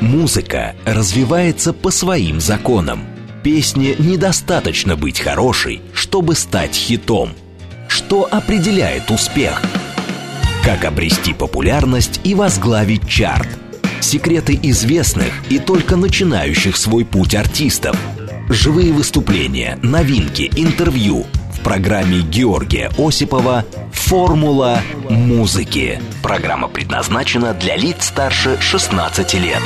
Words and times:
Музыка 0.00 0.76
развивается 0.84 1.72
по 1.72 1.90
своим 1.90 2.40
законам. 2.40 3.04
Песне 3.42 3.96
недостаточно 3.98 4.96
быть 4.96 5.18
хорошей, 5.18 5.80
чтобы 5.92 6.34
стать 6.34 6.74
хитом. 6.74 7.30
Что 7.88 8.28
определяет 8.30 9.10
успех? 9.10 9.60
Как 10.62 10.84
обрести 10.84 11.34
популярность 11.34 12.20
и 12.22 12.34
возглавить 12.34 13.08
чарт? 13.08 13.48
Секреты 14.00 14.58
известных 14.62 15.32
и 15.50 15.58
только 15.58 15.96
начинающих 15.96 16.76
свой 16.76 17.04
путь 17.04 17.34
артистов. 17.34 17.96
Живые 18.48 18.92
выступления, 18.92 19.78
новинки, 19.82 20.50
интервью– 20.54 21.26
программе 21.68 22.20
Георгия 22.20 22.90
Осипова 22.96 23.62
«Формула 23.92 24.78
музыки». 25.10 26.00
Программа 26.22 26.66
предназначена 26.66 27.52
для 27.52 27.76
лиц 27.76 28.06
старше 28.06 28.56
16 28.58 29.34
лет. 29.34 29.60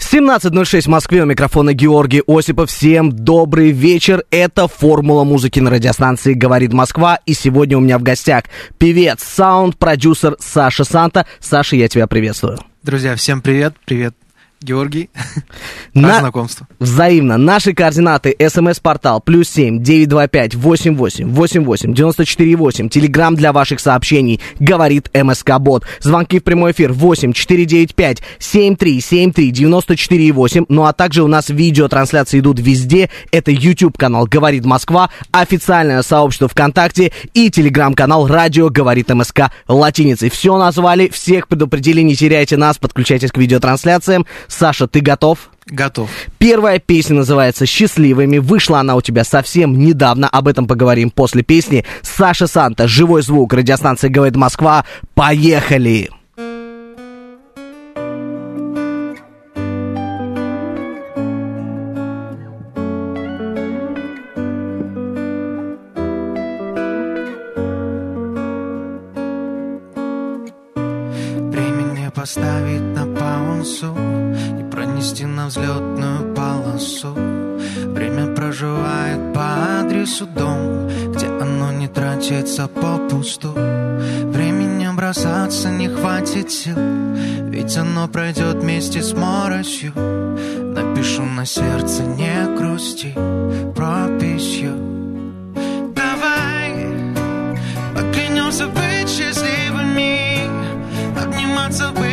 17.06 0.00 0.80
в 0.80 0.86
Москве, 0.88 1.22
у 1.22 1.26
микрофона 1.26 1.72
Георгий 1.72 2.24
Осипов. 2.26 2.70
Всем 2.70 3.12
добрый 3.12 3.70
вечер. 3.70 4.24
Это 4.32 4.66
«Формула 4.66 5.22
музыки» 5.22 5.60
на 5.60 5.70
радиостанции 5.70 6.34
«Говорит 6.34 6.72
Москва». 6.72 7.20
И 7.24 7.34
сегодня 7.34 7.78
у 7.78 7.80
меня 7.80 7.98
в 7.98 8.02
гостях 8.02 8.46
певец, 8.78 9.22
саунд-продюсер 9.22 10.34
Саша 10.40 10.82
Санта. 10.82 11.24
Саша, 11.38 11.76
я 11.76 11.86
тебя 11.86 12.08
приветствую. 12.08 12.58
Друзья, 12.82 13.14
всем 13.14 13.40
привет. 13.40 13.76
Привет 13.84 14.16
Георгий. 14.64 15.10
На... 15.94 16.20
знакомство. 16.20 16.66
Взаимно. 16.78 17.36
Наши 17.36 17.74
координаты. 17.74 18.34
СМС-портал. 18.38 19.20
Плюс 19.20 19.48
семь, 19.48 19.82
девять, 19.82 20.08
два, 20.08 20.26
пять, 20.26 20.54
восемь, 20.54 20.96
восемь, 20.96 21.28
восемь, 21.30 21.64
восемь, 21.64 21.94
девяносто 21.94 22.24
четыре, 22.24 22.56
восемь. 22.56 22.88
Телеграмм 22.88 23.36
для 23.36 23.52
ваших 23.52 23.80
сообщений. 23.80 24.40
Говорит 24.58 25.10
МСК 25.14 25.58
Бот. 25.58 25.84
Звонки 26.00 26.40
в 26.40 26.44
прямой 26.44 26.72
эфир. 26.72 26.92
Восемь, 26.92 27.32
четыре, 27.32 27.64
девять, 27.64 27.94
пять, 27.94 28.22
семь, 28.38 28.76
три, 28.76 29.00
семь, 29.00 29.32
три, 29.32 29.50
девяносто 29.50 29.96
четыре, 29.96 30.32
восемь. 30.32 30.64
Ну 30.68 30.84
а 30.84 30.92
также 30.92 31.22
у 31.22 31.28
нас 31.28 31.48
видеотрансляции 31.48 32.40
идут 32.40 32.58
везде. 32.58 33.10
Это 33.30 33.50
YouTube 33.50 33.98
канал 33.98 34.26
Говорит 34.26 34.64
Москва, 34.64 35.10
официальное 35.30 36.02
сообщество 36.02 36.48
ВКонтакте 36.48 37.12
и 37.34 37.50
телеграм-канал 37.50 38.26
Радио 38.26 38.70
Говорит 38.70 39.08
МСК 39.10 39.50
латиницей. 39.68 40.30
Все 40.30 40.56
назвали, 40.56 41.08
всех 41.08 41.48
предупредили, 41.48 42.00
не 42.00 42.16
теряйте 42.16 42.56
нас, 42.56 42.78
подключайтесь 42.78 43.30
к 43.30 43.38
видеотрансляциям. 43.38 44.26
Саша, 44.54 44.86
ты 44.86 45.00
готов? 45.00 45.50
Готов. 45.66 46.08
Первая 46.38 46.78
песня 46.78 47.16
называется 47.16 47.66
«Счастливыми». 47.66 48.38
Вышла 48.38 48.80
она 48.80 48.94
у 48.94 49.00
тебя 49.00 49.24
совсем 49.24 49.76
недавно. 49.78 50.28
Об 50.28 50.46
этом 50.46 50.68
поговорим 50.68 51.10
после 51.10 51.42
песни. 51.42 51.84
Саша 52.02 52.46
Санта, 52.46 52.86
живой 52.86 53.22
звук, 53.22 53.52
радиостанция 53.52 54.10
«Говорит 54.10 54.36
Москва». 54.36 54.84
Поехали! 55.14 56.10
Времени 71.50 72.08
поставить 72.14 72.82
на 72.94 73.06
паузу 73.18 74.03
пронести 75.04 75.26
на 75.26 75.46
взлетную 75.46 76.34
полосу. 76.34 77.12
Время 77.12 78.34
проживает 78.34 79.34
по 79.34 79.80
адресу 79.80 80.26
дом 80.26 80.88
Где 81.12 81.26
оно 81.26 81.72
не 81.72 81.88
тратится 81.88 82.68
попусту. 82.68 83.52
Временем 83.52 84.96
бросаться 84.96 85.70
не 85.70 85.88
хватит 85.88 86.50
сил 86.50 86.76
Ведь 87.50 87.76
оно 87.76 88.08
пройдет 88.08 88.56
вместе 88.56 89.02
с 89.02 89.12
моросью. 89.12 89.92
Напишу 89.94 91.24
на 91.24 91.44
сердце 91.44 92.02
не 92.02 92.56
грусти 92.56 93.14
прописью. 93.74 94.72
Давай 95.94 96.72
поклянемся 97.94 98.66
быть 98.68 99.08
счастливыми 99.08 100.48
Обниматься, 101.22 101.92
быть 101.92 102.03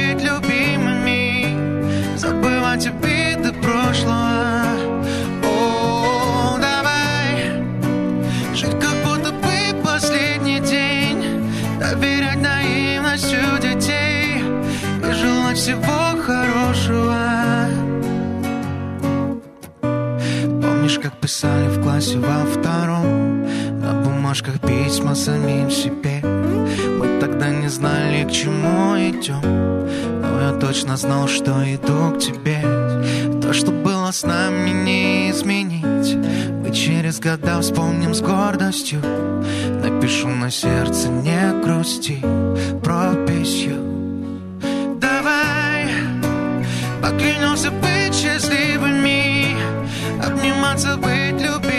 классе 22.01 22.17
во 22.17 22.45
втором. 22.45 23.45
На 23.79 23.93
бумажках 23.93 24.59
письма 24.59 25.15
самим 25.15 25.69
себе. 25.69 26.21
Мы 26.23 27.19
тогда 27.19 27.49
не 27.49 27.69
знали, 27.69 28.23
к 28.23 28.31
чему 28.31 28.97
идем. 28.97 29.87
Я 30.41 30.57
точно 30.59 30.97
знал, 30.97 31.27
что 31.27 31.51
иду 31.63 32.15
к 32.15 32.19
тебе. 32.19 32.61
То, 33.41 33.53
что 33.53 33.71
было 33.71 34.11
с 34.11 34.23
нами, 34.23 34.71
не 34.71 35.29
изменить. 35.29 36.15
Мы 36.63 36.71
через 36.73 37.19
года 37.19 37.61
вспомним 37.61 38.15
с 38.15 38.21
гордостью. 38.21 39.01
Напишу 39.83 40.29
на 40.29 40.49
сердце, 40.49 41.07
не 41.09 41.53
грусти 41.63 42.19
Прописью. 42.83 43.75
Давай 44.99 45.89
Поклянемся 47.01 47.69
быть 47.69 48.15
счастливыми. 48.15 49.55
Обниматься, 50.23 50.97
быть 50.97 51.41
любимыми 51.41 51.70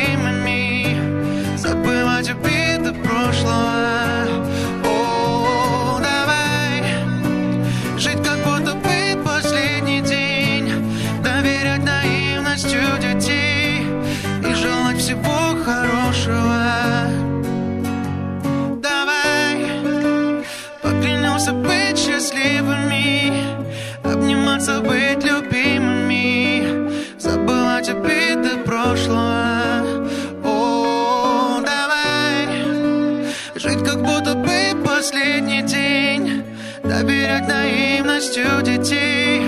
наивностью 38.23 38.63
детей 38.63 39.43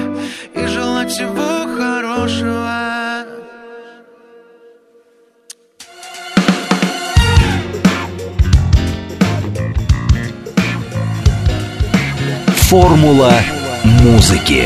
И 0.54 0.66
желать 0.66 1.10
всего 1.10 1.66
хорошего 1.76 3.24
Формула 12.68 13.32
музыки. 13.84 14.64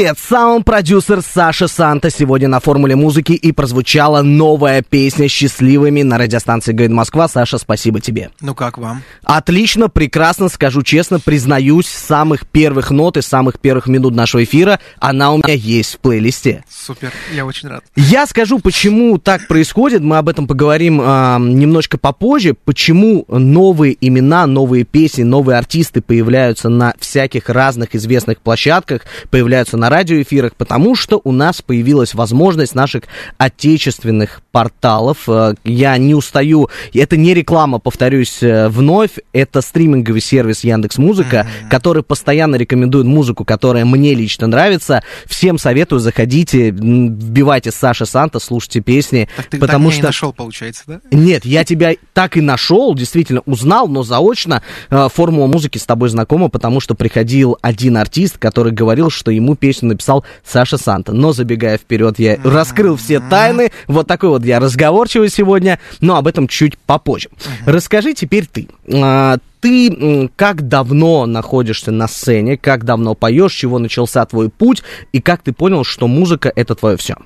Привет, 0.00 0.16
саунд-продюсер 0.18 1.20
Саша 1.20 1.68
Санта 1.68 2.08
сегодня 2.08 2.48
на 2.48 2.58
Формуле 2.58 2.96
музыки 2.96 3.32
и 3.32 3.52
прозвучала 3.52 4.22
новая 4.22 4.80
песня 4.80 5.28
«Счастливыми» 5.28 6.00
на 6.00 6.16
радиостанции 6.16 6.72
«Говорит 6.72 6.92
Москва». 6.92 7.28
Саша, 7.28 7.58
спасибо 7.58 8.00
тебе. 8.00 8.30
Ну 8.40 8.54
как 8.54 8.78
вам? 8.78 9.02
Отлично, 9.24 9.90
прекрасно, 9.90 10.48
скажу 10.48 10.80
честно, 10.80 11.20
признаюсь, 11.20 11.84
с 11.84 12.06
самых 12.06 12.46
первых 12.46 12.90
нот 12.90 13.18
и 13.18 13.20
самых 13.20 13.60
первых 13.60 13.88
минут 13.88 14.14
нашего 14.14 14.42
эфира 14.42 14.80
она 15.00 15.34
у 15.34 15.36
меня 15.36 15.52
есть 15.52 15.96
в 15.96 15.98
плейлисте. 15.98 16.64
Супер, 16.70 17.12
я 17.34 17.44
очень 17.44 17.68
рад. 17.68 17.84
Я 17.94 18.26
скажу, 18.26 18.58
почему 18.58 19.18
так 19.18 19.48
происходит, 19.48 20.00
мы 20.00 20.16
об 20.16 20.30
этом 20.30 20.46
поговорим 20.46 20.98
э, 21.02 21.36
немножко 21.40 21.98
попозже, 21.98 22.54
почему 22.54 23.26
новые 23.28 23.98
имена, 24.00 24.46
новые 24.46 24.84
песни, 24.84 25.24
новые 25.24 25.58
артисты 25.58 26.00
появляются 26.00 26.70
на 26.70 26.94
всяких 26.98 27.50
разных 27.50 27.94
известных 27.94 28.40
площадках, 28.40 29.02
появляются 29.28 29.76
на 29.76 29.89
радиоэфирах, 29.90 30.54
потому 30.56 30.94
что 30.94 31.20
у 31.24 31.32
нас 31.32 31.62
появилась 31.62 32.14
возможность 32.14 32.74
наших 32.74 33.04
отечественных 33.38 34.42
порталов. 34.52 35.28
Э, 35.28 35.54
я 35.64 35.96
не 35.98 36.14
устаю, 36.14 36.68
это 36.94 37.16
не 37.16 37.34
реклама, 37.34 37.78
повторюсь 37.78 38.42
э, 38.42 38.68
вновь, 38.68 39.18
это 39.32 39.60
стриминговый 39.60 40.20
сервис 40.20 40.64
Яндекс 40.64 40.98
Музыка, 40.98 41.46
mm-hmm. 41.46 41.68
который 41.68 42.02
постоянно 42.02 42.56
рекомендует 42.56 43.06
музыку, 43.06 43.44
которая 43.44 43.84
мне 43.84 44.14
лично 44.14 44.46
нравится. 44.46 45.02
Всем 45.26 45.58
советую, 45.58 46.00
заходите, 46.00 46.70
вбивайте 46.70 47.70
Саша 47.70 48.06
Санта, 48.06 48.38
слушайте 48.38 48.80
песни. 48.80 49.28
Так 49.36 49.46
ты 49.46 49.58
потому 49.58 49.90
так 49.90 49.98
что... 49.98 50.06
нашел, 50.06 50.32
получается, 50.32 50.82
да? 50.86 51.00
Нет, 51.10 51.44
я 51.44 51.64
тебя 51.64 51.94
так 52.12 52.36
и 52.36 52.40
нашел, 52.40 52.94
действительно 52.94 53.42
узнал, 53.46 53.88
но 53.88 54.02
заочно 54.02 54.62
э, 54.90 55.08
формула 55.12 55.46
музыки 55.46 55.78
с 55.78 55.86
тобой 55.86 56.08
знакома, 56.08 56.48
потому 56.48 56.80
что 56.80 56.94
приходил 56.94 57.58
один 57.62 57.96
артист, 57.96 58.38
который 58.38 58.72
говорил, 58.72 59.10
что 59.10 59.30
ему 59.30 59.56
песню 59.80 59.90
написал 59.90 60.24
Саша 60.44 60.78
Санта. 60.78 61.12
Но 61.12 61.32
забегая 61.32 61.78
вперед, 61.78 62.18
я 62.18 62.34
mm-hmm. 62.34 62.50
раскрыл 62.50 62.96
все 62.96 63.20
тайны. 63.20 63.72
Вот 63.86 64.06
такой 64.06 64.30
вот 64.30 64.44
я 64.44 64.60
разговорчивый 64.60 65.28
сегодня, 65.30 65.78
но 66.00 66.16
об 66.16 66.26
этом 66.26 66.48
чуть 66.48 66.78
попозже. 66.78 67.30
Расскажи 67.66 68.14
теперь 68.14 68.46
ты. 68.46 68.68
А, 68.92 69.38
ты 69.60 70.30
как 70.36 70.68
давно 70.68 71.26
находишься 71.26 71.90
на 71.90 72.08
сцене, 72.08 72.56
как 72.56 72.84
давно 72.84 73.14
поешь, 73.14 73.52
чего 73.52 73.78
начался 73.78 74.24
твой 74.26 74.48
путь, 74.48 74.82
и 75.12 75.20
как 75.20 75.42
ты 75.42 75.52
понял, 75.52 75.84
что 75.84 76.06
музыка 76.08 76.52
это 76.54 76.74
твое 76.74 76.96
все? 76.96 77.16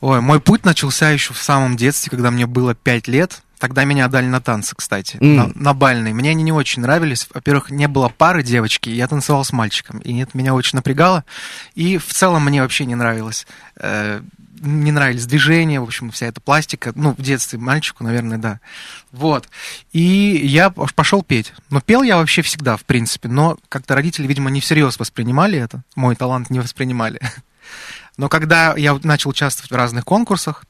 Ой, 0.00 0.20
мой 0.20 0.40
путь 0.40 0.64
начался 0.64 1.10
еще 1.10 1.32
в 1.32 1.38
самом 1.38 1.76
детстве, 1.76 2.10
когда 2.10 2.30
мне 2.30 2.46
было 2.46 2.74
5 2.74 3.08
лет. 3.08 3.42
Тогда 3.62 3.84
меня 3.84 4.06
отдали 4.06 4.26
на 4.26 4.40
танцы, 4.40 4.74
кстати, 4.76 5.18
mm. 5.18 5.24
на, 5.24 5.52
на 5.54 5.72
бальные. 5.72 6.12
Мне 6.12 6.30
они 6.30 6.42
не 6.42 6.50
очень 6.50 6.82
нравились. 6.82 7.28
Во-первых, 7.32 7.70
не 7.70 7.86
было 7.86 8.08
пары 8.08 8.42
девочки, 8.42 8.90
я 8.90 9.06
танцевал 9.06 9.44
с 9.44 9.52
мальчиком. 9.52 10.00
И 10.00 10.18
это 10.18 10.36
меня 10.36 10.52
очень 10.52 10.74
напрягало. 10.78 11.24
И 11.76 11.96
в 11.96 12.12
целом 12.12 12.44
мне 12.44 12.60
вообще 12.60 12.86
не 12.86 12.96
нравилось. 12.96 13.46
Э, 13.76 14.20
не 14.60 14.90
нравились 14.90 15.26
движения, 15.26 15.78
в 15.78 15.84
общем, 15.84 16.10
вся 16.10 16.26
эта 16.26 16.40
пластика. 16.40 16.90
Ну, 16.96 17.14
в 17.16 17.22
детстве 17.22 17.56
мальчику, 17.56 18.02
наверное, 18.02 18.36
да. 18.36 18.58
Вот. 19.12 19.48
И 19.92 20.00
я 20.42 20.70
пошел 20.70 21.22
петь. 21.22 21.52
Но 21.70 21.80
пел 21.80 22.02
я 22.02 22.16
вообще 22.16 22.42
всегда, 22.42 22.76
в 22.76 22.82
принципе. 22.82 23.28
Но 23.28 23.58
как-то 23.68 23.94
родители, 23.94 24.26
видимо, 24.26 24.50
не 24.50 24.60
всерьез 24.60 24.98
воспринимали 24.98 25.56
это. 25.56 25.84
Мой 25.94 26.16
талант 26.16 26.50
не 26.50 26.58
воспринимали. 26.58 27.20
Но 28.16 28.28
когда 28.28 28.74
я 28.76 28.98
начал 29.04 29.30
участвовать 29.30 29.70
в 29.70 29.76
разных 29.76 30.04
конкурсах, 30.04 30.64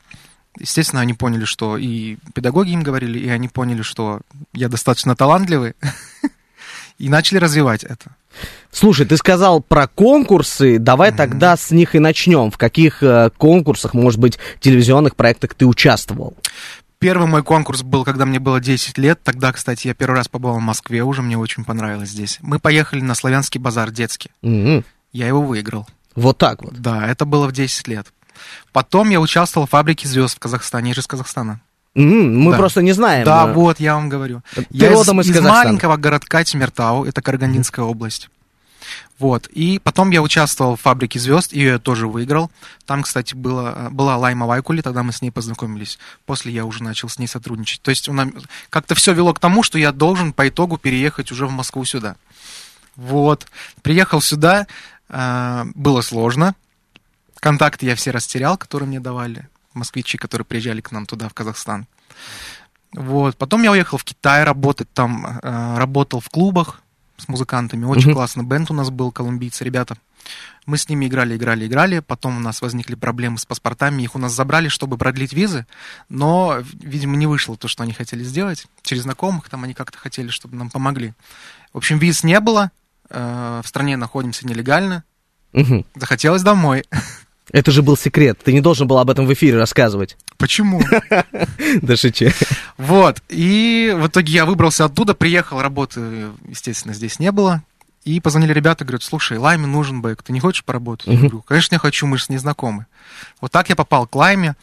естественно, 0.59 1.03
они 1.03 1.15
поняли, 1.15 1.45
что 1.45 1.77
и 1.77 2.17
педагоги 2.35 2.71
им 2.71 2.83
говорили, 2.83 3.19
и 3.19 3.29
они 3.29 3.49
поняли, 3.49 3.83
что 3.83 4.21
я 4.53 4.69
достаточно 4.69 5.17
талантливый, 5.17 5.75
и 6.99 7.09
начали 7.09 7.39
развивать 7.39 7.85
это. 7.85 8.17
Слушай, 8.71 9.07
ты 9.07 9.17
сказал 9.17 9.61
про 9.61 9.87
конкурсы, 9.87 10.79
давай 10.79 11.11
mm-hmm. 11.11 11.17
тогда 11.17 11.57
с 11.57 11.71
них 11.71 11.95
и 11.95 11.99
начнем. 11.99 12.51
В 12.51 12.57
каких 12.57 13.03
э, 13.03 13.31
конкурсах, 13.37 13.93
может 13.93 14.19
быть, 14.19 14.39
телевизионных 14.61 15.17
проектах 15.17 15.55
ты 15.55 15.67
участвовал? 15.67 16.35
Первый 16.99 17.27
мой 17.27 17.43
конкурс 17.43 17.83
был, 17.83 18.05
когда 18.05 18.25
мне 18.25 18.39
было 18.39 18.61
10 18.61 18.97
лет. 18.97 19.21
Тогда, 19.23 19.53
кстати, 19.53 19.89
я 19.89 19.95
первый 19.95 20.15
раз 20.15 20.29
побывал 20.29 20.59
в 20.59 20.63
Москве, 20.63 21.03
уже 21.03 21.21
мне 21.21 21.37
очень 21.37 21.65
понравилось 21.65 22.11
здесь. 22.11 22.39
Мы 22.41 22.61
поехали 22.61 23.01
на 23.01 23.15
славянский 23.15 23.61
базар 23.61 23.91
детский. 23.91 24.31
Mm-hmm. 24.43 24.85
Я 25.13 25.27
его 25.27 25.43
выиграл. 25.43 25.87
Вот 26.15 26.39
так 26.39 26.63
вот? 26.63 26.75
Да, 26.75 27.07
это 27.07 27.25
было 27.25 27.49
в 27.49 27.53
10 27.53 27.89
лет. 27.89 28.07
Потом 28.73 29.11
я 29.11 29.21
участвовал 29.21 29.67
в 29.67 29.71
«Фабрике 29.71 30.09
звезд» 30.09 30.37
в 30.37 30.39
Казахстане, 30.39 30.91
я 30.91 30.95
же 30.95 31.01
из 31.01 31.07
Казахстана. 31.07 31.61
Mm, 31.95 32.39
мы 32.39 32.53
да. 32.53 32.59
просто 32.59 32.81
не 32.83 32.93
знаем. 32.93 33.25
Да, 33.25 33.47
да, 33.47 33.53
вот, 33.53 33.79
я 33.79 33.95
вам 33.95 34.09
говорю. 34.09 34.43
Ты 34.55 34.67
я 34.71 34.91
родом 34.91 35.21
из, 35.21 35.29
из, 35.29 35.37
из 35.37 35.43
маленького 35.43 35.97
городка 35.97 36.43
Тимиртау, 36.43 37.05
это 37.05 37.21
Карагандинская 37.21 37.85
mm. 37.85 37.89
область. 37.89 38.31
Вот. 39.19 39.47
И 39.49 39.79
потом 39.79 40.11
я 40.11 40.23
участвовал 40.23 40.77
в 40.77 40.81
«Фабрике 40.81 41.19
звезд», 41.19 41.53
ее 41.53 41.69
я 41.69 41.79
тоже 41.79 42.09
выиграл. 42.09 42.51
Там, 42.87 43.03
кстати, 43.03 43.35
было, 43.35 43.89
была 43.91 44.17
Лайма 44.17 44.47
Вайкули, 44.47 44.81
тогда 44.81 45.03
мы 45.03 45.13
с 45.13 45.23
ней 45.23 45.31
познакомились. 45.31 45.99
После 46.27 46.53
я 46.53 46.65
уже 46.65 46.83
начал 46.83 47.09
с 47.09 47.19
ней 47.19 47.27
сотрудничать. 47.27 47.83
То 47.83 47.91
есть 47.91 48.09
как-то 48.71 48.95
все 48.95 49.13
вело 49.13 49.33
к 49.35 49.39
тому, 49.39 49.63
что 49.63 49.79
я 49.79 49.93
должен 49.93 50.33
по 50.33 50.49
итогу 50.49 50.77
переехать 50.77 51.31
уже 51.31 51.47
в 51.47 51.53
Москву 51.53 51.85
сюда. 51.85 52.17
Вот. 52.97 53.47
Приехал 53.83 54.21
сюда, 54.21 54.67
э, 55.09 55.65
было 55.75 56.01
сложно, 56.01 56.55
Контакты 57.43 57.87
я 57.87 57.97
все 57.97 58.13
растерял, 58.13 58.57
которые 58.57 58.87
мне 58.87 59.01
давали 59.01 59.49
москвичи, 59.75 60.17
которые 60.17 60.47
приезжали 60.47 60.81
к 60.81 60.93
нам 60.93 61.07
туда, 61.07 61.29
в 61.29 61.35
Казахстан. 61.35 61.89
Вот. 62.93 63.37
Потом 63.37 63.65
я 63.65 63.73
уехал 63.73 63.99
в 63.99 64.05
Китай 64.05 64.45
работать, 64.45 64.89
там 64.93 65.41
э, 65.43 65.77
работал 65.77 66.21
в 66.21 66.31
клубах 66.31 66.83
с 67.17 67.27
музыкантами. 67.27 67.85
Очень 67.85 68.11
mm-hmm. 68.11 68.15
классно. 68.15 68.43
Бенд 68.45 68.71
у 68.71 68.75
нас 68.75 68.91
был, 68.91 69.11
колумбийцы, 69.11 69.65
ребята. 69.65 69.97
Мы 70.67 70.79
с 70.79 70.89
ними 70.89 71.07
играли, 71.07 71.37
играли, 71.37 71.67
играли. 71.67 71.99
Потом 71.99 72.37
у 72.37 72.41
нас 72.41 72.63
возникли 72.63 72.95
проблемы 72.95 73.39
с 73.39 73.45
паспортами. 73.45 74.05
Их 74.05 74.15
у 74.15 74.21
нас 74.21 74.33
забрали, 74.33 74.69
чтобы 74.69 74.97
продлить 74.97 75.33
визы. 75.33 75.67
Но, 76.09 76.59
видимо, 76.81 77.17
не 77.17 77.27
вышло 77.27 77.57
то, 77.57 77.67
что 77.67 77.83
они 77.83 77.93
хотели 77.93 78.23
сделать. 78.23 78.69
Через 78.83 79.03
знакомых 79.03 79.49
там 79.49 79.65
они 79.65 79.75
как-то 79.75 79.99
хотели, 79.99 80.29
чтобы 80.29 80.55
нам 80.55 80.71
помогли. 80.71 81.13
В 81.73 81.79
общем, 81.79 81.99
виз 81.99 82.23
не 82.23 82.39
было. 82.39 82.71
Э, 83.11 83.63
в 83.65 83.67
стране 83.67 83.97
находимся 83.97 84.47
нелегально. 84.47 85.03
Mm-hmm. 85.55 85.87
Захотелось 85.97 86.43
домой. 86.43 86.85
Это 87.51 87.71
же 87.71 87.83
был 87.83 87.97
секрет. 87.97 88.39
Ты 88.43 88.53
не 88.53 88.61
должен 88.61 88.87
был 88.87 88.99
об 88.99 89.11
этом 89.11 89.27
в 89.27 89.33
эфире 89.33 89.59
рассказывать. 89.59 90.17
Почему? 90.39 90.81
Да 91.83 91.97
шучу. 91.97 92.29
Вот. 92.77 93.23
И 93.29 93.95
в 93.97 94.07
итоге 94.07 94.33
я 94.33 94.47
выбрался 94.47 94.85
оттуда, 94.85 95.15
приехал, 95.15 95.61
работы, 95.61 96.29
естественно, 96.47 96.95
здесь 96.95 97.19
не 97.19 97.33
было. 97.33 97.63
И 98.05 98.21
позвонили 98.21 98.53
ребята, 98.53 98.85
говорят, 98.85 99.03
слушай, 99.03 99.39
Лайме 99.39 99.67
нужен 99.67 100.03
бэк, 100.03 100.23
ты 100.23 100.33
не 100.33 100.41
хочешь 100.41 100.65
поработать? 100.65 101.07
Я 101.07 101.19
говорю, 101.19 101.43
конечно, 101.43 101.77
я 101.77 101.79
хочу, 101.79 102.07
мы 102.07 102.19
же 102.19 102.25
с 102.25 102.29
ней 102.29 102.39
знакомы. 102.39 102.87
Вот 103.41 103.53
так 103.53 103.69
я 103.69 103.77
попал 103.77 104.07
к 104.07 104.15
Лайме. 104.15 104.57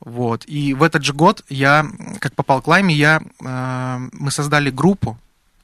Вот. 0.00 0.44
И 0.46 0.74
в 0.74 0.82
этот 0.82 1.04
же 1.04 1.12
год 1.12 1.44
я, 1.48 1.86
как 2.20 2.34
попал 2.34 2.62
к 2.62 2.66
Лайме, 2.66 2.94
я, 2.94 3.20
э, 3.44 4.08
мы 4.12 4.30
создали 4.30 4.70
группу 4.70 5.18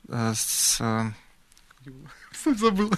э, 0.09 0.33
с 0.37 0.81
Забыл. 2.59 2.93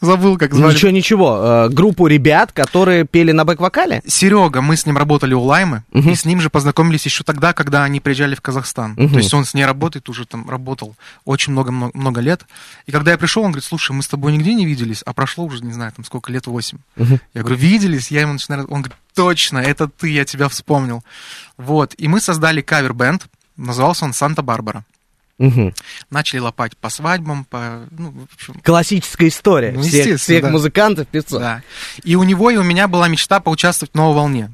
Забыл, 0.00 0.38
как 0.38 0.54
звали. 0.54 0.72
Ничего, 0.74 0.90
ничего. 0.90 1.40
Э, 1.42 1.68
группу 1.68 2.06
ребят, 2.06 2.52
которые 2.52 3.04
пели 3.04 3.32
на 3.32 3.44
бэк-вокале? 3.44 4.02
Серега, 4.06 4.60
мы 4.60 4.76
с 4.76 4.86
ним 4.86 4.96
работали 4.96 5.34
у 5.34 5.40
Лаймы, 5.40 5.82
угу. 5.92 6.10
и 6.10 6.14
с 6.14 6.24
ним 6.24 6.40
же 6.40 6.50
познакомились 6.50 7.04
еще 7.04 7.24
тогда, 7.24 7.52
когда 7.52 7.84
они 7.84 8.00
приезжали 8.00 8.34
в 8.34 8.40
Казахстан. 8.40 8.92
Угу. 8.92 9.08
То 9.08 9.16
есть 9.16 9.34
он 9.34 9.44
с 9.44 9.54
ней 9.54 9.64
работает, 9.64 10.08
уже 10.08 10.26
там 10.26 10.48
работал 10.48 10.94
очень 11.24 11.52
много-много 11.52 12.20
лет. 12.20 12.46
И 12.86 12.92
когда 12.92 13.10
я 13.10 13.18
пришел, 13.18 13.42
он 13.42 13.50
говорит, 13.50 13.64
слушай, 13.64 13.92
мы 13.92 14.02
с 14.02 14.08
тобой 14.08 14.32
нигде 14.32 14.54
не 14.54 14.66
виделись, 14.66 15.02
а 15.02 15.12
прошло 15.12 15.44
уже, 15.44 15.64
не 15.64 15.72
знаю, 15.72 15.92
там 15.92 16.04
сколько, 16.04 16.30
лет 16.32 16.46
восемь. 16.46 16.78
Угу. 16.96 17.18
Я 17.34 17.40
говорю, 17.40 17.56
виделись? 17.56 18.10
Я 18.10 18.22
ему 18.22 18.34
начинаю... 18.34 18.62
Он 18.64 18.82
говорит, 18.82 18.94
точно, 19.14 19.58
это 19.58 19.88
ты, 19.88 20.10
я 20.10 20.24
тебя 20.24 20.48
вспомнил. 20.48 21.02
Вот. 21.56 21.94
И 21.98 22.08
мы 22.08 22.20
создали 22.20 22.60
кавер-бенд, 22.60 23.26
назывался 23.56 24.04
он 24.04 24.12
«Санта-Барбара». 24.12 24.84
Угу. 25.38 25.74
Начали 26.10 26.40
лопать 26.40 26.76
по 26.76 26.90
свадьбам, 26.90 27.44
по... 27.44 27.86
Ну, 27.90 28.10
в 28.12 28.34
общем... 28.34 28.60
Классическая 28.62 29.28
история 29.28 29.72
ну, 29.72 29.82
всех, 29.82 30.20
всех 30.20 30.42
да. 30.42 30.50
музыкантов, 30.50 31.08
певцов. 31.08 31.40
Да. 31.40 31.62
И 32.04 32.14
у 32.14 32.22
него, 32.22 32.50
и 32.50 32.56
у 32.56 32.62
меня 32.62 32.86
была 32.86 33.08
мечта 33.08 33.40
поучаствовать 33.40 33.92
в 33.92 33.96
«Новой 33.96 34.14
волне». 34.14 34.52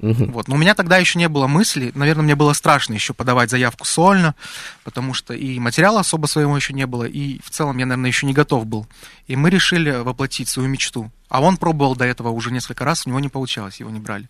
Угу. 0.00 0.32
Вот. 0.32 0.48
Но 0.48 0.56
у 0.56 0.58
меня 0.58 0.74
тогда 0.74 0.98
еще 0.98 1.18
не 1.18 1.28
было 1.28 1.46
мысли, 1.46 1.90
наверное, 1.94 2.24
мне 2.24 2.34
было 2.34 2.52
страшно 2.52 2.94
еще 2.94 3.14
подавать 3.14 3.50
заявку 3.50 3.86
сольно, 3.86 4.34
потому 4.82 5.14
что 5.14 5.32
и 5.34 5.58
материала 5.58 6.00
особо 6.00 6.26
своего 6.26 6.54
еще 6.54 6.74
не 6.74 6.86
было, 6.86 7.04
и 7.04 7.40
в 7.42 7.50
целом 7.50 7.78
я, 7.78 7.86
наверное, 7.86 8.10
еще 8.10 8.26
не 8.26 8.34
готов 8.34 8.66
был. 8.66 8.86
И 9.26 9.36
мы 9.36 9.50
решили 9.50 9.90
воплотить 9.90 10.48
свою 10.48 10.68
мечту. 10.68 11.10
А 11.28 11.40
он 11.40 11.56
пробовал 11.56 11.96
до 11.96 12.04
этого 12.04 12.28
уже 12.28 12.52
несколько 12.52 12.84
раз, 12.84 13.06
у 13.06 13.08
него 13.08 13.20
не 13.20 13.28
получалось, 13.28 13.80
его 13.80 13.90
не 13.90 14.00
брали. 14.00 14.28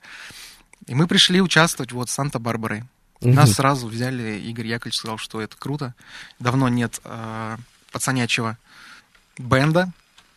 И 0.87 0.95
мы 0.95 1.07
пришли 1.07 1.41
участвовать 1.41 1.93
вот 1.93 2.09
с 2.09 2.15
Санта-Барбарой. 2.15 2.85
Угу. 3.25 3.33
Нас 3.33 3.53
сразу 3.53 3.89
взяли, 3.89 4.39
Игорь 4.39 4.67
Яковлевич 4.67 4.99
сказал, 4.99 5.19
что 5.19 5.41
это 5.41 5.57
круто. 5.57 5.95
Давно 6.39 6.69
нет 6.69 7.01
э, 7.05 7.57
пацанячего 7.91 8.59
бенда. 9.39 9.91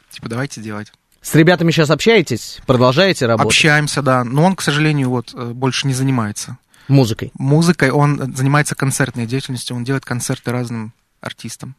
Типа, 0.10 0.29
давайте 0.29 0.62
делать. 0.62 0.91
С 1.22 1.36
ребятами 1.36 1.72
сейчас 1.72 1.89
общаетесь? 1.89 2.60
Продолжаете 2.65 3.25
работать? 3.25 3.51
Общаемся, 3.51 4.01
да. 4.01 4.24
Но 4.24 4.46
он, 4.46 4.56
к 4.56 4.62
сожалению, 4.62 5.10
вот 5.10 5.34
э, 5.34 5.51
больше 5.51 5.86
не 5.86 5.94
занимается. 5.94 6.58
Музыкой? 6.88 7.32
Музыкой. 7.38 7.91
Он 7.91 8.34
занимается 8.34 8.75
концертной 8.75 9.25
деятельностью. 9.25 9.75
Он 9.75 9.84
делает 9.84 10.06
концерты 10.06 10.51
разным 10.51 10.94
артистам. 11.20 11.75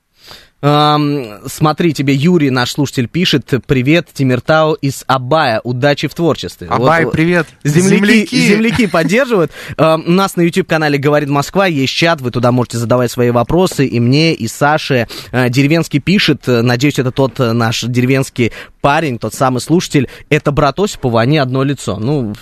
Смотри, 0.60 1.92
тебе 1.94 2.14
Юрий, 2.14 2.50
наш 2.50 2.72
слушатель, 2.72 3.06
пишет. 3.06 3.54
Привет, 3.66 4.08
Тимиртау 4.12 4.72
из 4.74 5.04
Абая. 5.06 5.60
Удачи 5.62 6.08
в 6.08 6.14
творчестве. 6.14 6.66
Абай, 6.68 7.04
вот, 7.04 7.12
привет. 7.12 7.46
Земляки, 7.62 8.34
земляки. 8.34 8.48
земляки 8.48 8.86
поддерживают. 8.88 9.52
У 9.76 10.10
нас 10.10 10.34
на 10.34 10.42
YouTube-канале 10.42 10.98
«Говорит 10.98 11.28
Москва» 11.28 11.66
есть 11.66 11.92
чат. 11.92 12.20
Вы 12.20 12.32
туда 12.32 12.50
можете 12.50 12.78
задавать 12.78 13.12
свои 13.12 13.30
вопросы. 13.30 13.86
И 13.86 14.00
мне, 14.00 14.34
и 14.34 14.48
Саше. 14.48 15.06
Э, 15.30 15.48
деревенский 15.48 16.00
пишет. 16.00 16.42
Надеюсь, 16.48 16.98
это 16.98 17.12
тот 17.12 17.38
э, 17.38 17.52
наш 17.52 17.84
деревенский 17.84 18.50
парень, 18.80 19.18
тот 19.18 19.34
самый 19.34 19.60
слушатель. 19.60 20.08
Это 20.30 20.52
брат 20.52 20.78
Осипова, 20.78 21.20
они 21.20 21.38
одно 21.38 21.62
лицо. 21.62 21.98
Ну, 21.98 22.34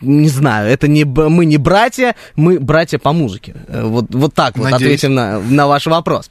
не 0.00 0.28
знаю. 0.28 0.70
Это 0.70 0.88
не, 0.88 1.04
мы 1.04 1.44
не 1.44 1.58
братья, 1.58 2.14
мы 2.36 2.58
братья 2.58 2.98
по 2.98 3.12
музыке. 3.12 3.54
Э, 3.68 3.84
вот, 3.84 4.06
вот 4.10 4.34
так 4.34 4.56
вот 4.56 4.70
Надеюсь. 4.70 4.82
ответим 4.82 5.14
на, 5.14 5.40
на 5.40 5.66
ваш 5.66 5.86
вопрос. 5.86 6.30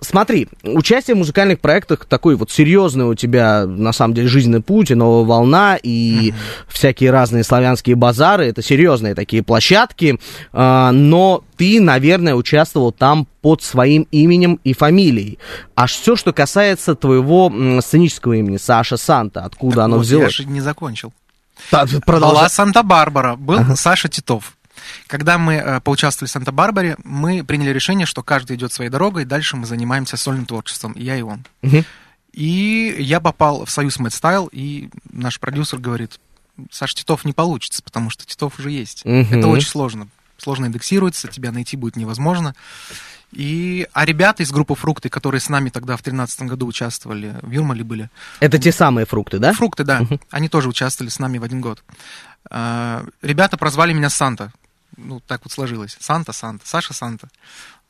Смотри, 0.00 0.48
участие 0.62 1.14
в 1.14 1.18
музыкальных 1.18 1.60
проектах 1.60 2.04
такой 2.04 2.36
вот 2.36 2.50
серьезный 2.50 3.06
у 3.06 3.14
тебя, 3.14 3.66
на 3.66 3.92
самом 3.92 4.14
деле, 4.14 4.28
жизненный 4.28 4.62
путь, 4.62 4.90
и 4.90 4.94
новая 4.94 5.24
волна, 5.24 5.76
и 5.76 6.30
mm-hmm. 6.30 6.34
всякие 6.68 7.10
разные 7.10 7.44
славянские 7.44 7.96
базары, 7.96 8.46
это 8.46 8.62
серьезные 8.62 9.14
такие 9.14 9.42
площадки, 9.42 10.18
э, 10.52 10.90
но 10.90 11.44
ты, 11.56 11.80
наверное, 11.80 12.34
участвовал 12.34 12.92
там 12.92 13.26
под 13.42 13.62
своим 13.62 14.06
именем 14.10 14.58
и 14.64 14.72
фамилией. 14.72 15.38
А 15.74 15.86
все, 15.86 16.16
что 16.16 16.32
касается 16.32 16.94
твоего 16.94 17.52
сценического 17.80 18.34
имени, 18.34 18.56
Саша 18.56 18.96
Санта, 18.96 19.44
откуда 19.44 19.76
так 19.76 19.84
оно 19.84 19.96
вот, 19.96 20.06
взялось? 20.06 20.38
Я 20.38 20.44
же 20.44 20.50
не 20.50 20.60
закончил. 20.60 21.12
Да, 21.70 21.86
продолжай. 22.04 22.38
Была 22.38 22.48
Санта-Барбара, 22.48 23.36
был 23.36 23.58
ага. 23.58 23.76
Саша 23.76 24.08
Титов. 24.08 24.56
Когда 25.06 25.38
мы 25.38 25.54
э, 25.54 25.80
поучаствовали 25.80 26.28
в 26.28 26.32
Санта-Барбаре, 26.32 26.96
мы 27.04 27.44
приняли 27.44 27.70
решение, 27.70 28.06
что 28.06 28.22
каждый 28.22 28.56
идет 28.56 28.72
своей 28.72 28.90
дорогой, 28.90 29.22
и 29.22 29.26
дальше 29.26 29.56
мы 29.56 29.66
занимаемся 29.66 30.16
сольным 30.16 30.46
творчеством, 30.46 30.92
и 30.92 31.02
я, 31.02 31.16
и 31.16 31.22
он. 31.22 31.44
Угу. 31.62 31.84
И 32.32 32.96
я 32.98 33.20
попал 33.20 33.64
в 33.64 33.70
союз 33.70 33.98
Mad 33.98 34.10
Style, 34.10 34.48
и 34.52 34.90
наш 35.10 35.40
продюсер 35.40 35.78
говорит, 35.78 36.20
Саша 36.70 36.94
Титов 36.94 37.24
не 37.24 37.32
получится, 37.32 37.82
потому 37.82 38.10
что 38.10 38.26
Титов 38.26 38.58
уже 38.58 38.70
есть. 38.70 39.04
Угу. 39.04 39.34
Это 39.34 39.48
очень 39.48 39.68
сложно. 39.68 40.08
Сложно 40.38 40.66
индексируется, 40.66 41.28
тебя 41.28 41.52
найти 41.52 41.76
будет 41.76 41.96
невозможно. 41.96 42.54
И, 43.32 43.86
а 43.92 44.04
ребята 44.04 44.42
из 44.42 44.50
группы 44.50 44.74
«Фрукты», 44.74 45.08
которые 45.08 45.40
с 45.40 45.48
нами 45.48 45.68
тогда 45.68 45.94
в 45.94 46.02
2013 46.02 46.42
году 46.42 46.66
участвовали, 46.66 47.36
в 47.42 47.50
Юрмале 47.50 47.84
были. 47.84 48.10
Это 48.40 48.58
те 48.58 48.72
самые 48.72 49.06
«Фрукты», 49.06 49.38
да? 49.38 49.52
«Фрукты», 49.52 49.84
да. 49.84 50.00
Uh-huh. 50.00 50.20
Они 50.30 50.48
тоже 50.48 50.68
участвовали 50.68 51.10
с 51.10 51.18
нами 51.20 51.38
в 51.38 51.44
один 51.44 51.60
год. 51.60 51.84
А, 52.50 53.04
ребята 53.22 53.56
прозвали 53.56 53.92
меня 53.92 54.10
Санта 54.10 54.52
ну, 55.04 55.20
так 55.20 55.42
вот 55.44 55.52
сложилось. 55.52 55.96
Санта, 56.00 56.32
Санта, 56.32 56.66
Саша 56.66 56.94
Санта. 56.94 57.28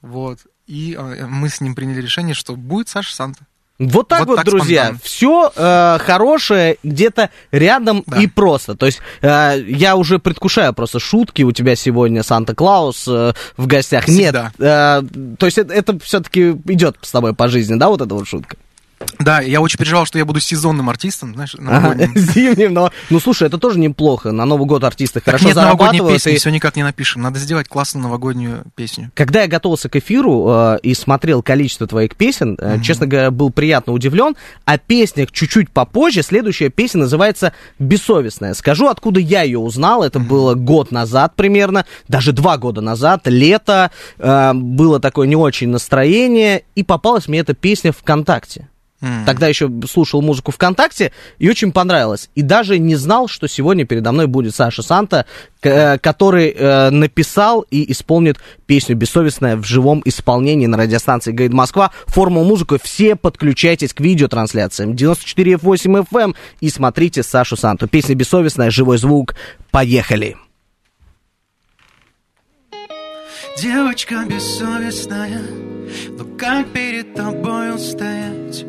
Вот. 0.01 0.39
И 0.67 0.97
э, 0.99 1.27
мы 1.27 1.49
с 1.49 1.61
ним 1.61 1.75
приняли 1.75 2.01
решение, 2.01 2.35
что 2.35 2.57
будет 2.57 2.89
Саша 2.89 3.15
Санта. 3.15 3.47
Вот 3.81 4.09
так 4.09 4.21
вот, 4.21 4.29
вот 4.29 4.37
так 4.37 4.45
друзья, 4.45 4.95
все 5.03 5.51
э, 5.57 5.99
хорошее 6.01 6.77
где-то 6.83 7.31
рядом 7.51 8.05
да. 8.07 8.21
и 8.21 8.27
просто. 8.27 8.75
То 8.75 8.85
есть 8.85 9.01
э, 9.23 9.65
я 9.67 9.97
уже 9.97 10.19
предвкушаю 10.19 10.75
просто 10.75 11.01
шутки 11.01 11.43
у 11.43 11.53
тебя 11.53 11.75
сегодня 11.77 12.23
Санта-Клаус 12.23 13.09
э, 13.09 13.33
в 13.57 13.67
гостях. 13.67 14.05
Всегда. 14.05 14.53
Нет, 14.59 14.61
э, 14.61 15.03
то 15.39 15.47
есть 15.47 15.57
это, 15.57 15.73
это 15.73 15.99
все-таки 16.01 16.51
идет 16.67 16.99
с 17.01 17.11
тобой 17.11 17.35
по 17.35 17.49
жизни, 17.49 17.77
да, 17.77 17.89
вот 17.89 18.03
эта 18.03 18.15
вот 18.15 18.29
шутка? 18.29 18.59
Да, 19.21 19.41
я 19.41 19.61
очень 19.61 19.79
переживал, 19.79 20.07
что 20.07 20.19
я 20.19 20.25
буду 20.25 20.41
сезонным 20.41 20.89
артистом, 20.89 21.35
знаешь, 21.35 21.55
новогодним. 21.55 22.11
Ага, 22.11 22.21
зимним, 22.33 22.73
но... 22.73 22.91
Ну, 23.11 23.21
слушай, 23.21 23.47
это 23.47 23.59
тоже 23.59 23.79
неплохо. 23.79 24.33
На 24.33 24.47
Новый 24.47 24.67
год 24.67 24.83
артисты 24.83 25.21
так 25.21 25.25
хорошо 25.25 25.47
нет 25.47 25.55
зарабатывают. 25.55 25.93
новогодней 25.93 26.15
песни, 26.17 26.33
и... 26.33 26.39
все 26.39 26.51
никак 26.51 26.77
не 26.77 26.83
напишем. 26.83 27.21
Надо 27.23 27.39
сделать 27.39 27.69
классную 27.69 28.05
новогоднюю 28.05 28.65
песню. 28.75 29.11
Когда 29.15 29.43
я 29.43 29.49
готовился 29.49 29.91
к 29.91 29.97
эфиру 29.97 30.47
э, 30.49 30.79
и 30.83 30.95
смотрел 30.95 31.43
количество 31.43 31.87
твоих 31.87 32.17
песен, 32.17 32.57
э, 32.59 32.77
mm-hmm. 32.77 32.83
честно 32.83 33.07
говоря, 33.07 33.31
был 33.31 33.51
приятно 33.51 33.93
удивлен. 33.93 34.37
О 34.65 34.79
песнях 34.79 35.33
чуть-чуть 35.33 35.71
попозже. 35.71 36.23
Следующая 36.23 36.71
песня 36.71 37.01
называется 37.01 37.53
«Бессовестная». 37.79 38.55
Скажу, 38.55 38.89
откуда 38.89 39.21
я 39.21 39.43
ее 39.43 39.59
узнал. 39.59 40.03
Это 40.03 40.19
mm-hmm. 40.19 40.23
было 40.25 40.55
год 40.55 40.93
назад 40.93 41.37
примерно, 41.37 41.85
даже 42.09 42.33
два 42.33 42.57
года 42.57 42.81
назад, 42.81 43.27
лето. 43.27 43.91
Э, 44.19 44.55
было 44.55 44.99
такое 44.99 45.27
не 45.27 45.37
очень 45.37 45.69
настроение, 45.69 46.65
и 46.75 46.83
попалась 46.83 47.29
мне 47.29 47.41
эта 47.41 47.53
песня 47.53 47.93
ВКонтакте. 47.93 48.70
Mm. 49.01 49.25
Тогда 49.25 49.49
еще 49.49 49.71
слушал 49.89 50.21
музыку 50.21 50.53
ВКонтакте 50.53 51.13
и 51.39 51.49
очень 51.49 51.73
понравилось. 51.73 52.29
И 52.35 52.43
даже 52.43 52.79
не 52.79 52.97
знал, 52.97 53.29
что 53.29 53.49
сегодня 53.49 53.87
передо 53.87 54.13
мной 54.13 54.27
будет 54.27 54.55
Саша 54.55 54.83
Санта, 54.83 55.25
э, 55.63 55.99
который 55.99 56.51
э, 56.51 56.91
написал 56.91 57.63
и 57.71 57.91
исполнит 57.93 58.39
песню 58.67 58.97
«Бессовестная» 58.97 59.57
в 59.57 59.65
живом 59.65 60.03
исполнении 60.05 60.67
на 60.67 60.77
радиостанции 60.77 61.33
«Гайд 61.33 61.53
Москва». 61.53 61.93
Формул 62.07 62.45
музыку. 62.45 62.79
Все 62.83 63.17
подключайтесь 63.17 63.95
к 63.95 64.01
видеотрансляциям 64.01 64.93
94,8 64.93 66.07
FM 66.11 66.21
эм 66.21 66.35
и 66.61 66.69
смотрите 66.69 67.23
Сашу 67.23 67.57
Санту. 67.57 67.89
Песня 67.89 68.15
«Бессовестная», 68.15 68.71
живой 68.71 68.99
звук. 68.99 69.35
Поехали! 69.71 70.37
Девочка 73.61 74.25
бессовестная, 74.27 75.43
но 76.17 76.25
как 76.39 76.73
перед 76.73 77.13
тобой 77.13 77.75
устоять? 77.75 78.65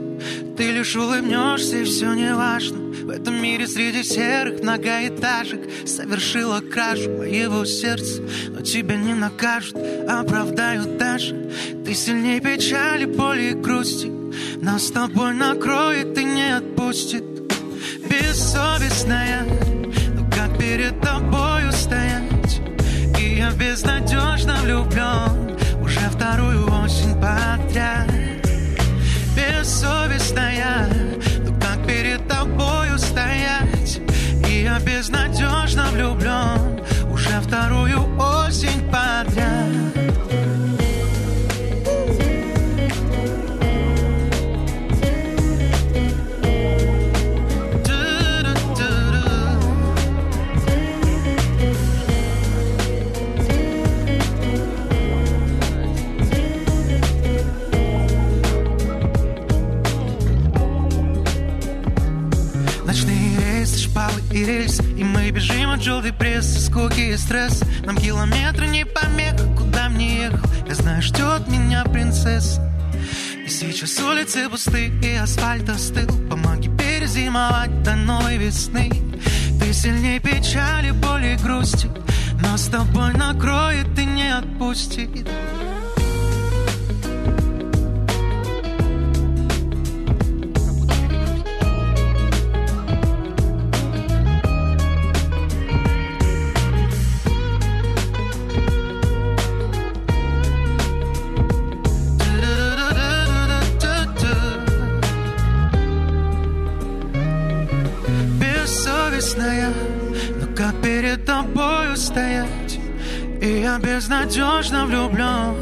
Ты 0.57 0.71
лишь 0.73 0.97
улыбнешься 0.97 1.77
и 1.77 1.85
все 1.85 2.13
не 2.13 2.35
важно 2.35 2.77
В 3.05 3.09
этом 3.09 3.41
мире 3.41 3.67
среди 3.67 4.03
серых 4.03 4.61
многоэтажек 4.61 5.61
Совершила 5.87 6.59
кражу 6.59 7.09
моего 7.09 7.63
сердца 7.63 8.21
Но 8.49 8.59
тебя 8.59 8.97
не 8.97 9.13
накажут, 9.13 9.77
оправдают 10.09 10.97
даже. 10.97 11.49
Ты 11.85 11.93
сильнее 11.93 12.41
печали, 12.41 13.05
боли 13.05 13.51
и 13.51 13.53
грусти. 13.53 14.11
Нас 14.57 14.87
с 14.87 14.91
тобой 14.91 15.33
накроет 15.33 16.17
и 16.17 16.23
не 16.25 16.57
отпустит. 16.57 17.23
Бессовестная, 18.09 19.47
ну 20.15 20.29
как 20.29 20.59
перед 20.59 20.99
тобой 20.99 21.50
безнадежно 23.61 24.55
влюблен 24.63 25.00
от 65.81 65.85
желтой 65.85 66.13
прессы, 66.13 66.59
скуки 66.59 67.11
и 67.11 67.17
стресс. 67.17 67.63
Нам 67.85 67.97
километры 67.97 68.67
не 68.67 68.85
помеха, 68.85 69.45
куда 69.57 69.89
мне 69.89 70.23
ехал 70.23 70.47
Я 70.67 70.75
знаю, 70.75 71.01
ждет 71.01 71.47
меня 71.47 71.83
принцесса. 71.85 72.61
И 73.43 73.49
сейчас 73.49 73.99
улицы 73.99 74.47
пусты, 74.47 74.91
и 75.01 75.15
асфальт 75.15 75.69
остыл. 75.69 76.07
Помоги 76.29 76.69
перезимовать 76.69 77.81
до 77.81 77.95
новой 77.95 78.37
весны. 78.37 78.91
Ты 79.59 79.73
сильнее 79.73 80.19
печали, 80.19 80.91
боли 80.91 81.35
и 81.35 81.43
грусти 81.43 81.89
Но 82.41 82.57
с 82.57 82.67
тобой 82.67 83.13
накроет 83.13 83.97
и 83.97 84.05
не 84.05 84.35
отпустит 84.35 85.27
я 113.61 113.79
безнадежно 113.79 114.85
влюблен 114.85 115.55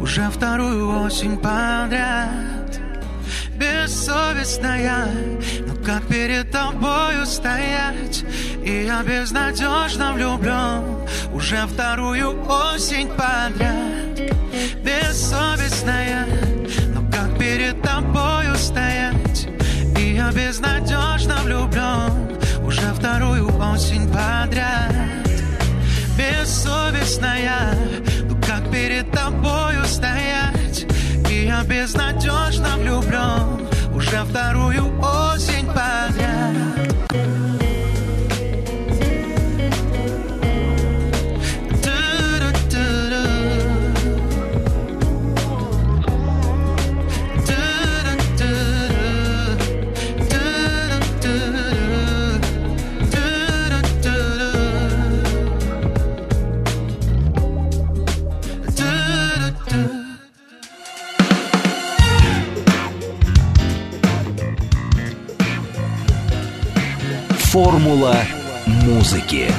Уже 0.00 0.28
вторую 0.30 1.04
осень 1.04 1.36
подряд. 1.36 2.80
Бессовестная 3.56 5.08
Но 5.66 5.74
как 5.84 6.06
перед 6.06 6.50
тобою 6.52 7.26
стоять? 7.26 8.24
И 8.64 8.84
я 8.84 9.02
безнадежно 9.02 10.12
влюблен 10.12 10.84
Уже 11.32 11.66
вторую 11.66 12.46
осень 12.46 13.08
подряд. 13.08 14.32
Бессовестная 14.84 16.26
Но 16.94 17.00
как 17.10 17.36
перед 17.38 17.82
тобою 17.82 18.54
стоять? 18.54 19.48
И 19.98 20.14
я 20.14 20.30
безнадежно 20.30 21.36
влюблен 21.42 22.37
вторую 22.98 23.46
осень 23.58 24.08
подряд. 24.08 24.92
Бессовестная 26.16 27.72
Ну 28.24 28.36
как 28.44 28.70
перед 28.72 29.10
тобою 29.12 29.84
стоять? 29.84 30.84
И 31.30 31.46
я 31.46 31.62
безнадежно 31.62 32.76
влюблен 32.76 33.68
Уже 33.94 34.24
вторую 34.24 34.98
осень 35.00 35.66
подряд 35.66 36.67
Формула 67.50 68.14
музыки. 68.66 69.50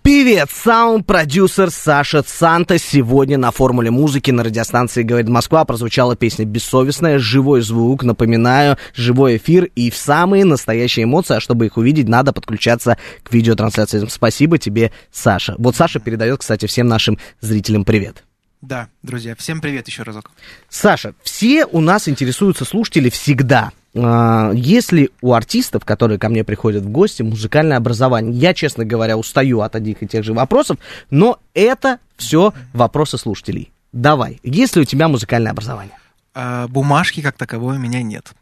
Привет, 0.00 0.48
саунд-продюсер 0.50 1.70
Саша 1.70 2.24
Санта. 2.26 2.78
Сегодня 2.78 3.36
на 3.36 3.50
формуле 3.50 3.90
музыки 3.90 4.30
на 4.30 4.42
радиостанции 4.42 5.02
«Говорит 5.02 5.28
Москва» 5.28 5.66
прозвучала 5.66 6.16
песня 6.16 6.46
«Бессовестная», 6.46 7.18
живой 7.18 7.60
звук, 7.60 8.04
напоминаю, 8.04 8.78
живой 8.94 9.36
эфир 9.36 9.64
и 9.64 9.90
в 9.90 9.96
самые 9.96 10.46
настоящие 10.46 11.04
эмоции, 11.04 11.36
а 11.36 11.40
чтобы 11.40 11.66
их 11.66 11.76
увидеть, 11.76 12.08
надо 12.08 12.32
подключаться 12.32 12.96
к 13.22 13.30
видеотрансляции. 13.30 14.06
Спасибо 14.08 14.56
тебе, 14.56 14.92
Саша. 15.10 15.56
Вот 15.58 15.76
Саша 15.76 16.00
передает, 16.00 16.40
кстати, 16.40 16.64
всем 16.64 16.88
нашим 16.88 17.18
зрителям 17.42 17.84
привет. 17.84 18.24
Да, 18.62 18.88
друзья, 19.02 19.36
всем 19.36 19.60
привет 19.60 19.88
еще 19.88 20.04
разок. 20.04 20.30
Саша, 20.70 21.12
все 21.22 21.66
у 21.66 21.82
нас 21.82 22.08
интересуются 22.08 22.64
слушатели 22.64 23.10
всегда. 23.10 23.72
А, 23.94 24.52
если 24.54 25.10
у 25.20 25.32
артистов, 25.32 25.84
которые 25.84 26.18
ко 26.18 26.28
мне 26.28 26.44
приходят 26.44 26.84
в 26.84 26.88
гости, 26.88 27.22
музыкальное 27.22 27.76
образование, 27.76 28.32
я, 28.32 28.54
честно 28.54 28.84
говоря, 28.84 29.16
устаю 29.16 29.60
от 29.60 29.76
одних 29.76 30.02
и 30.02 30.06
тех 30.06 30.24
же 30.24 30.32
вопросов, 30.32 30.78
но 31.10 31.38
это 31.54 31.98
все 32.16 32.54
вопросы 32.72 33.18
слушателей. 33.18 33.72
Давай, 33.92 34.40
есть 34.42 34.76
ли 34.76 34.82
у 34.82 34.84
тебя 34.84 35.08
музыкальное 35.08 35.52
образование? 35.52 35.96
А, 36.34 36.68
бумажки 36.68 37.20
как 37.20 37.36
таковой 37.36 37.76
у 37.76 37.80
меня 37.80 38.02
нет. 38.02 38.32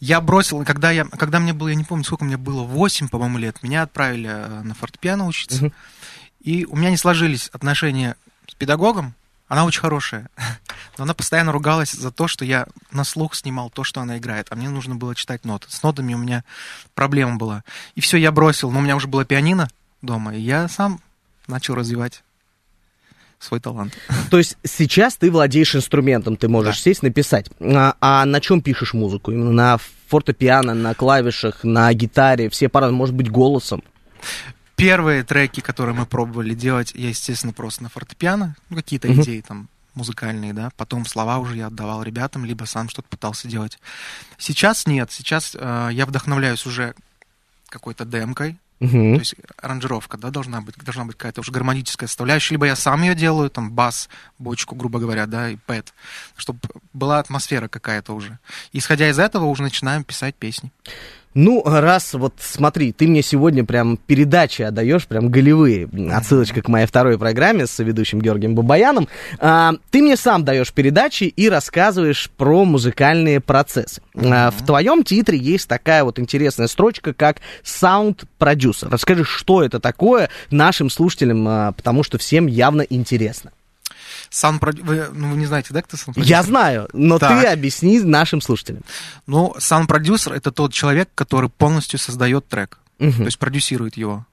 Я 0.00 0.20
бросил, 0.20 0.64
когда, 0.64 0.90
я, 0.90 1.04
когда 1.04 1.40
мне 1.40 1.52
было, 1.52 1.68
я 1.68 1.74
не 1.74 1.84
помню, 1.84 2.04
сколько 2.04 2.24
мне 2.24 2.36
было, 2.36 2.62
8, 2.62 3.08
по-моему, 3.08 3.38
лет, 3.38 3.62
меня 3.62 3.82
отправили 3.82 4.28
э, 4.30 4.62
на 4.62 4.74
фортепиано 4.74 5.26
учиться, 5.26 5.66
угу. 5.66 5.74
и 6.40 6.64
у 6.64 6.76
меня 6.76 6.90
не 6.90 6.96
сложились 6.96 7.48
отношения 7.52 8.16
с 8.46 8.54
педагогом, 8.54 9.14
она 9.48 9.64
очень 9.64 9.80
хорошая, 9.80 10.28
но 10.98 11.04
она 11.04 11.14
постоянно 11.14 11.52
ругалась 11.52 11.92
за 11.92 12.10
то, 12.10 12.28
что 12.28 12.44
я 12.44 12.66
на 12.92 13.04
слух 13.04 13.34
снимал 13.34 13.70
то, 13.70 13.84
что 13.84 14.00
она 14.00 14.18
играет, 14.18 14.46
а 14.50 14.56
мне 14.56 14.68
нужно 14.68 14.94
было 14.94 15.14
читать 15.14 15.44
ноты. 15.44 15.66
С 15.70 15.82
нотами 15.82 16.14
у 16.14 16.18
меня 16.18 16.44
проблема 16.94 17.36
была. 17.36 17.64
И 17.94 18.00
все, 18.00 18.16
я 18.16 18.30
бросил, 18.30 18.70
но 18.70 18.78
у 18.78 18.82
меня 18.82 18.96
уже 18.96 19.08
было 19.08 19.24
пианино 19.24 19.68
дома, 20.02 20.34
и 20.34 20.40
я 20.40 20.68
сам 20.68 21.00
начал 21.46 21.74
развивать 21.74 22.22
свой 23.38 23.60
талант. 23.60 23.96
То 24.30 24.38
есть 24.38 24.56
сейчас 24.64 25.16
ты 25.16 25.30
владеешь 25.30 25.74
инструментом, 25.74 26.36
ты 26.36 26.48
можешь 26.48 26.76
да. 26.76 26.82
сесть, 26.82 27.02
написать. 27.02 27.50
А, 27.60 27.94
а 28.00 28.24
на 28.24 28.40
чем 28.40 28.60
пишешь 28.60 28.94
музыку? 28.94 29.30
Именно 29.30 29.52
на 29.52 29.78
фортепиано, 30.08 30.74
на 30.74 30.94
клавишах, 30.94 31.62
на 31.62 31.92
гитаре, 31.92 32.50
все 32.50 32.68
пары, 32.68 32.90
может 32.90 33.14
быть, 33.14 33.30
голосом? 33.30 33.82
Первые 34.78 35.24
треки, 35.24 35.60
которые 35.60 35.94
мы 35.94 36.06
пробовали 36.06 36.54
делать, 36.54 36.92
я, 36.94 37.08
естественно, 37.08 37.52
просто 37.52 37.82
на 37.82 37.88
фортепиано, 37.88 38.56
ну, 38.70 38.76
какие-то 38.76 39.08
uh-huh. 39.08 39.22
идеи 39.22 39.40
там 39.40 39.68
музыкальные, 39.94 40.52
да, 40.52 40.70
потом 40.76 41.04
слова 41.04 41.38
уже 41.38 41.56
я 41.56 41.66
отдавал 41.66 42.04
ребятам, 42.04 42.44
либо 42.44 42.64
сам 42.64 42.88
что-то 42.88 43.08
пытался 43.08 43.48
делать. 43.48 43.78
Сейчас 44.38 44.86
нет, 44.86 45.10
сейчас 45.10 45.56
э, 45.58 45.88
я 45.92 46.06
вдохновляюсь 46.06 46.64
уже 46.64 46.94
какой-то 47.68 48.04
демкой, 48.04 48.56
Uh-huh. 48.80 49.14
То 49.14 49.18
есть 49.18 49.34
аранжировка, 49.60 50.16
да, 50.18 50.30
должна 50.30 50.60
быть, 50.60 50.76
должна 50.76 51.04
быть 51.04 51.16
какая-то 51.16 51.40
уже 51.40 51.50
гармоническая 51.50 52.06
составляющая. 52.06 52.54
Либо 52.54 52.66
я 52.66 52.76
сам 52.76 53.02
ее 53.02 53.16
делаю, 53.16 53.50
там, 53.50 53.72
бас, 53.72 54.08
бочку, 54.38 54.76
грубо 54.76 55.00
говоря, 55.00 55.26
да, 55.26 55.50
и 55.50 55.56
пэт, 55.56 55.92
чтобы 56.36 56.60
была 56.92 57.18
атмосфера 57.18 57.66
какая-то 57.66 58.12
уже. 58.12 58.38
Исходя 58.72 59.10
из 59.10 59.18
этого 59.18 59.46
уже 59.46 59.64
начинаем 59.64 60.04
писать 60.04 60.36
песни. 60.36 60.70
Ну, 61.40 61.62
раз, 61.64 62.14
вот 62.14 62.34
смотри, 62.40 62.90
ты 62.90 63.06
мне 63.06 63.22
сегодня 63.22 63.64
прям 63.64 63.96
передачи 63.96 64.62
отдаешь, 64.62 65.06
прям 65.06 65.28
голевые, 65.28 65.88
отсылочка 66.12 66.62
к 66.62 66.68
моей 66.68 66.86
второй 66.86 67.16
программе 67.16 67.68
с 67.68 67.78
ведущим 67.78 68.20
Георгием 68.20 68.56
Бабаяном, 68.56 69.06
а, 69.38 69.74
ты 69.92 70.02
мне 70.02 70.16
сам 70.16 70.44
даешь 70.44 70.72
передачи 70.72 71.24
и 71.24 71.48
рассказываешь 71.48 72.28
про 72.36 72.64
музыкальные 72.64 73.38
процессы. 73.38 74.02
А, 74.16 74.50
в 74.50 74.66
твоем 74.66 75.04
титре 75.04 75.38
есть 75.38 75.68
такая 75.68 76.02
вот 76.02 76.18
интересная 76.18 76.66
строчка, 76.66 77.14
как 77.14 77.36
саунд-продюсер. 77.62 78.88
Расскажи, 78.90 79.22
что 79.22 79.62
это 79.62 79.78
такое 79.78 80.30
нашим 80.50 80.90
слушателям, 80.90 81.46
а, 81.46 81.70
потому 81.70 82.02
что 82.02 82.18
всем 82.18 82.48
явно 82.48 82.82
интересно. 82.82 83.52
Саунд 84.30 84.62
вы, 84.62 85.08
ну, 85.12 85.30
вы 85.30 85.36
не 85.36 85.46
знаете, 85.46 85.72
да, 85.72 85.82
кто 85.82 85.96
саунд-продюсер? 85.96 86.30
Я 86.30 86.42
знаю, 86.42 86.88
но 86.92 87.18
так. 87.18 87.40
ты 87.40 87.46
объясни 87.46 88.00
нашим 88.00 88.40
слушателям. 88.40 88.82
Ну, 89.26 89.54
саунд-продюсер— 89.58 90.32
это 90.34 90.52
тот 90.52 90.72
человек, 90.72 91.08
который 91.14 91.48
полностью 91.48 91.98
создает 91.98 92.46
трек, 92.48 92.78
угу. 92.98 93.12
то 93.12 93.24
есть 93.24 93.38
продюсирует 93.38 93.96
его. 93.96 94.26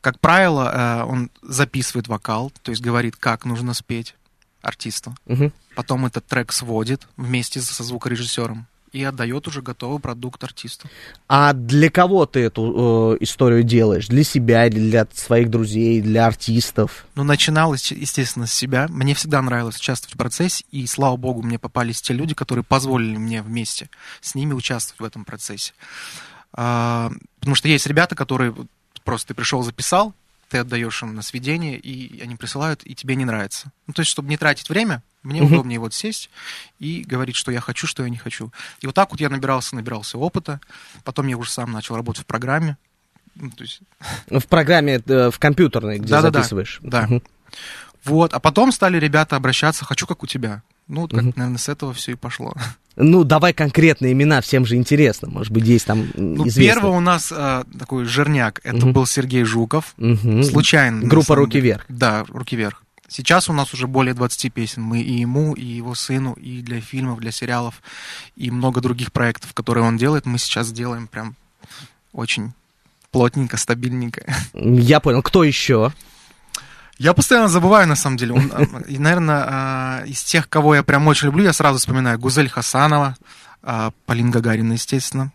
Как 0.00 0.20
правило, 0.20 0.72
э, 0.72 1.04
он 1.04 1.30
записывает 1.42 2.08
вокал, 2.08 2.52
то 2.62 2.70
есть 2.70 2.82
говорит, 2.82 3.16
как 3.16 3.44
нужно 3.44 3.74
спеть 3.74 4.14
артисту. 4.62 5.16
Угу. 5.26 5.52
Потом 5.74 6.06
этот 6.06 6.26
трек 6.26 6.52
сводит 6.52 7.06
вместе 7.16 7.60
со 7.60 7.82
звукорежиссером 7.82 8.66
и 8.92 9.02
отдает 9.04 9.46
уже 9.48 9.62
готовый 9.62 10.00
продукт 10.00 10.42
артисту. 10.42 10.88
А 11.28 11.52
для 11.52 11.90
кого 11.90 12.26
ты 12.26 12.40
эту 12.40 13.14
э, 13.14 13.18
историю 13.20 13.62
делаешь? 13.62 14.08
Для 14.08 14.24
себя 14.24 14.66
или 14.66 14.78
для 14.78 15.06
своих 15.12 15.50
друзей, 15.50 16.00
для 16.00 16.26
артистов? 16.26 17.06
Ну, 17.14 17.24
начиналось, 17.24 17.92
естественно, 17.92 18.46
с 18.46 18.52
себя. 18.52 18.86
Мне 18.88 19.14
всегда 19.14 19.42
нравилось 19.42 19.76
участвовать 19.76 20.14
в 20.14 20.18
процессе, 20.18 20.64
и, 20.70 20.86
слава 20.86 21.16
богу, 21.16 21.42
мне 21.42 21.58
попались 21.58 22.00
те 22.00 22.14
люди, 22.14 22.34
которые 22.34 22.64
позволили 22.64 23.16
мне 23.16 23.42
вместе 23.42 23.90
с 24.20 24.34
ними 24.34 24.52
участвовать 24.52 25.00
в 25.00 25.04
этом 25.04 25.24
процессе. 25.24 25.72
А, 26.52 27.10
потому 27.38 27.54
что 27.54 27.68
есть 27.68 27.86
ребята, 27.86 28.14
которые 28.14 28.54
просто 29.04 29.28
ты 29.28 29.34
пришел, 29.34 29.62
записал, 29.62 30.14
ты 30.48 30.58
отдаешь 30.58 31.02
им 31.02 31.14
на 31.14 31.22
сведение, 31.22 31.78
и 31.78 32.20
они 32.20 32.36
присылают, 32.36 32.82
и 32.84 32.94
тебе 32.94 33.16
не 33.16 33.24
нравится. 33.24 33.72
Ну, 33.86 33.94
то 33.94 34.00
есть, 34.00 34.10
чтобы 34.10 34.28
не 34.28 34.36
тратить 34.36 34.68
время, 34.68 35.02
мне 35.22 35.42
угу. 35.42 35.54
удобнее 35.54 35.80
вот 35.80 35.92
сесть 35.92 36.30
и 36.78 37.02
говорить, 37.02 37.36
что 37.36 37.50
я 37.50 37.60
хочу, 37.60 37.86
что 37.86 38.04
я 38.04 38.08
не 38.08 38.16
хочу. 38.16 38.52
И 38.80 38.86
вот 38.86 38.94
так 38.94 39.10
вот 39.10 39.20
я 39.20 39.28
набирался, 39.28 39.74
набирался 39.74 40.18
опыта. 40.18 40.60
Потом 41.04 41.26
я 41.26 41.36
уже 41.36 41.50
сам 41.50 41.72
начал 41.72 41.96
работать 41.96 42.22
в 42.22 42.26
программе. 42.26 42.76
Ну, 43.34 43.50
то 43.50 43.64
есть... 43.64 43.80
В 44.28 44.46
программе, 44.46 45.02
э, 45.04 45.30
в 45.30 45.38
компьютерной, 45.38 45.98
где 45.98 46.08
да, 46.08 46.22
записываешь. 46.22 46.78
Да, 46.82 47.02
да. 47.02 47.16
Угу. 47.16 47.22
Вот, 48.04 48.34
а 48.34 48.38
потом 48.38 48.70
стали 48.70 48.98
ребята 48.98 49.34
обращаться, 49.34 49.84
хочу 49.84 50.06
как 50.06 50.22
у 50.22 50.26
тебя. 50.26 50.62
Ну, 50.88 51.02
вот, 51.02 51.10
как, 51.10 51.22
угу. 51.22 51.32
наверное, 51.36 51.58
с 51.58 51.68
этого 51.68 51.92
все 51.92 52.12
и 52.12 52.14
пошло. 52.14 52.54
Ну, 52.98 53.24
давай 53.24 53.52
конкретные 53.52 54.12
имена, 54.12 54.40
всем 54.40 54.64
же 54.64 54.76
интересно. 54.76 55.28
Может 55.28 55.52
быть, 55.52 55.66
есть 55.66 55.84
там 55.84 56.08
Ну, 56.14 56.46
первый 56.50 56.92
у 56.92 57.00
нас 57.00 57.30
э, 57.30 57.64
такой 57.78 58.06
жирняк, 58.06 58.60
это 58.64 58.86
угу. 58.86 58.92
был 58.92 59.06
Сергей 59.06 59.44
Жуков. 59.44 59.94
Угу. 59.98 60.44
Случайно. 60.44 61.06
Группа 61.06 61.34
«Руки 61.34 61.60
вверх». 61.60 61.84
Да, 61.88 62.24
«Руки 62.28 62.56
вверх». 62.56 62.82
Сейчас 63.08 63.48
у 63.48 63.52
нас 63.52 63.72
уже 63.74 63.86
более 63.86 64.14
20 64.14 64.52
песен. 64.52 64.82
Мы 64.82 65.00
и 65.00 65.12
ему, 65.12 65.54
и 65.54 65.64
его 65.64 65.94
сыну, 65.94 66.32
и 66.32 66.60
для 66.62 66.80
фильмов, 66.80 67.20
для 67.20 67.30
сериалов, 67.30 67.82
и 68.34 68.50
много 68.50 68.80
других 68.80 69.12
проектов, 69.12 69.52
которые 69.52 69.84
он 69.84 69.96
делает, 69.96 70.26
мы 70.26 70.38
сейчас 70.38 70.72
делаем 70.72 71.06
прям 71.06 71.36
очень 72.12 72.52
плотненько, 73.10 73.56
стабильненько. 73.56 74.24
Я 74.54 75.00
понял. 75.00 75.22
Кто 75.22 75.44
еще? 75.44 75.92
Я 76.98 77.12
постоянно 77.12 77.48
забываю, 77.48 77.86
на 77.86 77.96
самом 77.96 78.16
деле. 78.16 78.32
Он, 78.32 78.48
и, 78.88 78.98
наверное, 78.98 79.44
а, 79.46 80.02
из 80.06 80.22
тех, 80.22 80.48
кого 80.48 80.74
я 80.74 80.82
прям 80.82 81.06
очень 81.06 81.26
люблю, 81.26 81.44
я 81.44 81.52
сразу 81.52 81.78
вспоминаю 81.78 82.18
Гузель 82.18 82.48
Хасанова, 82.48 83.16
а, 83.62 83.90
Полин 84.06 84.30
Гагарина, 84.30 84.74
естественно. 84.74 85.32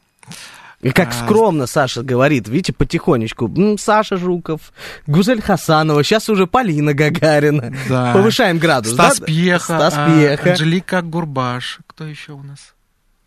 И 0.82 0.90
как 0.90 1.14
скромно 1.14 1.68
Саша 1.68 2.02
говорит, 2.02 2.48
видите, 2.48 2.74
потихонечку. 2.74 3.52
Саша 3.78 4.18
Жуков, 4.18 4.74
Гузель 5.06 5.42
Хасанова, 5.42 6.04
сейчас 6.04 6.28
уже 6.28 6.48
Полина 6.48 6.96
Гагарина. 6.96 7.72
Да. 7.88 8.14
Повышаем 8.14 8.58
градус. 8.58 8.94
Стас 8.94 9.20
да? 9.20 9.26
Пьеха, 9.28 9.64
Стас 9.78 9.94
Пьеха. 9.94 10.50
А, 10.50 10.52
Анжелика 10.52 11.02
Гурбаш. 11.04 11.80
Кто 11.86 12.06
еще 12.06 12.34
у 12.34 12.42
нас? 12.42 12.74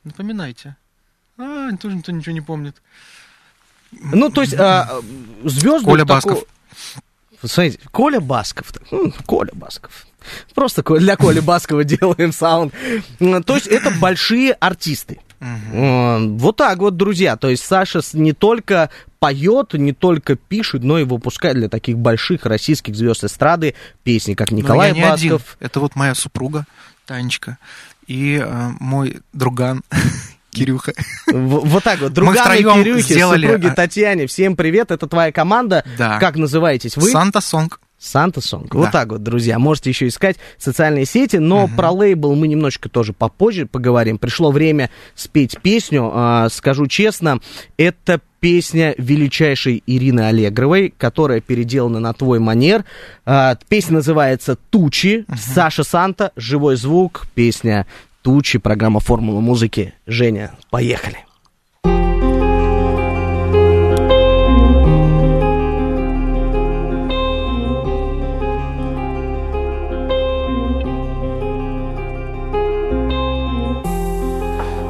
Напоминайте. 0.02 0.76
А, 1.38 1.70
тоже 1.76 1.96
никто 1.96 2.10
ничего 2.10 2.32
не 2.32 2.40
помнит. 2.40 2.82
Ну, 3.92 4.30
то 4.30 4.40
есть, 4.40 4.54
а, 4.54 5.00
звезды... 5.44 5.84
Коля 5.84 6.04
Басков. 6.04 6.44
Такого... 7.48 7.54
Смотрите, 7.54 7.78
Коля 7.90 8.20
Басков. 8.20 8.72
Коля 9.26 9.50
Басков. 9.52 10.06
Просто 10.54 10.82
для 10.82 11.16
Коли 11.16 11.40
Баскова 11.40 11.84
делаем 11.84 12.32
саунд. 12.32 12.74
То 13.18 13.54
есть 13.54 13.66
это 13.66 13.90
большие 13.90 14.52
артисты. 14.52 15.20
Угу. 15.40 16.38
Вот 16.38 16.56
так 16.56 16.78
вот, 16.78 16.96
друзья. 16.96 17.36
То 17.36 17.50
есть 17.50 17.64
Саша 17.64 18.00
не 18.14 18.32
только 18.32 18.90
поет, 19.18 19.74
не 19.74 19.92
только 19.92 20.36
пишет, 20.36 20.82
но 20.82 20.98
и 20.98 21.04
выпускает 21.04 21.56
для 21.56 21.68
таких 21.68 21.98
больших 21.98 22.46
российских 22.46 22.94
звезд 22.94 23.24
эстрады 23.24 23.74
песни, 24.02 24.34
как 24.34 24.50
Николай 24.50 24.92
но 24.92 24.98
я 24.98 25.10
Басков. 25.10 25.22
Не 25.22 25.28
один. 25.28 25.40
Это 25.60 25.80
вот 25.80 25.96
моя 25.96 26.14
супруга 26.14 26.66
Танечка 27.06 27.58
и 28.06 28.40
э, 28.42 28.70
мой 28.80 29.20
друган 29.32 29.82
Кирюха. 30.54 30.94
Вот 31.26 31.84
так 31.84 32.00
вот. 32.00 32.12
Друганы 32.12 32.58
Кирюхи, 32.58 33.02
сделали... 33.02 33.46
супруги 33.46 33.66
а 33.66 33.74
Татьяне. 33.74 34.26
Всем 34.26 34.56
привет, 34.56 34.90
это 34.90 35.06
твоя 35.06 35.32
команда. 35.32 35.84
Да. 35.98 36.18
Как 36.18 36.36
называетесь 36.36 36.96
вы? 36.96 37.10
Санта 37.10 37.40
Сонг. 37.40 37.80
Санта 37.98 38.40
Сонг. 38.40 38.72
Да. 38.72 38.78
Вот 38.78 38.90
так 38.92 39.08
вот, 39.08 39.22
друзья. 39.22 39.58
Можете 39.58 39.90
еще 39.90 40.08
искать 40.08 40.36
социальные 40.58 41.06
сети, 41.06 41.36
но 41.36 41.64
угу. 41.64 41.74
про 41.74 41.90
лейбл 41.90 42.34
мы 42.34 42.48
немножечко 42.48 42.88
тоже 42.88 43.12
попозже 43.12 43.66
поговорим. 43.66 44.18
Пришло 44.18 44.50
время 44.50 44.90
спеть 45.14 45.58
песню. 45.62 46.10
А, 46.12 46.48
скажу 46.50 46.86
честно, 46.86 47.40
это 47.78 48.20
песня 48.40 48.94
величайшей 48.98 49.82
Ирины 49.86 50.20
Аллегровой, 50.20 50.92
которая 50.96 51.40
переделана 51.40 51.98
на 51.98 52.12
твой 52.12 52.40
манер. 52.40 52.84
А, 53.24 53.56
песня 53.68 53.94
называется 53.94 54.56
«Тучи». 54.70 55.24
Угу. 55.26 55.38
Саша 55.38 55.82
Санта, 55.82 56.32
живой 56.36 56.76
звук, 56.76 57.26
песня 57.34 57.86
тучи. 58.24 58.58
Программа 58.58 59.00
«Формула 59.00 59.40
музыки». 59.40 59.94
Женя, 60.06 60.52
поехали. 60.70 61.18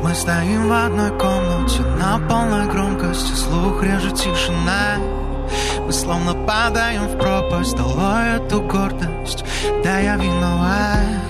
Мы 0.02 0.14
стоим 0.14 0.68
в 0.68 0.72
одной 0.72 1.10
комнате 1.18 1.82
на 1.98 2.18
полной 2.28 2.70
громкости 2.70 3.32
Слух 3.32 3.82
режет 3.82 4.14
тишина 4.14 4.96
Мы 5.84 5.92
словно 5.92 6.34
падаем 6.46 7.08
в 7.08 7.18
пропасть 7.18 7.76
Долой 7.76 8.36
эту 8.36 8.60
гордость 8.62 9.44
Да, 9.82 9.98
я 9.98 10.14
виноват 10.14 11.23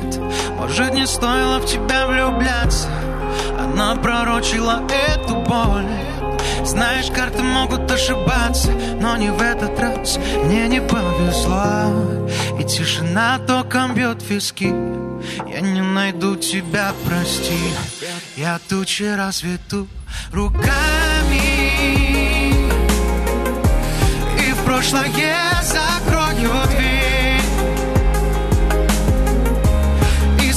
может 0.57 0.95
не 0.95 1.07
стоило 1.07 1.59
в 1.59 1.67
тебя 1.67 2.07
влюбляться? 2.07 2.89
Она 3.59 3.97
пророчила 3.97 4.83
эту 4.89 5.37
боль. 5.37 5.87
Знаешь, 6.65 7.11
карты 7.11 7.43
могут 7.43 7.91
ошибаться, 7.91 8.71
но 9.01 9.17
не 9.17 9.31
в 9.31 9.41
этот 9.41 9.79
раз. 9.79 10.19
Мне 10.45 10.67
не 10.69 10.81
повезло. 10.81 12.29
И 12.59 12.65
тишина 12.65 13.39
током 13.47 13.95
бьет 13.95 14.23
виски. 14.29 14.73
Я 15.47 15.61
не 15.61 15.83
найду 15.83 16.37
тебя, 16.37 16.93
прости. 17.07 17.59
Я 18.37 18.59
тучи 18.69 19.05
разведу 19.15 19.89
руками. 20.33 21.45
И 24.39 24.53
в 24.53 24.65
прошлое 24.65 25.11
закрою 25.63 26.51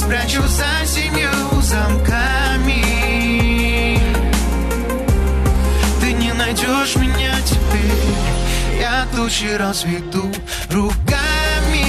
спрячу 0.08 0.42
за 0.48 0.86
семью 0.86 1.60
замками. 1.60 2.82
Найдешь 6.34 6.96
меня 6.96 7.34
теперь 7.44 8.80
Я 8.80 9.06
тучи 9.14 9.54
разведу 9.54 10.32
руками. 10.70 11.84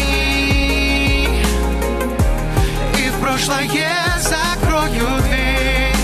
И 2.98 3.10
в 3.10 3.20
прошлое 3.22 3.70
закрою 4.20 5.08
дверь. 5.22 5.96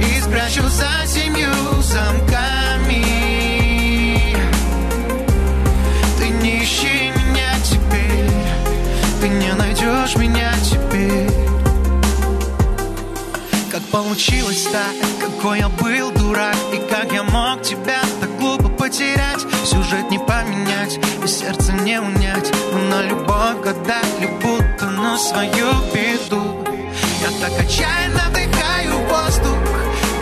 И 0.00 0.20
спрячу 0.22 0.66
за 0.68 1.06
семью 1.06 1.52
замками 1.82 2.27
найдешь 10.08 10.16
меня 10.16 10.52
теперь? 10.62 11.30
Как 13.70 13.82
получилось 13.90 14.66
так, 14.72 14.94
какой 15.20 15.58
я 15.58 15.68
был 15.68 16.10
дурак? 16.12 16.56
И 16.72 16.78
как 16.90 17.12
я 17.12 17.22
мог 17.22 17.62
тебя 17.62 18.00
так 18.20 18.36
глупо 18.38 18.68
потерять? 18.68 19.40
Сюжет 19.64 20.10
не 20.10 20.18
поменять 20.18 20.98
и 21.22 21.26
сердце 21.28 21.72
не 21.72 22.00
унять. 22.00 22.50
Но 22.72 22.78
на 22.78 23.02
любовь 23.02 23.62
гадали 23.62 24.30
будто 24.42 24.86
на 24.86 25.18
свою 25.18 25.72
беду? 25.92 26.64
Я 27.20 27.30
так 27.40 27.60
отчаянно 27.60 28.22
вдыхаю 28.30 28.98
воздух. 29.06 29.58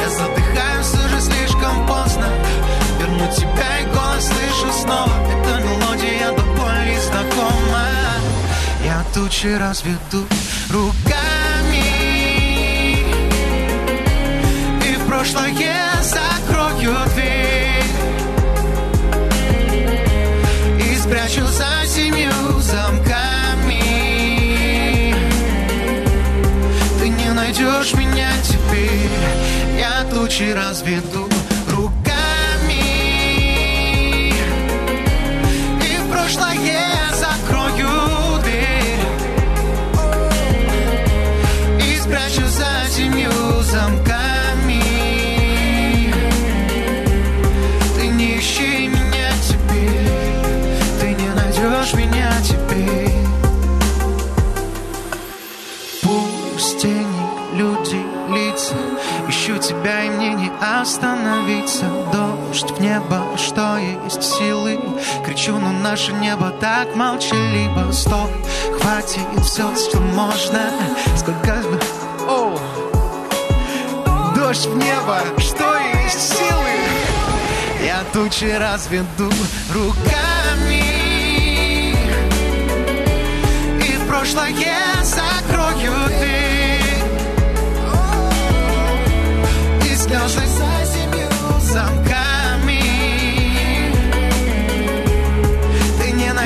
Я 0.00 0.10
задыхаюсь 0.10 0.94
уже 0.94 1.20
слишком 1.20 1.86
поздно. 1.86 2.28
Верну 2.98 3.26
тебя 3.32 3.80
и 3.80 3.86
голос 3.86 4.26
слышу 4.26 4.72
снова. 4.72 5.12
Эта 5.30 5.55
тучи 9.14 9.56
разведу 9.58 10.26
руками. 10.70 11.36
Прошлое 15.06 16.02
закрою 16.02 16.94
дверь. 17.14 17.82
И 20.78 20.96
спрячу 20.98 21.46
за 21.46 21.86
семью 21.86 22.60
замками. 22.60 23.82
Ты 27.00 27.08
не 27.08 27.30
найдешь 27.32 27.94
меня 27.94 28.30
теперь. 28.44 29.10
Я 29.78 30.04
тучи 30.10 30.52
разведу 30.52 31.28
небо, 62.96 63.36
что 63.36 63.76
есть 63.76 64.22
силы. 64.22 64.78
Кричу, 65.24 65.58
но 65.58 65.70
наше 65.70 66.12
небо 66.12 66.50
так 66.60 66.94
молчаливо. 66.94 67.92
Стоп, 67.92 68.30
хватит 68.80 69.44
все, 69.44 69.74
что 69.76 69.98
можно. 70.00 70.70
Сколько 71.16 71.56
бы... 71.68 71.80
О! 72.28 72.58
Дождь 74.34 74.66
в 74.66 74.76
небо, 74.76 75.18
что 75.38 75.76
есть 76.04 76.36
силы. 76.36 76.76
Я 77.84 78.02
тучи 78.12 78.56
разведу 78.58 79.30
руками. 79.74 80.96
Прошлое 84.08 84.54
закрою 85.02 85.92
ты. 86.08 86.80
И 89.84 89.94
слезы 89.94 90.55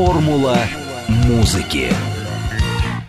Формула 0.00 0.56
музыки. 1.26 1.92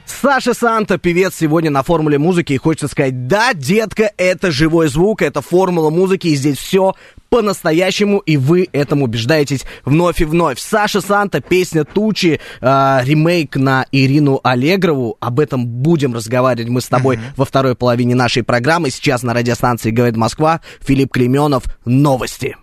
Саша 0.05 0.53
Санта, 0.53 0.97
певец 0.97 1.35
сегодня 1.39 1.71
на 1.71 1.83
формуле 1.83 2.17
музыки, 2.17 2.51
и 2.51 2.57
хочется 2.57 2.89
сказать, 2.89 3.27
да, 3.27 3.53
детка, 3.53 4.11
это 4.17 4.51
живой 4.51 4.89
звук, 4.89 5.21
это 5.21 5.41
формула 5.41 5.89
музыки, 5.89 6.27
и 6.27 6.35
здесь 6.35 6.57
все 6.57 6.95
по-настоящему, 7.29 8.17
и 8.17 8.35
вы 8.35 8.67
этому 8.73 9.05
убеждаетесь 9.05 9.63
вновь 9.85 10.19
и 10.19 10.25
вновь. 10.25 10.59
Саша 10.59 10.99
Санта, 10.99 11.39
песня 11.39 11.85
«Тучи», 11.85 12.41
э, 12.59 12.99
ремейк 13.05 13.55
на 13.55 13.85
Ирину 13.93 14.41
Аллегрову. 14.43 15.15
Об 15.21 15.39
этом 15.39 15.65
будем 15.65 16.13
разговаривать 16.13 16.67
мы 16.67 16.81
с 16.81 16.89
тобой 16.89 17.15
mm-hmm. 17.15 17.33
во 17.37 17.45
второй 17.45 17.75
половине 17.75 18.15
нашей 18.15 18.43
программы. 18.43 18.89
Сейчас 18.89 19.23
на 19.23 19.33
радиостанции 19.33 19.91
«Говорит 19.91 20.17
Москва» 20.17 20.59
Филипп 20.81 21.13
Клеменов. 21.13 21.63
Новости. 21.85 22.57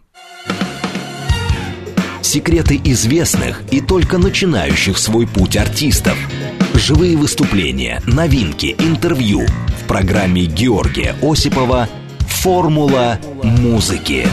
Секреты 2.22 2.80
известных 2.84 3.62
и 3.70 3.80
только 3.80 4.18
начинающих 4.18 4.98
свой 4.98 5.26
путь 5.26 5.56
артистов– 5.56 6.16
Живые 6.78 7.16
выступления, 7.16 8.00
новинки, 8.06 8.76
интервью 8.78 9.44
в 9.46 9.86
программе 9.88 10.44
Георгия 10.44 11.16
Осипова 11.20 11.88
«Формула 12.20 13.18
музыки». 13.42 14.28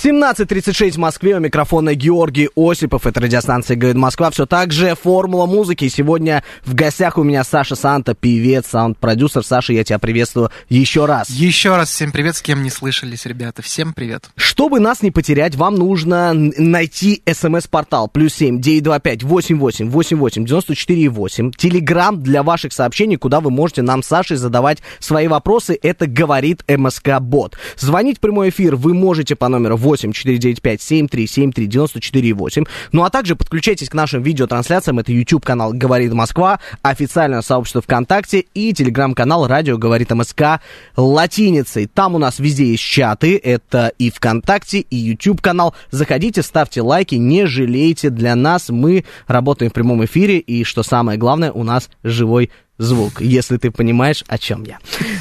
17.36 0.00 0.92
в 0.92 0.98
Москве. 0.98 1.36
У 1.36 1.40
микрофона 1.40 1.96
Георгий 1.96 2.48
Осипов. 2.54 3.04
Это 3.04 3.18
радиостанция 3.20 3.76
«Говорит 3.76 3.96
Москва». 3.96 4.30
Все 4.30 4.46
так 4.46 4.70
же 4.70 4.94
«Формула 4.94 5.46
музыки». 5.46 5.88
Сегодня 5.88 6.44
в 6.64 6.74
гостях 6.74 7.18
у 7.18 7.24
меня 7.24 7.42
Саша 7.42 7.74
Санта, 7.74 8.14
певец, 8.14 8.68
саунд-продюсер. 8.68 9.44
Саша, 9.44 9.72
я 9.72 9.82
тебя 9.82 9.98
приветствую 9.98 10.50
еще 10.68 11.06
раз. 11.06 11.30
Еще 11.30 11.74
раз 11.74 11.90
всем 11.90 12.12
привет, 12.12 12.36
с 12.36 12.42
кем 12.42 12.62
не 12.62 12.70
слышались, 12.70 13.26
ребята. 13.26 13.60
Всем 13.62 13.92
привет. 13.92 14.30
Чтобы 14.36 14.78
нас 14.78 15.02
не 15.02 15.10
потерять, 15.10 15.56
вам 15.56 15.74
нужно 15.74 16.32
найти 16.32 17.20
смс-портал. 17.26 18.06
Плюс 18.06 18.34
семь, 18.34 18.60
девять, 18.60 18.84
два, 18.84 19.00
пять, 19.00 19.24
восемь, 19.24 19.58
восемь, 19.58 19.90
восемь, 19.90 20.18
восемь, 20.18 20.44
девяносто 20.44 20.76
четыре, 20.76 21.08
восемь. 21.08 21.50
Телеграмм 21.50 22.22
для 22.22 22.44
ваших 22.44 22.72
сообщений, 22.72 23.16
куда 23.16 23.40
вы 23.40 23.50
можете 23.50 23.82
нам, 23.82 24.04
Саше, 24.04 24.36
задавать 24.36 24.78
свои 25.00 25.26
вопросы. 25.26 25.76
Это 25.82 26.06
говорит 26.06 26.62
МСК-бот. 26.68 27.58
Звонить 27.76 28.18
в 28.18 28.20
прямой 28.20 28.50
эфир 28.50 28.76
вы 28.76 28.94
можете 28.94 29.34
по 29.34 29.48
номеру 29.48 29.76
8 29.88 30.08
8 30.08 30.12
495 30.12 30.82
7373 30.82 31.66
94 31.66 32.34
8. 32.34 32.64
Ну 32.92 33.04
а 33.04 33.10
также 33.10 33.36
подключайтесь 33.36 33.88
к 33.88 33.94
нашим 33.94 34.22
видеотрансляциям. 34.22 34.98
Это 34.98 35.12
YouTube 35.12 35.44
канал 35.44 35.72
«Говорит 35.72 36.12
Москва», 36.12 36.60
официальное 36.82 37.42
сообщество 37.42 37.80
ВКонтакте 37.80 38.44
и 38.54 38.72
телеграм-канал 38.72 39.46
«Радио 39.46 39.78
говорит 39.78 40.10
МСК» 40.10 40.60
латиницей. 40.96 41.86
Там 41.86 42.14
у 42.14 42.18
нас 42.18 42.38
везде 42.38 42.70
есть 42.70 42.82
чаты. 42.82 43.40
Это 43.42 43.92
и 43.98 44.10
ВКонтакте, 44.10 44.80
и 44.80 44.96
YouTube 44.96 45.40
канал. 45.40 45.74
Заходите, 45.90 46.42
ставьте 46.42 46.82
лайки, 46.82 47.14
не 47.14 47.46
жалейте. 47.46 48.10
Для 48.10 48.34
нас 48.34 48.68
мы 48.68 49.04
работаем 49.26 49.70
в 49.70 49.74
прямом 49.74 50.04
эфире. 50.04 50.38
И 50.38 50.64
что 50.64 50.82
самое 50.82 51.18
главное, 51.18 51.52
у 51.52 51.64
нас 51.64 51.88
живой 52.02 52.50
звук, 52.78 53.20
если 53.20 53.56
ты 53.56 53.70
понимаешь, 53.70 54.24
о 54.28 54.38
чем 54.38 54.64
я. 54.64 54.78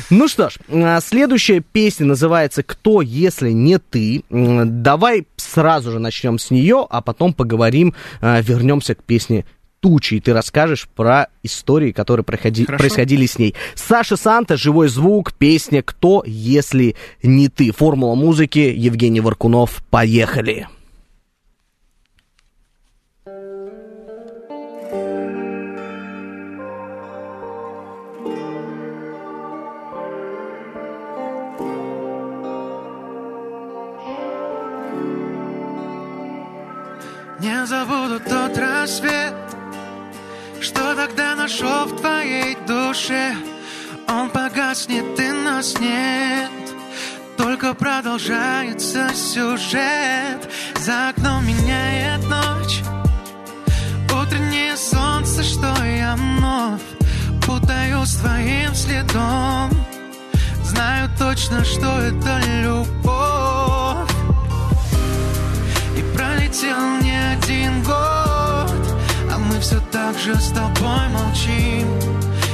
Ну 0.09 0.27
что 0.27 0.49
ж, 0.49 0.57
а, 0.69 0.99
следующая 1.01 1.61
песня 1.61 2.05
называется 2.05 2.63
«Кто, 2.63 3.01
если 3.01 3.51
не 3.51 3.79
ты?». 3.79 4.23
Давай 4.29 5.25
сразу 5.37 5.91
же 5.91 5.99
начнем 5.99 6.39
с 6.39 6.51
нее, 6.51 6.85
а 6.89 7.01
потом 7.01 7.33
поговорим, 7.33 7.93
а, 8.21 8.41
вернемся 8.41 8.95
к 8.95 9.03
песне 9.03 9.45
тучи, 9.79 10.15
и 10.15 10.19
ты 10.19 10.33
расскажешь 10.33 10.87
про 10.95 11.27
истории, 11.43 11.91
которые 11.91 12.23
проходи, 12.23 12.65
происходили 12.65 13.25
с 13.25 13.37
ней. 13.37 13.55
Саша 13.75 14.17
Санта, 14.17 14.57
живой 14.57 14.87
звук, 14.87 15.33
песня 15.33 15.83
«Кто, 15.83 16.23
если 16.25 16.95
не 17.21 17.47
ты?». 17.47 17.71
Формула 17.71 18.15
музыки, 18.15 18.59
Евгений 18.59 19.21
Варкунов, 19.21 19.83
поехали. 19.89 20.67
Тот 38.19 38.57
рассвет, 38.57 39.33
что 40.61 40.95
тогда 40.95 41.35
нашел 41.35 41.85
в 41.85 41.99
твоей 41.99 42.57
душе. 42.67 43.35
Он 44.07 44.29
погаснет 44.29 45.19
и 45.19 45.31
нас 45.31 45.77
нет, 45.79 46.51
только 47.37 47.73
продолжается 47.73 49.09
сюжет. 49.13 50.49
За 50.79 51.09
окном 51.09 51.45
меняет 51.45 52.23
ночь, 52.29 52.81
утреннее 54.11 54.77
солнце, 54.77 55.43
что 55.43 55.67
я 55.83 56.15
вновь 56.15 56.81
путаю 57.45 58.05
с 58.05 58.15
твоим 58.15 58.73
следом. 58.73 59.69
Знаю 60.63 61.09
точно, 61.19 61.63
что 61.65 61.99
это 61.99 62.39
любовь. 62.63 63.56
Пролетел 66.47 67.01
не 67.01 67.11
один 67.33 67.83
год 67.83 67.91
А 67.91 69.37
мы 69.37 69.59
все 69.59 69.81
так 69.91 70.17
же 70.17 70.33
с 70.35 70.49
тобой 70.51 71.09
молчим. 71.09 71.87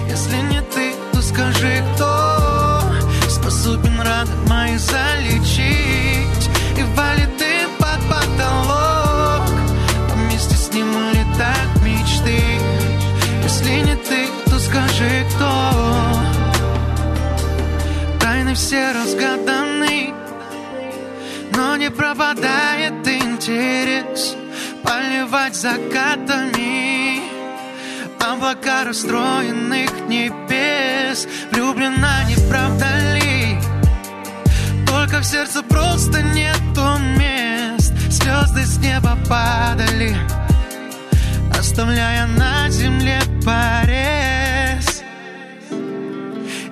Если 0.10 0.36
не 0.52 0.62
ты, 0.62 0.94
то 1.12 1.22
скажи, 1.22 1.84
кто 1.94 2.82
Способен 3.30 4.02
раны 4.02 4.32
мои 4.48 4.78
залечить? 4.78 6.50
И 6.76 6.84
валит 6.96 7.38
ты 7.38 7.68
под 7.78 8.00
потолок 8.10 9.46
А 10.10 10.14
вместе 10.16 10.56
с 10.56 10.74
ним 10.74 10.88
улетают 10.96 11.84
мечты. 11.84 12.42
Если 13.44 13.82
не 13.82 13.96
ты, 13.96 14.28
то 14.50 14.58
скажи, 14.58 15.24
кто? 15.36 15.74
Тайны 18.20 18.56
все 18.56 18.92
разгаданы 18.92 20.14
но 21.56 21.76
не 21.76 21.90
пропадает 21.90 23.08
интерес 23.08 24.36
Поливать 24.84 25.56
закатами. 25.56 27.22
Облака 28.20 28.84
расстроенных 28.84 29.92
небес. 30.08 31.28
Влюблена, 31.52 32.24
не 32.26 32.36
правда 32.50 32.86
ли? 33.16 33.58
Только 34.86 35.20
в 35.20 35.26
сердце 35.26 35.64
просто 35.64 36.22
нету 36.22 36.98
мест. 37.18 37.94
Звезды 38.10 38.66
с 38.66 38.78
неба 38.78 39.18
падали 39.30 40.16
Оставляя 41.58 42.28
на 42.28 42.70
земле 42.70 43.20
порез. 43.46 45.04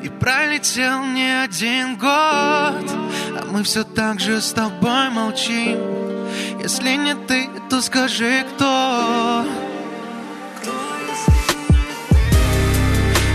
И 0.04 0.10
пролетел 0.10 1.06
не 1.06 1.44
один 1.44 1.98
год 1.98 3.11
мы 3.52 3.64
все 3.64 3.84
так 3.84 4.20
же 4.20 4.40
с 4.40 4.54
тобой 4.54 5.10
молчим. 5.10 5.78
Если 6.62 6.96
не 6.96 7.16
ты, 7.28 7.50
то 7.70 7.82
скажи, 7.82 8.46
кто? 8.56 9.44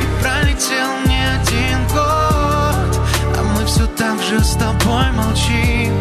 И 0.01 0.23
пролетел 0.23 0.89
не 1.07 1.21
один 1.37 1.87
год 1.89 3.01
А 3.37 3.43
мы 3.55 3.67
все 3.67 3.87
так 3.89 4.23
же 4.23 4.41
с 4.43 4.53
тобой 4.53 5.11
молчим. 5.13 5.93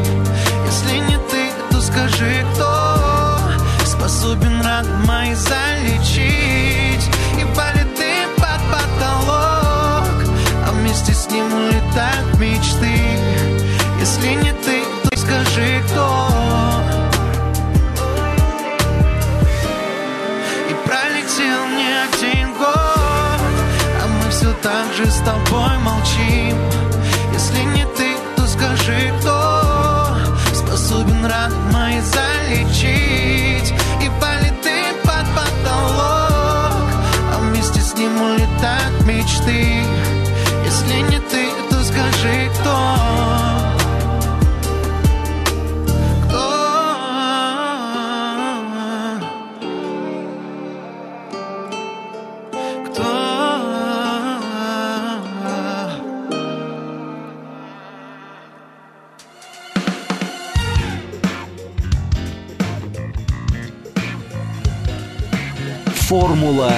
Если 0.65 0.97
не 0.99 1.17
ты, 1.29 1.51
то 1.71 1.81
скажи, 1.81 2.45
кто? 2.53 3.37
Способен 3.85 4.61
раны 4.61 5.05
мои 5.05 5.33
залечить. 5.33 7.09
И 7.37 7.45
полеты 7.53 8.13
под 8.37 8.61
потолок 8.71 10.07
А 10.65 10.71
вместе 10.71 11.13
с 11.13 11.29
ним 11.29 11.53
улетают 11.53 12.39
мечты 12.39 13.34
если 14.05 14.35
не 14.35 14.51
ты, 14.51 14.83
то 15.03 15.17
скажи, 15.17 15.81
кто. 15.87 16.29
И 20.69 20.73
пролетел 20.85 21.65
не 21.75 21.89
один 22.05 22.53
год 22.53 23.41
А 24.01 24.07
мы 24.07 24.29
все 24.29 24.53
так 24.61 24.93
же 24.93 25.07
с 25.07 25.17
тобой 25.21 25.77
молчим. 25.79 26.55
Если 27.33 27.63
не 27.75 27.85
ты, 27.97 28.15
то 28.35 28.47
скажи, 28.47 29.11
кто 29.19 30.15
Способен 30.53 31.25
раны 31.25 31.55
мои 31.73 31.99
залечить. 31.99 33.73
И 34.03 34.09
полеты 34.21 34.83
под 35.03 35.25
потолок 35.35 36.87
А 37.33 37.39
вместе 37.41 37.81
с 37.81 37.95
ним 37.95 38.21
улетают 38.21 39.03
мечты. 39.07 39.83
Если 40.63 41.01
не 41.09 41.19
ты, 41.19 41.49
то 41.71 41.83
скажи, 41.83 42.51
кто 42.59 43.64
Формула 66.15 66.71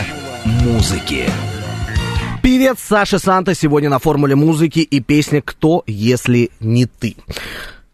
музыки. 0.45 1.29
Привет, 2.41 2.77
Саша 2.79 3.19
Санта 3.19 3.53
сегодня 3.53 3.87
на 3.87 3.99
Формуле 3.99 4.33
музыки 4.33 4.79
и 4.79 4.99
песня 4.99 5.43
«Кто, 5.43 5.83
если 5.85 6.49
не 6.59 6.87
ты». 6.87 7.15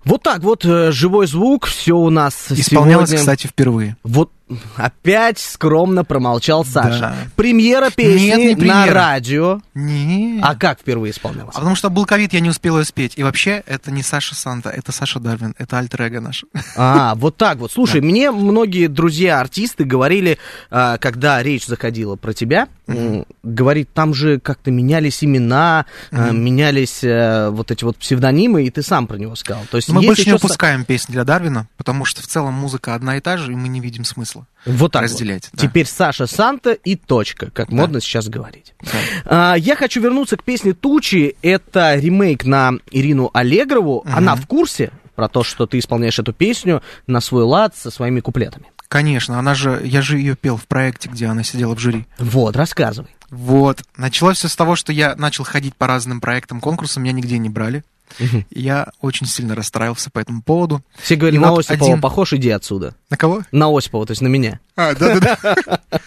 Вот 0.06 0.24
так 0.24 0.42
вот, 0.42 0.64
э, 0.64 0.94
живой 0.94 1.28
звук, 1.28 1.66
все 1.66 1.98
у 1.98 2.10
нас 2.10 2.50
Исполнялось, 2.50 3.10
сегодня... 3.10 3.18
кстати, 3.18 3.48
впервые. 3.48 3.98
Вот 4.06 4.32
Опять 4.76 5.40
скромно 5.40 6.04
промолчал 6.04 6.66
Саша. 6.66 7.00
Да. 7.00 7.16
Премьера 7.36 7.90
песни 7.90 8.26
Нет, 8.26 8.40
не 8.40 8.56
премьера. 8.56 8.86
на 8.86 8.94
радио. 8.94 9.62
Нет. 9.74 10.44
А 10.44 10.56
как 10.56 10.80
впервые 10.80 11.12
исполнялась? 11.12 11.56
А 11.56 11.60
потому 11.60 11.76
что 11.76 11.90
был 11.90 12.06
ковид, 12.06 12.34
я 12.34 12.40
не 12.40 12.50
успел 12.50 12.78
ее 12.78 12.86
спеть. 12.86 13.14
И 13.16 13.24
вообще, 13.24 13.64
это 13.66 13.92
не 13.92 14.04
Саша 14.04 14.36
Санта, 14.36 14.70
это 14.70 14.92
Саша 14.92 15.20
Дарвин, 15.20 15.56
это 15.58 15.80
альтер 15.80 16.04
наш. 16.22 16.44
А, 16.76 17.16
вот 17.16 17.38
так 17.38 17.60
вот. 17.60 17.72
Слушай, 17.72 18.02
да. 18.02 18.08
мне 18.08 18.32
многие 18.32 18.88
друзья-артисты 18.88 19.86
говорили, 19.86 20.38
а, 20.70 20.98
когда 20.98 21.42
речь 21.42 21.66
заходила 21.66 22.16
про 22.16 22.34
тебя, 22.34 22.68
mm-hmm. 22.88 23.26
говорит, 23.44 23.94
там 23.94 24.14
же 24.14 24.40
как-то 24.40 24.72
менялись 24.72 25.24
имена, 25.24 25.86
mm-hmm. 26.12 26.34
менялись 26.34 27.04
э, 27.04 27.50
вот 27.50 27.72
эти 27.72 27.84
вот 27.84 27.98
псевдонимы, 27.98 28.66
и 28.66 28.70
ты 28.70 28.84
сам 28.84 29.08
про 29.08 29.18
него 29.18 29.36
сказал. 29.36 29.64
То 29.72 29.78
есть 29.78 29.90
мы 29.90 30.02
больше 30.02 30.26
не 30.26 30.34
выпускаем 30.34 30.84
песни 30.84 31.14
для 31.14 31.24
Дарвина, 31.24 31.68
потому 31.78 32.04
что 32.06 32.22
в 32.22 32.28
целом 32.28 32.54
музыка 32.54 32.96
одна 32.96 33.18
и 33.18 33.22
та 33.22 33.38
же, 33.38 33.54
и 33.54 33.56
мы 33.56 33.70
не 33.70 33.80
видим 33.80 34.04
смысла 34.04 34.33
вот 34.66 34.92
так 34.92 35.04
разделять. 35.04 35.50
Вот. 35.52 35.62
Да. 35.62 35.68
Теперь 35.68 35.88
Саша 35.88 36.28
Санта 36.28 36.72
и 36.72 36.96
точка, 36.96 37.52
как 37.52 37.70
да. 37.70 37.76
модно 37.76 38.02
сейчас 38.02 38.28
говорить. 38.30 38.74
Да. 38.82 38.90
А, 39.26 39.56
я 39.56 39.76
хочу 39.76 40.02
вернуться 40.02 40.38
к 40.38 40.44
песне 40.44 40.74
Тучи. 40.74 41.36
Это 41.42 41.96
ремейк 41.96 42.46
на 42.46 42.74
Ирину 42.92 43.30
Аллегрову. 43.34 43.98
Угу. 43.98 44.10
Она 44.12 44.36
в 44.36 44.48
курсе 44.48 44.92
про 45.16 45.28
то, 45.28 45.44
что 45.44 45.66
ты 45.66 45.80
исполняешь 45.80 46.20
эту 46.20 46.34
песню 46.34 46.82
на 47.08 47.22
свой 47.22 47.44
лад 47.44 47.76
со 47.76 47.92
своими 47.92 48.20
куплетами. 48.20 48.66
Конечно, 48.88 49.40
она 49.40 49.56
же, 49.56 49.82
я 49.84 50.02
же 50.02 50.20
ее 50.20 50.36
пел 50.36 50.56
в 50.56 50.68
проекте, 50.68 51.10
где 51.10 51.26
она 51.26 51.44
сидела 51.44 51.76
в 51.76 51.80
жюри. 51.80 52.06
Вот, 52.20 52.56
рассказывай. 52.56 53.10
Вот. 53.32 53.82
Началось 53.98 54.38
все 54.38 54.48
с 54.48 54.56
того, 54.56 54.76
что 54.76 54.94
я 54.94 55.16
начал 55.16 55.44
ходить 55.44 55.76
по 55.76 55.88
разным 55.88 56.22
проектам, 56.22 56.62
конкурсам, 56.62 57.02
меня 57.02 57.14
нигде 57.14 57.40
не 57.40 57.50
брали. 57.50 57.84
Угу. 58.20 58.46
Я 58.52 58.88
очень 59.02 59.26
сильно 59.26 59.56
расстраивался 59.56 60.10
по 60.10 60.20
этому 60.20 60.42
поводу. 60.42 60.84
Все 61.02 61.16
говорили, 61.16 61.40
и 61.40 61.42
на 61.42 61.52
вот 61.52 61.60
Осипова 61.60 61.92
один... 61.92 62.02
похож, 62.02 62.34
иди 62.34 62.50
отсюда. 62.50 62.96
На 63.10 63.18
кого? 63.18 63.44
На 63.52 63.76
Осипова, 63.76 64.06
то 64.06 64.12
есть 64.12 64.22
на 64.22 64.28
меня. 64.28 64.60
А, 64.76 64.94
да-да-да. 64.94 65.78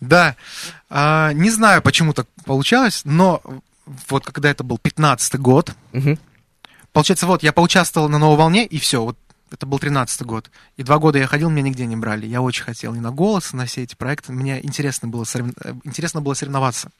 Да. 0.00 0.36
А, 0.88 1.32
не 1.32 1.50
знаю, 1.50 1.82
почему 1.82 2.12
так 2.12 2.26
получалось, 2.44 3.02
но 3.04 3.42
вот 4.08 4.24
когда 4.24 4.50
это 4.50 4.64
был 4.64 4.78
15-й 4.82 5.38
год, 5.38 5.74
получается, 6.92 7.26
вот, 7.26 7.42
я 7.42 7.52
поучаствовал 7.52 8.08
на 8.08 8.18
«Новой 8.18 8.36
волне», 8.36 8.64
и 8.66 8.78
все, 8.78 9.02
вот 9.02 9.16
это 9.50 9.66
был 9.66 9.78
13-й 9.78 10.24
год. 10.24 10.50
И 10.76 10.82
два 10.82 10.98
года 10.98 11.18
я 11.18 11.26
ходил, 11.26 11.50
меня 11.50 11.62
нигде 11.62 11.86
не 11.86 11.96
брали. 11.96 12.26
Я 12.26 12.40
очень 12.40 12.64
хотел 12.64 12.94
и 12.94 13.00
на 13.00 13.10
голос, 13.10 13.52
на 13.52 13.66
все 13.66 13.82
эти 13.82 13.94
проекты. 13.94 14.32
Мне 14.32 14.64
интересно 14.64 15.08
было, 15.08 15.24
сорев... 15.24 15.48
интересно 15.84 16.20
было 16.20 16.34
соревноваться. 16.34 16.90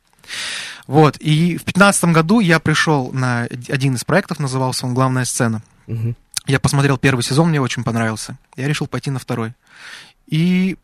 Вот, 0.87 1.17
и 1.19 1.57
в 1.57 1.65
15 1.65 2.05
году 2.07 2.41
я 2.41 2.59
пришел 2.59 3.13
на 3.13 3.49
один 3.69 3.95
из 3.95 4.05
проектов, 4.05 4.39
назывался 4.39 4.87
он 4.87 4.95
«Главная 4.95 5.25
сцена». 5.25 5.63
Угу. 5.87 6.15
Я 6.47 6.59
посмотрел 6.59 6.99
первый 6.99 7.23
сезон, 7.23 7.51
мне 7.51 7.61
очень 7.61 7.85
понравился. 7.85 8.37
Я 8.57 8.67
решил 8.67 8.87
пойти 8.87 9.11
на 9.11 9.19
второй. 9.19 9.55
И 10.27 10.77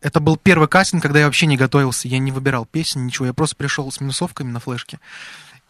это 0.00 0.20
был 0.20 0.36
первый 0.36 0.68
кастинг, 0.68 1.02
когда 1.02 1.20
я 1.20 1.26
вообще 1.26 1.46
не 1.46 1.56
готовился, 1.56 2.08
я 2.08 2.18
не 2.18 2.32
выбирал 2.32 2.66
песни, 2.66 3.00
ничего. 3.00 3.26
Я 3.26 3.34
просто 3.34 3.56
пришел 3.56 3.90
с 3.90 4.00
минусовками 4.00 4.50
на 4.50 4.60
флешке. 4.60 4.98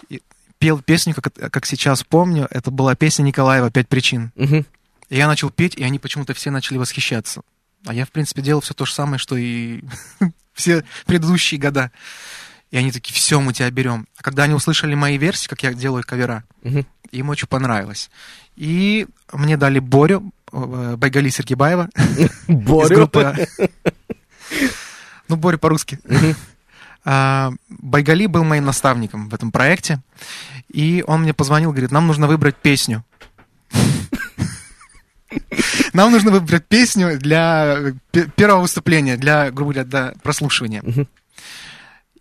И 0.08 0.22
пел 0.58 0.80
песню, 0.80 1.14
как, 1.14 1.34
как 1.34 1.66
сейчас 1.66 2.04
помню, 2.04 2.46
это 2.50 2.70
была 2.70 2.94
песня 2.94 3.22
Николаева 3.22 3.70
«Пять 3.70 3.88
причин». 3.88 4.32
Угу. 4.36 4.64
И 5.10 5.16
я 5.16 5.26
начал 5.26 5.50
петь, 5.50 5.74
и 5.76 5.84
они 5.84 5.98
почему-то 5.98 6.34
все 6.34 6.50
начали 6.50 6.78
восхищаться. 6.78 7.42
А 7.86 7.94
я, 7.94 8.04
в 8.04 8.10
принципе, 8.10 8.42
делал 8.42 8.60
все 8.60 8.74
то 8.74 8.84
же 8.84 8.92
самое, 8.92 9.18
что 9.18 9.36
и 9.36 9.82
все 10.52 10.84
предыдущие 11.06 11.60
года. 11.60 11.90
И 12.70 12.76
они 12.76 12.92
такие, 12.92 13.14
все, 13.14 13.40
мы 13.40 13.52
тебя 13.52 13.70
берем. 13.70 14.06
А 14.16 14.22
когда 14.22 14.44
они 14.44 14.54
услышали 14.54 14.94
мои 14.94 15.16
версии, 15.16 15.48
как 15.48 15.62
я 15.62 15.72
делаю 15.72 16.04
кавера, 16.06 16.44
угу. 16.62 16.84
им 17.10 17.28
очень 17.30 17.48
понравилось. 17.48 18.10
И 18.56 19.06
мне 19.32 19.56
дали 19.56 19.78
Борю, 19.78 20.32
э, 20.52 20.96
Байгали 20.96 21.30
Сергибаева. 21.30 21.88
Борю? 22.48 23.08
Ну, 25.28 25.36
Борю 25.36 25.58
по-русски. 25.58 25.98
А, 27.04 27.52
Байгали 27.70 28.26
был 28.26 28.44
моим 28.44 28.66
наставником 28.66 29.28
в 29.28 29.34
этом 29.34 29.50
проекте. 29.50 30.00
И 30.70 31.02
он 31.06 31.22
мне 31.22 31.32
позвонил, 31.32 31.70
говорит, 31.70 31.90
нам 31.90 32.06
нужно 32.06 32.26
выбрать 32.26 32.56
песню. 32.56 33.04
Нам 35.92 36.12
нужно 36.12 36.30
выбрать 36.30 36.66
песню 36.66 37.18
для 37.18 37.94
первого 38.36 38.62
выступления, 38.62 39.16
для, 39.16 39.50
грубо 39.50 39.72
говоря, 39.72 39.88
для 39.88 40.12
прослушивания. 40.22 40.82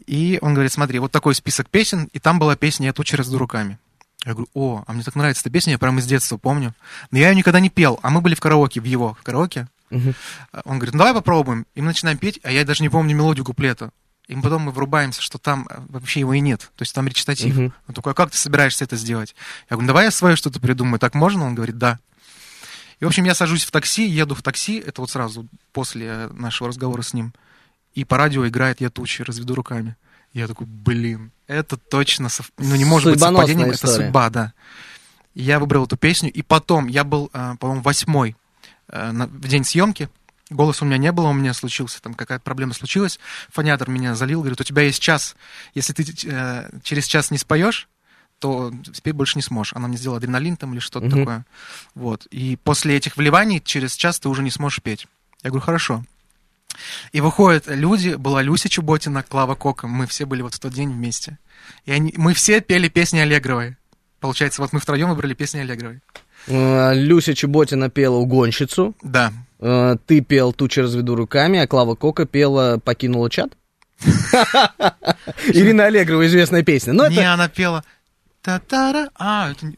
И 0.07 0.39
он 0.41 0.53
говорит, 0.53 0.71
смотри, 0.71 0.99
вот 0.99 1.11
такой 1.11 1.35
список 1.35 1.69
песен, 1.69 2.09
и 2.13 2.19
там 2.19 2.39
была 2.39 2.55
песня 2.55 2.87
«Я 2.87 2.93
тучи 2.93 3.15
разду 3.15 3.37
руками». 3.37 3.77
Я 4.25 4.33
говорю, 4.33 4.49
о, 4.53 4.83
а 4.87 4.93
мне 4.93 5.03
так 5.03 5.15
нравится 5.15 5.41
эта 5.41 5.49
песня, 5.49 5.73
я 5.73 5.77
прямо 5.77 5.99
из 5.99 6.05
детства 6.05 6.37
помню. 6.37 6.73
Но 7.11 7.19
я 7.19 7.29
ее 7.29 7.35
никогда 7.35 7.59
не 7.59 7.69
пел, 7.69 7.99
а 8.01 8.09
мы 8.09 8.21
были 8.21 8.33
в 8.33 8.39
караоке, 8.39 8.81
в 8.81 8.85
его 8.85 9.15
в 9.19 9.23
караоке. 9.23 9.67
Uh-huh. 9.89 10.15
Он 10.65 10.77
говорит, 10.79 10.93
ну 10.93 10.99
давай 10.99 11.13
попробуем. 11.13 11.65
И 11.75 11.81
мы 11.81 11.87
начинаем 11.87 12.17
петь, 12.17 12.39
а 12.43 12.51
я 12.51 12.65
даже 12.65 12.83
не 12.83 12.89
помню 12.89 13.15
мелодию 13.15 13.45
куплета. 13.45 13.91
И 14.27 14.35
потом 14.35 14.63
мы 14.63 14.71
врубаемся, 14.71 15.21
что 15.21 15.37
там 15.37 15.67
э, 15.69 15.79
вообще 15.87 16.21
его 16.21 16.33
и 16.33 16.41
нет. 16.41 16.71
То 16.75 16.81
есть 16.81 16.93
там 16.93 17.07
речитатив. 17.07 17.57
Uh-huh. 17.57 17.71
Он 17.87 17.95
такой, 17.95 18.11
а 18.13 18.15
как 18.15 18.31
ты 18.31 18.37
собираешься 18.37 18.83
это 18.83 18.97
сделать? 18.97 19.35
Я 19.69 19.75
говорю, 19.75 19.87
давай 19.87 20.05
я 20.05 20.11
свое 20.11 20.35
что-то 20.35 20.59
придумаю. 20.59 20.99
Так 20.99 21.13
можно? 21.13 21.45
Он 21.45 21.55
говорит, 21.55 21.77
да. 21.77 21.99
И, 22.99 23.05
в 23.05 23.07
общем, 23.07 23.23
я 23.23 23.35
сажусь 23.35 23.63
в 23.63 23.71
такси, 23.71 24.07
еду 24.07 24.35
в 24.35 24.41
такси, 24.41 24.79
это 24.79 25.01
вот 25.01 25.11
сразу 25.11 25.47
после 25.71 26.27
нашего 26.33 26.69
разговора 26.69 27.03
с 27.03 27.13
ним 27.13 27.33
и 27.97 28.03
по 28.03 28.15
радио 28.15 28.47
играет 28.47 28.79
«Я 28.79 28.91
тучи», 28.91 29.23
разведу 29.23 29.55
руками. 29.55 29.95
Я 30.31 30.47
такой, 30.47 30.67
блин, 30.67 31.31
это 31.47 31.77
точно, 31.77 32.29
сов... 32.29 32.51
ну 32.59 32.75
не 32.75 32.85
может 32.85 33.09
быть 33.09 33.19
совпадением, 33.19 33.71
история. 33.71 33.93
это 33.93 34.03
судьба, 34.03 34.29
да. 34.29 34.53
Я 35.33 35.59
выбрал 35.59 35.85
эту 35.85 35.97
песню, 35.97 36.31
и 36.31 36.43
потом, 36.43 36.87
я 36.87 37.03
был, 37.03 37.31
э, 37.33 37.55
по-моему, 37.59 37.81
восьмой 37.81 38.35
э, 38.89 39.11
в 39.11 39.47
день 39.47 39.63
съемки, 39.63 40.09
Голоса 40.49 40.85
у 40.85 40.87
меня 40.87 40.97
не 40.97 41.11
было, 41.11 41.27
у 41.27 41.33
меня 41.33 41.53
случился, 41.53 42.01
там 42.01 42.13
какая-то 42.13 42.43
проблема 42.43 42.73
случилась. 42.73 43.19
Фонятор 43.49 43.89
меня 43.89 44.15
залил, 44.15 44.39
говорит, 44.39 44.61
у 44.61 44.63
тебя 44.63 44.83
есть 44.83 45.01
час. 45.01 45.35
Если 45.73 45.91
ты 45.91 46.05
э, 46.25 46.69
через 46.83 47.05
час 47.05 47.31
не 47.31 47.37
споешь, 47.37 47.89
то 48.39 48.71
спеть 48.93 49.15
больше 49.15 49.39
не 49.39 49.41
сможешь. 49.41 49.73
Она 49.73 49.89
мне 49.89 49.97
сделала 49.97 50.19
адреналин 50.19 50.55
там 50.55 50.71
или 50.71 50.79
что-то 50.79 51.07
mm-hmm. 51.07 51.19
такое. 51.19 51.45
Вот. 51.95 52.27
И 52.27 52.57
после 52.63 52.95
этих 52.95 53.17
вливаний 53.17 53.59
через 53.59 53.95
час 53.95 54.19
ты 54.19 54.29
уже 54.29 54.41
не 54.41 54.51
сможешь 54.51 54.81
петь. 54.81 55.07
Я 55.43 55.49
говорю, 55.49 55.65
хорошо. 55.65 56.05
И 57.11 57.21
выходят 57.21 57.65
люди, 57.67 58.15
была 58.15 58.41
Люся 58.41 58.69
Чуботина, 58.69 59.23
Клава 59.23 59.55
Кока, 59.55 59.87
мы 59.87 60.07
все 60.07 60.25
были 60.25 60.41
вот 60.41 60.53
в 60.53 60.59
тот 60.59 60.73
день 60.73 60.91
вместе. 60.91 61.37
И 61.85 61.91
они, 61.91 62.13
мы 62.17 62.33
все 62.33 62.61
пели 62.61 62.87
песни 62.87 63.19
Аллегровой. 63.19 63.77
Получается, 64.19 64.61
вот 64.61 64.73
мы 64.73 64.79
втроем 64.79 65.09
выбрали 65.09 65.33
песни 65.33 65.59
Аллегровой. 65.59 66.01
А, 66.47 66.93
Люся 66.93 67.33
Чеботина 67.33 67.89
пела 67.89 68.15
«Угонщицу». 68.15 68.95
Да. 69.01 69.31
А, 69.59 69.97
ты 70.05 70.21
пел 70.21 70.53
«Тучи 70.53 70.79
разведу 70.79 71.15
руками», 71.15 71.59
а 71.59 71.67
Клава 71.67 71.95
Кока 71.95 72.25
пела 72.25 72.79
«Покинула 72.83 73.29
чат». 73.29 73.57
Ирина 75.47 75.85
Аллегрова, 75.85 76.25
известная 76.27 76.63
песня. 76.63 76.93
Не, 77.09 77.31
она 77.31 77.47
пела... 77.47 77.83
Та-та-ра. 78.41 79.09
А, 79.15 79.51
это 79.51 79.73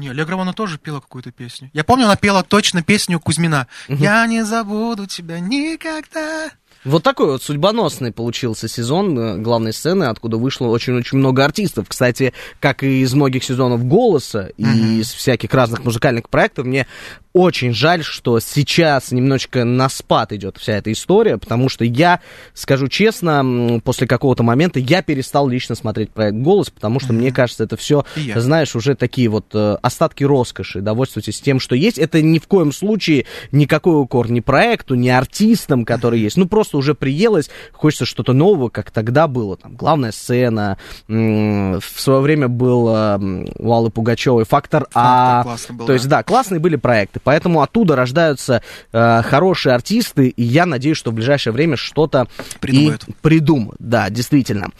не, 0.00 0.08
Аллегрова, 0.08 0.42
она 0.42 0.52
тоже 0.52 0.78
пела 0.78 1.00
какую-то 1.00 1.30
песню. 1.30 1.70
Я 1.74 1.84
помню, 1.84 2.06
она 2.06 2.16
пела 2.16 2.42
точно 2.42 2.82
песню 2.82 3.20
Кузьмина. 3.20 3.66
Угу. 3.88 3.98
«Я 3.98 4.26
не 4.26 4.44
забуду 4.44 5.06
тебя 5.06 5.38
никогда». 5.38 6.50
Вот 6.82 7.02
такой 7.02 7.26
вот 7.26 7.42
судьбоносный 7.42 8.10
получился 8.10 8.66
сезон 8.66 9.18
э, 9.18 9.36
главной 9.36 9.74
сцены, 9.74 10.04
откуда 10.04 10.38
вышло 10.38 10.68
очень-очень 10.68 11.18
много 11.18 11.44
артистов. 11.44 11.86
Кстати, 11.88 12.32
как 12.58 12.82
и 12.82 13.02
из 13.02 13.12
многих 13.12 13.44
сезонов 13.44 13.84
«Голоса» 13.84 14.48
и 14.56 14.64
mm-hmm. 14.64 15.00
из 15.00 15.12
всяких 15.12 15.52
разных 15.52 15.84
музыкальных 15.84 16.30
проектов, 16.30 16.64
мне 16.64 16.86
очень 17.32 17.72
жаль, 17.72 18.02
что 18.02 18.40
сейчас 18.40 19.12
немножечко 19.12 19.64
на 19.64 19.88
спад 19.88 20.32
идет 20.32 20.56
вся 20.58 20.74
эта 20.74 20.90
история, 20.90 21.38
потому 21.38 21.68
что 21.68 21.84
я, 21.84 22.20
скажу 22.54 22.88
честно, 22.88 23.80
после 23.84 24.06
какого-то 24.06 24.42
момента 24.42 24.80
я 24.80 25.02
перестал 25.02 25.48
лично 25.48 25.74
смотреть 25.74 26.10
проект 26.10 26.38
«Голос», 26.38 26.70
потому 26.70 26.98
что, 26.98 27.12
mm-hmm. 27.12 27.16
мне 27.16 27.32
кажется, 27.32 27.64
это 27.64 27.76
все, 27.76 28.04
знаешь, 28.34 28.74
уже 28.74 28.96
такие 28.96 29.28
вот 29.28 29.46
э, 29.54 29.76
остатки 29.80 30.24
роскоши. 30.24 30.80
Довольствуйтесь 30.80 31.40
тем, 31.40 31.60
что 31.60 31.76
есть. 31.76 31.98
Это 31.98 32.20
ни 32.20 32.38
в 32.38 32.48
коем 32.48 32.72
случае 32.72 33.26
никакой 33.52 34.00
укор 34.00 34.30
ни 34.30 34.40
проекту, 34.40 34.96
ни 34.96 35.08
артистам, 35.08 35.84
которые 35.84 36.20
mm-hmm. 36.20 36.24
есть. 36.24 36.36
Ну, 36.36 36.48
просто 36.48 36.76
уже 36.78 36.94
приелось, 36.94 37.48
хочется 37.72 38.06
что-то 38.06 38.32
нового, 38.32 38.70
как 38.70 38.90
тогда 38.90 39.28
было. 39.28 39.56
Там, 39.56 39.76
главная 39.76 40.12
сцена, 40.12 40.78
в 41.06 41.80
свое 41.80 42.20
время 42.20 42.48
был 42.48 42.88
э, 42.88 43.44
у 43.56 43.72
Аллы 43.72 43.90
Пугачевой 43.90 44.44
«Фактор 44.44 44.88
А». 44.94 45.44
Был, 45.70 45.86
То 45.86 45.92
есть, 45.92 46.08
да, 46.08 46.22
классные 46.22 46.58
были 46.58 46.76
проекты. 46.76 47.19
Поэтому 47.24 47.62
оттуда 47.62 47.96
рождаются 47.96 48.62
э, 48.92 49.22
хорошие 49.22 49.74
артисты, 49.74 50.28
и 50.28 50.42
я 50.42 50.66
надеюсь, 50.66 50.96
что 50.96 51.10
в 51.10 51.14
ближайшее 51.14 51.52
время 51.52 51.76
что-то 51.76 52.28
придумают. 52.60 53.04
И 53.06 53.12
придумают. 53.22 53.76
Да, 53.78 54.10
действительно. 54.10 54.70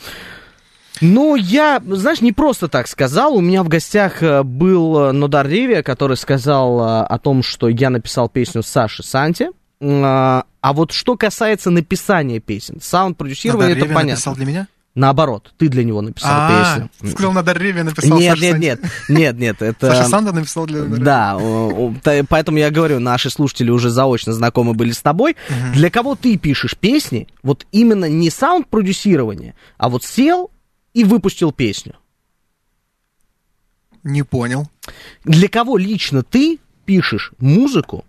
Ну, 1.01 1.35
я, 1.35 1.81
знаешь, 1.87 2.21
не 2.21 2.33
просто 2.33 2.69
так 2.69 2.87
сказал. 2.87 3.35
У 3.35 3.41
меня 3.41 3.63
в 3.63 3.69
гостях 3.69 4.23
э, 4.23 4.43
был 4.43 5.13
Нодар 5.13 5.49
Ревия, 5.49 5.83
который 5.83 6.17
сказал 6.17 6.81
э, 6.81 7.03
о 7.05 7.19
том, 7.19 7.43
что 7.43 7.69
я 7.69 7.91
написал 7.91 8.29
песню 8.29 8.63
Саши 8.63 9.03
Санти. 9.03 9.49
А 9.83 10.73
вот 10.75 10.93
что 10.93 11.17
касается 11.17 11.71
написания 11.71 12.39
песен, 12.39 12.81
саунд-продюсирование, 12.83 13.77
это 13.77 13.87
понятно. 13.87 14.11
написал 14.11 14.35
для 14.35 14.45
меня? 14.45 14.69
Наоборот, 14.97 15.55
ты 15.57 15.69
для 15.69 15.85
него 15.85 16.03
написал 16.03 16.33
а, 16.33 16.89
песню. 16.99 17.13
Сказал, 17.13 17.33
на 17.33 17.43
Реве 17.53 17.85
написал 17.85 18.19
Нет, 18.19 18.33
Саша 18.33 18.59
нет, 18.59 18.61
нет, 18.61 18.81
нет, 19.09 19.39
нет, 19.39 19.63
это... 19.63 19.95
Саша 19.95 20.09
Санда 20.09 20.33
написал 20.33 20.67
для 20.67 20.83
Да, 20.83 21.39
поэтому 22.29 22.59
я 22.59 22.71
говорю, 22.71 22.99
наши 22.99 23.31
слушатели 23.31 23.71
уже 23.71 23.91
заочно 23.91 24.33
знакомы 24.33 24.75
были 24.75 24.91
с 24.91 25.01
тобой. 25.01 25.37
Для 25.75 25.91
кого 25.91 26.17
ты 26.17 26.37
пишешь 26.37 26.77
песни, 26.77 27.29
вот 27.43 27.67
именно 27.71 28.07
не 28.07 28.31
саунд-продюсирование, 28.31 29.55
а 29.79 29.89
вот 29.89 30.05
сел 30.05 30.51
и 30.93 31.05
выпустил 31.05 31.53
песню? 31.53 31.95
Не 34.03 34.23
понял. 34.23 34.69
Для 35.25 35.49
кого 35.49 35.77
лично 35.77 36.23
ты 36.23 36.59
пишешь 36.85 37.33
музыку 37.39 38.05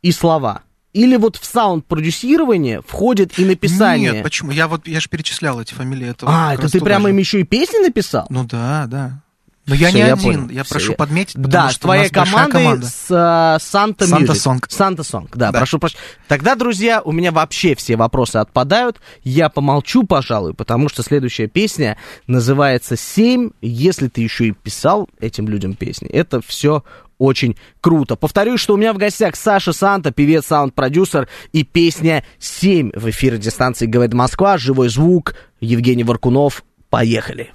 и 0.00 0.10
слова? 0.10 0.62
Или 0.92 1.16
вот 1.16 1.36
в 1.36 1.44
саунд-продюсирование 1.44 2.82
входит 2.82 3.38
и 3.38 3.44
написание? 3.44 4.12
Нет, 4.12 4.22
почему? 4.22 4.50
Я 4.50 4.68
вот, 4.68 4.86
я 4.86 5.00
же 5.00 5.08
перечислял 5.08 5.60
эти 5.60 5.72
фамилии. 5.72 6.08
Это 6.08 6.26
а, 6.28 6.54
это 6.54 6.70
ты 6.70 6.80
прямо 6.80 7.08
им 7.08 7.16
еще 7.16 7.40
и 7.40 7.44
песни 7.44 7.78
написал? 7.78 8.26
Ну 8.28 8.44
да, 8.44 8.86
да. 8.86 9.22
Но 9.66 9.76
я 9.76 9.88
Все, 9.88 9.96
не 9.96 10.00
я 10.00 10.14
один, 10.14 10.24
понял. 10.24 10.48
я 10.50 10.64
Все, 10.64 10.74
прошу 10.74 10.90
я... 10.90 10.96
подметить, 10.96 11.34
потому 11.34 11.52
да, 11.52 11.70
что 11.70 11.80
твоя 11.82 12.08
команда, 12.08 12.50
команда 12.50 12.86
с 12.86 13.10
uh, 13.10 13.58
Santa 13.58 14.34
Song. 14.34 14.60
Santa 14.68 15.02
Song, 15.02 15.28
да, 15.34 15.52
да, 15.52 15.58
прошу 15.58 15.78
прощения. 15.78 16.02
Тогда, 16.26 16.56
друзья, 16.56 17.00
у 17.00 17.12
меня 17.12 17.30
вообще 17.30 17.76
все 17.76 17.96
вопросы 17.96 18.38
отпадают. 18.38 19.00
Я 19.22 19.48
помолчу, 19.50 20.02
пожалуй, 20.02 20.54
потому 20.54 20.88
что 20.88 21.04
следующая 21.04 21.46
песня 21.46 21.96
называется 22.26 22.96
«Семь». 22.96 23.50
Если 23.60 24.08
ты 24.08 24.22
еще 24.22 24.48
и 24.48 24.50
писал 24.50 25.08
этим 25.20 25.46
людям 25.46 25.74
песни, 25.74 26.08
это 26.08 26.40
все 26.44 26.82
очень 27.18 27.56
круто. 27.80 28.16
Повторюсь, 28.16 28.58
что 28.58 28.74
у 28.74 28.76
меня 28.76 28.92
в 28.92 28.98
гостях 28.98 29.36
Саша 29.36 29.72
Санта, 29.72 30.10
певец, 30.10 30.46
саунд-продюсер 30.46 31.28
и 31.52 31.62
песня 31.62 32.24
«7» 32.40 32.98
в 32.98 33.08
эфире 33.10 33.38
дистанции 33.38 33.86
«Говорит 33.86 34.12
Москва», 34.12 34.58
живой 34.58 34.88
звук, 34.88 35.36
Евгений 35.60 36.02
Варкунов. 36.02 36.64
Поехали. 36.90 37.52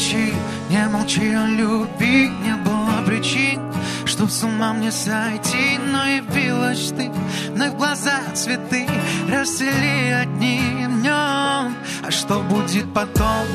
Молчи, 0.00 0.32
не 0.70 0.88
молчи 0.88 1.34
о 1.34 1.46
любви. 1.46 2.30
Не 2.42 2.54
было 2.64 3.04
причин, 3.06 3.60
чтоб 4.06 4.30
с 4.30 4.42
ума 4.42 4.72
мне 4.72 4.90
сойти. 4.90 5.78
Но 5.92 6.06
явилась 6.06 6.92
ты, 6.96 7.10
на 7.54 7.70
глаза 7.70 8.20
цветы 8.34 8.86
Расцвели 9.28 10.10
одним 10.12 11.00
днем. 11.00 11.76
А 12.02 12.10
что 12.10 12.40
будет 12.40 12.92
потом, 12.94 13.46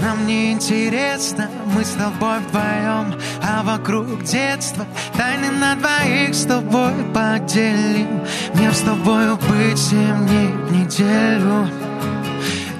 нам 0.00 0.24
не 0.26 0.52
интересно 0.52 1.50
Мы 1.74 1.84
с 1.84 1.90
тобой 1.90 2.38
вдвоем, 2.38 3.14
а 3.42 3.62
вокруг 3.64 4.22
детства 4.22 4.86
Тайны 5.16 5.50
на 5.50 5.74
двоих 5.74 6.32
с 6.32 6.44
тобой 6.44 6.92
поделим. 7.12 8.24
Мне 8.54 8.72
с 8.72 8.80
тобою 8.80 9.36
быть 9.36 9.78
семь 9.78 10.26
дней 10.28 10.48
в 10.48 10.72
неделю 10.72 11.68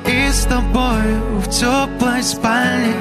и 0.09 0.31
с 0.33 0.45
тобою 0.45 1.41
в 1.41 1.51
теплой 1.51 2.23
спальне 2.23 2.95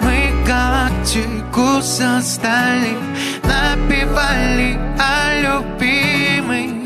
Мы 0.00 0.44
галактику 0.46 1.82
создали 1.82 2.96
Напевали 3.42 4.78
о 4.98 5.40
любимой 5.40 6.84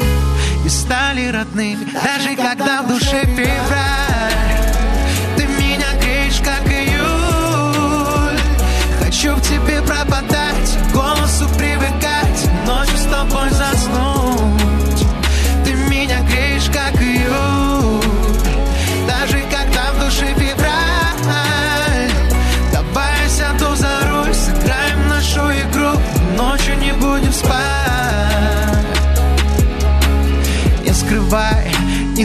И 0.65 0.69
стали 0.69 1.29
родными 1.29 1.87
Даже 1.93 2.35
когда 2.37 2.83
в 2.83 2.89
душе 2.89 3.21
февраль 3.37 4.16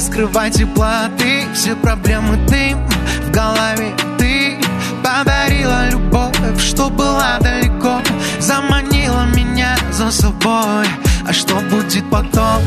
не 0.01 0.07
скрывай 0.07 0.49
теплоты 0.49 1.43
Все 1.53 1.75
проблемы 1.75 2.39
ты 2.47 2.75
в 3.27 3.31
голове. 3.31 3.93
Ты 4.17 4.57
Подарила 5.03 5.89
любовь, 5.89 6.59
что 6.59 6.89
была 6.89 7.37
далеко. 7.39 8.01
Заманила 8.39 9.25
меня 9.35 9.75
за 9.91 10.11
собой. 10.11 10.87
А 11.27 11.33
что 11.33 11.55
будет 11.71 12.09
потом? 12.09 12.61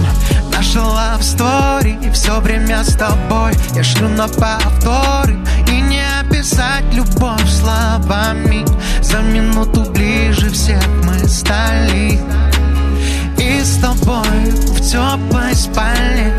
Наша 0.53 0.79
love 0.79 1.21
story. 1.21 2.13
Все 2.13 2.41
время 2.41 2.83
с 2.85 2.95
тобой. 2.95 3.53
Я 3.75 3.83
шлю 3.83 4.09
на 4.09 4.29
повторы. 4.29 5.37
И 5.69 5.81
не 5.81 6.03
описать 6.21 6.85
любовь 6.93 7.49
словами. 7.49 8.65
За 9.03 9.19
минуту 9.21 9.83
ближе 9.93 10.51
всех 10.51 10.83
мы 11.05 11.19
стали. 11.29 12.21
И 13.39 13.61
с 13.61 13.79
тобой 13.79 14.51
в 14.51 14.81
теплой 14.81 15.55
спальне 15.55 16.35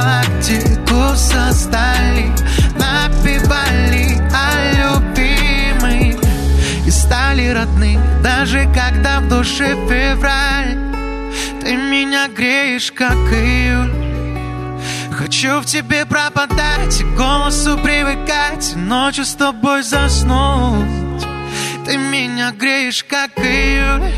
галактику 0.00 1.16
создали 1.16 2.32
Напевали 2.76 4.16
о 4.32 4.98
любимой. 4.98 6.18
И 6.86 6.90
стали 6.90 7.48
родными 7.48 8.22
Даже 8.22 8.68
когда 8.74 9.20
в 9.20 9.28
душе 9.28 9.76
февраль. 9.88 10.78
Ты 11.60 11.76
меня 11.76 12.28
греешь, 12.28 12.90
как 12.92 13.12
июль 13.12 13.92
Хочу 15.12 15.60
в 15.60 15.66
тебе 15.66 16.06
пропадать 16.06 17.00
И 17.00 17.04
голосу 17.04 17.78
привыкать 17.78 18.74
Ночью 18.76 19.24
с 19.24 19.34
тобой 19.34 19.82
заснуть. 19.82 21.26
Ты 21.84 21.96
меня 21.96 22.52
греешь, 22.52 23.04
как 23.04 23.38
июль 23.38 24.10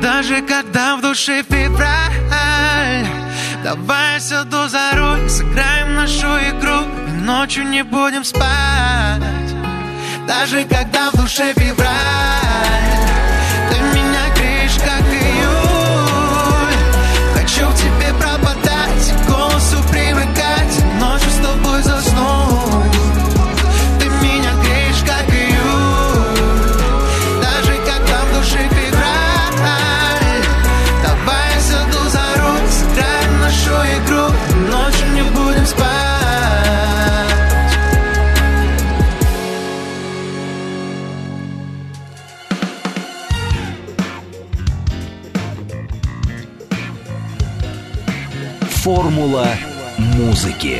даже 0.00 0.40
когда 0.40 0.96
в 0.96 1.02
душе 1.02 1.42
февраль 1.42 3.19
Давай 3.62 4.20
сяду 4.20 4.68
за 4.68 4.92
руль 4.94 5.28
Сыграем 5.28 5.94
нашу 5.94 6.26
игру. 6.26 6.80
И 7.08 7.12
ночью 7.20 7.64
не 7.64 7.82
будем 7.82 8.24
спать 8.24 8.40
Даже 10.26 10.64
когда 10.64 11.10
в 11.10 11.16
душе 11.16 11.52
февраль 11.54 13.09
Формула 48.82 49.46
музыки. 49.98 50.78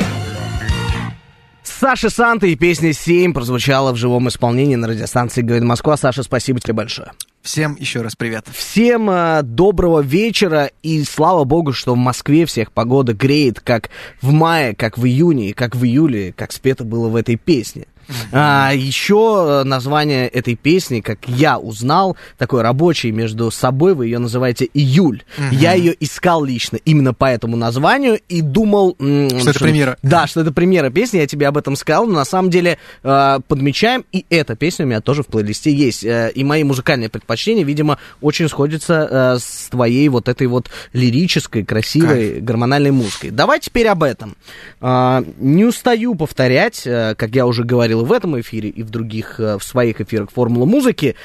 Саша 1.62 2.08
Санта 2.08 2.46
и 2.46 2.56
песня 2.56 2.92
«7» 2.92 3.34
прозвучала 3.34 3.92
в 3.92 3.96
живом 3.96 4.26
исполнении 4.28 4.76
на 4.76 4.88
радиостанции 4.88 5.42
«Говорит 5.42 5.64
Москва». 5.64 5.98
Саша, 5.98 6.22
спасибо 6.22 6.60
тебе 6.60 6.72
большое. 6.72 7.12
Всем 7.42 7.76
еще 7.78 8.00
раз 8.00 8.16
привет. 8.16 8.46
Всем 8.50 9.10
э, 9.10 9.42
доброго 9.42 10.00
вечера 10.00 10.70
и 10.82 11.04
слава 11.04 11.44
богу, 11.44 11.74
что 11.74 11.92
в 11.92 11.98
Москве 11.98 12.46
всех 12.46 12.72
погода 12.72 13.12
греет 13.12 13.60
как 13.60 13.90
в 14.22 14.32
мае, 14.32 14.74
как 14.74 14.96
в 14.96 15.04
июне, 15.04 15.52
как 15.52 15.76
в 15.76 15.84
июле, 15.84 16.32
как 16.32 16.52
спето 16.52 16.84
было 16.84 17.08
в 17.08 17.16
этой 17.16 17.36
песне. 17.36 17.86
А, 18.32 18.72
еще 18.74 19.62
название 19.64 20.28
этой 20.28 20.54
песни, 20.54 21.00
как 21.00 21.18
я 21.28 21.58
узнал, 21.58 22.16
такой 22.38 22.62
рабочий 22.62 23.10
между 23.10 23.50
собой, 23.50 23.94
вы 23.94 24.06
ее 24.06 24.18
называете 24.18 24.68
«Июль». 24.74 25.22
Я 25.50 25.74
ее 25.74 25.94
искал 26.00 26.44
лично 26.44 26.78
именно 26.84 27.14
по 27.14 27.26
этому 27.26 27.56
названию 27.56 28.18
и 28.28 28.40
думал... 28.40 28.96
м, 28.98 29.28
Что 29.40 29.50
это 29.50 29.58
премьера. 29.60 29.96
Да, 30.02 30.26
что 30.26 30.40
это 30.40 30.52
премьера 30.52 30.90
песни, 30.90 31.18
я 31.18 31.26
тебе 31.26 31.48
об 31.48 31.56
этом 31.56 31.76
сказал, 31.76 32.06
но 32.06 32.14
на 32.14 32.24
самом 32.24 32.50
деле 32.50 32.78
э, 33.02 33.38
подмечаем, 33.46 34.04
и 34.12 34.24
эта 34.30 34.56
песня 34.56 34.84
у 34.84 34.88
меня 34.88 35.00
тоже 35.00 35.22
в 35.22 35.26
плейлисте 35.26 35.72
есть. 35.72 36.04
Э, 36.04 36.30
и 36.34 36.44
мои 36.44 36.64
музыкальные 36.64 37.08
предпочтения, 37.08 37.64
видимо, 37.64 37.98
очень 38.20 38.48
сходятся 38.48 39.08
э, 39.10 39.38
с 39.40 39.68
твоей 39.70 40.08
вот 40.08 40.28
этой 40.28 40.46
вот 40.46 40.70
лирической, 40.92 41.64
красивой, 41.64 42.40
гормональной 42.40 42.90
музыкой. 42.90 43.30
Давай 43.30 43.60
теперь 43.60 43.88
об 43.88 44.02
этом. 44.02 44.36
Не 44.80 45.64
устаю 45.64 46.14
повторять, 46.14 46.82
э, 46.86 47.14
как 47.16 47.30
я 47.34 47.46
уже 47.46 47.64
говорил 47.64 47.99
в 48.04 48.12
этом 48.12 48.40
эфире 48.40 48.68
и 48.68 48.82
в 48.82 48.90
других, 48.90 49.40
э, 49.40 49.58
в 49.58 49.64
своих 49.64 50.00
эфирах 50.00 50.30
«Формула 50.30 50.66
музыки», 50.66 51.16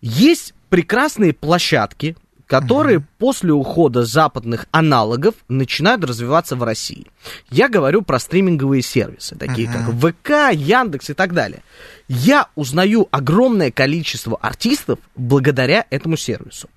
есть 0.00 0.54
прекрасные 0.68 1.32
площадки, 1.32 2.16
которые 2.46 3.00
после 3.18 3.52
ухода 3.52 4.04
западных 4.04 4.66
аналогов 4.72 5.36
начинают 5.48 6.04
развиваться 6.04 6.54
в 6.54 6.62
России. 6.62 7.06
Я 7.50 7.70
говорю 7.70 8.02
про 8.02 8.18
стриминговые 8.18 8.82
сервисы, 8.82 9.36
такие 9.36 9.68
как 9.68 9.88
ВК, 9.94 10.54
Яндекс 10.54 11.08
и 11.10 11.14
так 11.14 11.32
далее. 11.32 11.62
Я 12.08 12.48
узнаю 12.54 13.08
огромное 13.10 13.70
количество 13.70 14.36
артистов 14.36 14.98
благодаря 15.16 15.86
этому 15.88 16.18
сервису. 16.18 16.68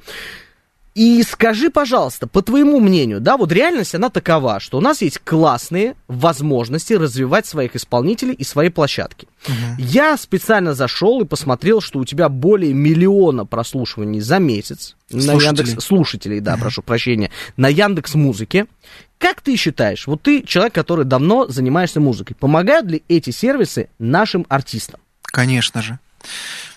И 0.96 1.22
скажи, 1.24 1.70
пожалуйста, 1.70 2.26
по 2.26 2.42
твоему 2.42 2.80
мнению, 2.80 3.20
да, 3.20 3.36
вот 3.36 3.52
реальность, 3.52 3.94
она 3.94 4.10
такова, 4.10 4.62
что 4.62 4.78
у 4.78 4.82
нас 4.82 5.02
есть 5.02 5.20
классные 5.20 5.96
возможности 6.08 6.94
развивать 6.94 7.46
своих 7.46 7.76
исполнителей 7.76 8.34
и 8.34 8.46
свои 8.46 8.70
площадки. 8.70 9.28
Я 9.78 10.16
специально 10.16 10.74
зашел 10.74 11.22
и 11.22 11.26
посмотрел, 11.26 11.82
что 11.82 12.00
у 12.00 12.06
тебя 12.06 12.30
более 12.30 12.74
миллиона 12.74 13.46
прослушиваний 13.46 14.22
за 14.22 14.40
месяц. 14.40 14.96
На 15.12 15.22
Слушателей. 15.22 15.68
Яндекс, 15.68 15.86
слушателей, 15.86 16.40
да, 16.40 16.56
прошу 16.56 16.82
прощения, 16.82 17.30
на 17.58 17.68
Яндекс 17.68 18.16
Музыке. 18.16 18.66
Как 19.18 19.42
ты 19.42 19.58
считаешь, 19.58 20.08
вот 20.08 20.22
ты 20.22 20.44
человек, 20.44 20.74
который 20.74 21.04
давно 21.04 21.46
занимаешься 21.48 22.00
музыкой, 22.00 22.38
помогают 22.40 22.88
ли 22.88 23.04
эти 23.10 23.32
сервисы 23.32 23.90
нашим 24.00 24.46
артистам? 24.48 25.02
Конечно 25.22 25.82
же. 25.82 26.00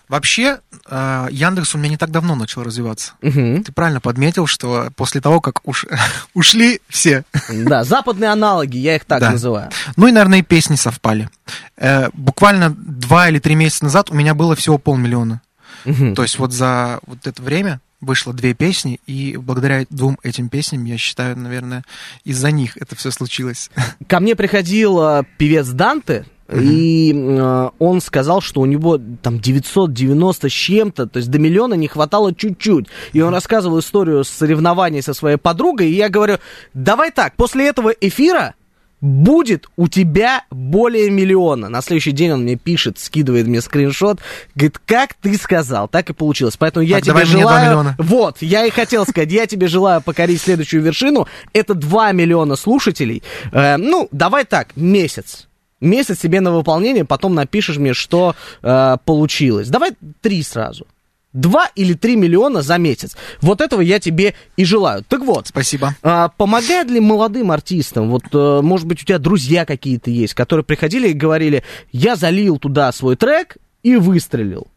Вообще, 0.09 0.59
э, 0.91 1.29
Яндекс 1.31 1.75
у 1.75 1.79
меня 1.79 1.91
не 1.91 1.97
так 1.97 2.11
давно 2.11 2.35
начал 2.35 2.63
развиваться. 2.63 3.13
Мгм. 3.23 3.63
Ты 3.65 3.73
правильно 3.73 4.01
подметил, 4.01 4.47
что 4.47 4.91
после 4.97 5.21
того, 5.21 5.41
как 5.41 5.61
уш- 5.67 5.87
ушли 6.35 6.81
все, 6.89 7.25
Да, 7.53 7.85
западные 7.85 8.31
аналоги, 8.31 8.79
я 8.79 8.97
их 8.97 9.05
так 9.05 9.21
Да. 9.21 9.31
называю. 9.33 9.71
ну 9.97 10.07
и, 10.09 10.13
наверное, 10.13 10.39
и 10.39 10.43
песни 10.43 10.77
совпали. 10.77 11.29
Э, 11.77 12.09
Буквально 12.15 12.71
два 12.71 13.29
или 13.29 13.39
три 13.39 13.55
месяца 13.55 13.85
назад 13.85 14.11
у 14.11 14.15
меня 14.15 14.35
было 14.35 14.55
всего 14.57 14.79
полмиллиона. 14.79 15.41
Мгм. 15.85 16.15
То 16.15 16.23
есть 16.23 16.39
вот 16.39 16.53
за 16.53 16.99
вот 17.07 17.27
это 17.27 17.43
время 17.43 17.81
вышло 18.01 18.33
две 18.33 18.55
песни, 18.55 19.01
и 19.07 19.37
благодаря 19.37 19.85
двум 19.91 20.19
этим 20.23 20.49
песням, 20.49 20.85
я 20.85 20.97
считаю, 20.99 21.37
наверное, 21.37 21.85
из-за 22.25 22.51
них 22.53 22.77
это 22.77 22.95
все 22.97 23.11
случилось. 23.11 23.71
Ко 24.07 24.21
мне 24.21 24.37
приходил 24.37 25.01
э, 25.03 25.23
певец 25.37 25.67
Данте, 25.69 26.25
И 26.53 27.13
э, 27.15 27.71
он 27.79 28.01
сказал, 28.01 28.41
что 28.41 28.63
у 28.63 28.67
него 28.67 28.99
там 29.23 29.39
990 29.39 30.49
с 30.49 30.53
чем-то, 30.53 31.07
то 31.07 31.19
есть 31.19 31.31
до 31.31 31.39
миллиона 31.39 31.75
не 31.75 31.89
хватало 31.89 32.35
чуть-чуть. 32.35 32.87
И 33.13 33.21
он 33.21 33.35
рассказывал 33.35 33.81
историю 33.81 34.25
соревнований 34.25 35.03
со 35.03 35.13
своей 35.13 35.37
подругой, 35.37 35.91
и 35.91 35.95
я 35.95 36.09
говорю, 36.09 36.39
давай 36.73 37.11
так, 37.11 37.37
после 37.37 37.69
этого 37.69 37.91
эфира 37.91 38.55
будет 39.01 39.69
у 39.77 39.89
тебя 39.89 40.45
более 40.51 41.11
миллиона. 41.11 41.69
На 41.69 41.83
следующий 41.83 42.13
день 42.13 42.33
он 42.33 42.43
мне 42.43 42.57
пишет, 42.57 42.99
скидывает 42.99 43.47
мне 43.47 43.61
скриншот, 43.61 44.21
говорит, 44.55 44.81
как 44.87 45.15
ты 45.15 45.37
сказал, 45.37 45.87
так 45.87 46.11
и 46.11 46.13
получилось. 46.13 46.57
Поэтому 46.57 46.85
я 46.85 46.97
так, 46.97 47.05
тебе 47.05 47.25
желаю... 47.25 47.95
Вот, 47.99 48.39
я 48.41 48.65
и 48.65 48.71
хотел 48.71 49.05
сказать, 49.07 49.31
я 49.31 49.47
тебе 49.47 49.69
желаю 49.69 50.01
покорить 50.01 50.41
следующую 50.41 50.83
вершину. 50.83 51.29
Это 51.53 51.75
2 51.75 52.13
миллиона 52.13 52.57
слушателей. 52.57 53.23
Э, 53.53 53.77
ну, 53.77 54.09
давай 54.11 54.45
так, 54.45 54.77
месяц. 54.77 55.48
Месяц 55.81 56.21
себе 56.21 56.41
на 56.41 56.53
выполнение, 56.53 57.05
потом 57.05 57.35
напишешь 57.35 57.77
мне, 57.77 57.95
что 57.95 58.35
э, 58.63 58.97
получилось. 59.05 59.69
Давай 59.69 59.93
три 60.21 60.43
сразу. 60.43 60.87
2 61.35 61.71
или 61.75 61.95
3 61.95 62.17
миллиона 62.17 62.63
за 62.63 62.79
месяц. 62.79 63.17
Вот 63.41 63.61
этого 63.61 63.81
я 63.81 64.01
тебе 64.01 64.35
и 64.57 64.65
желаю. 64.65 65.05
Так 65.09 65.21
вот. 65.21 65.47
Спасибо. 65.47 65.95
А, 66.03 66.29
помогает 66.29 66.91
ли 66.91 67.01
молодым 67.01 67.51
артистам? 67.51 68.11
Вот, 68.11 68.25
а, 68.33 68.63
может 68.63 68.87
быть, 68.87 69.03
у 69.03 69.05
тебя 69.05 69.19
друзья 69.19 69.65
какие-то 69.65 70.11
есть, 70.11 70.35
которые 70.35 70.65
приходили 70.65 71.09
и 71.09 71.15
говорили, 71.15 71.65
я 71.93 72.17
залил 72.17 72.59
туда 72.59 72.91
свой 72.93 73.17
трек 73.17 73.59
и 73.83 73.97
выстрелил. 73.97 74.69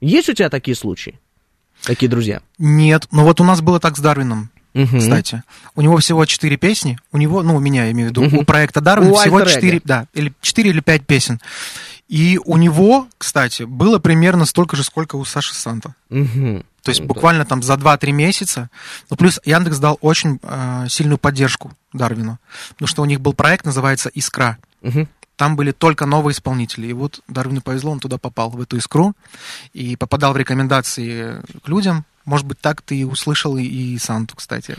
Есть 0.00 0.28
у 0.28 0.32
тебя 0.32 0.50
такие 0.50 0.74
случаи? 0.74 1.20
Такие 1.82 2.08
друзья? 2.08 2.40
Нет, 2.58 3.06
но 3.12 3.24
вот 3.24 3.40
у 3.40 3.44
нас 3.44 3.60
было 3.60 3.78
так 3.78 3.96
с 3.96 4.00
Дарвином. 4.00 4.50
Угу. 4.74 4.98
Кстати, 4.98 5.42
у 5.76 5.82
него 5.82 5.98
всего 5.98 6.24
четыре 6.24 6.56
песни. 6.56 6.98
У 7.12 7.18
него, 7.18 7.42
ну, 7.42 7.56
у 7.56 7.60
меня, 7.60 7.84
я 7.84 7.92
имею 7.92 8.08
в 8.08 8.10
виду, 8.10 8.26
угу. 8.26 8.40
у 8.40 8.44
проекта 8.44 8.80
Дарвин 8.80 9.14
всего 9.14 9.42
четыре, 9.42 9.80
да, 9.84 10.06
или 10.14 10.32
четыре 10.40 10.70
или 10.70 10.80
пять 10.80 11.06
песен. 11.06 11.40
И 12.08 12.38
у 12.44 12.56
него, 12.56 13.08
кстати, 13.16 13.62
было 13.62 13.98
примерно 13.98 14.44
столько 14.44 14.76
же, 14.76 14.82
сколько 14.82 15.16
у 15.16 15.24
Саши 15.24 15.54
Санта. 15.54 15.94
Угу. 16.10 16.62
То 16.82 16.90
есть 16.90 17.00
буквально 17.00 17.46
там 17.46 17.62
за 17.62 17.74
2-3 17.74 18.12
месяца. 18.12 18.68
Ну, 19.08 19.16
плюс 19.16 19.40
Яндекс 19.44 19.78
дал 19.78 19.98
очень 20.02 20.38
э, 20.42 20.86
сильную 20.90 21.16
поддержку 21.16 21.72
Дарвину. 21.94 22.38
Потому 22.70 22.86
что 22.88 23.02
у 23.02 23.06
них 23.06 23.22
был 23.22 23.32
проект, 23.32 23.64
называется 23.64 24.10
«Искра». 24.10 24.58
Угу. 24.82 25.08
Там 25.36 25.56
были 25.56 25.72
только 25.72 26.04
новые 26.04 26.34
исполнители. 26.34 26.86
И 26.86 26.92
вот 26.92 27.20
Дарвину 27.26 27.62
повезло, 27.62 27.90
он 27.90 28.00
туда 28.00 28.18
попал, 28.18 28.50
в 28.50 28.60
эту 28.60 28.76
искру. 28.76 29.14
И 29.72 29.96
попадал 29.96 30.34
в 30.34 30.36
рекомендации 30.36 31.42
к 31.64 31.68
людям. 31.68 32.04
Может 32.24 32.46
быть, 32.46 32.58
так 32.58 32.80
ты 32.80 32.96
и 32.96 33.04
услышал 33.04 33.56
и, 33.56 33.64
и 33.64 33.98
Санту, 33.98 34.36
кстати. 34.36 34.76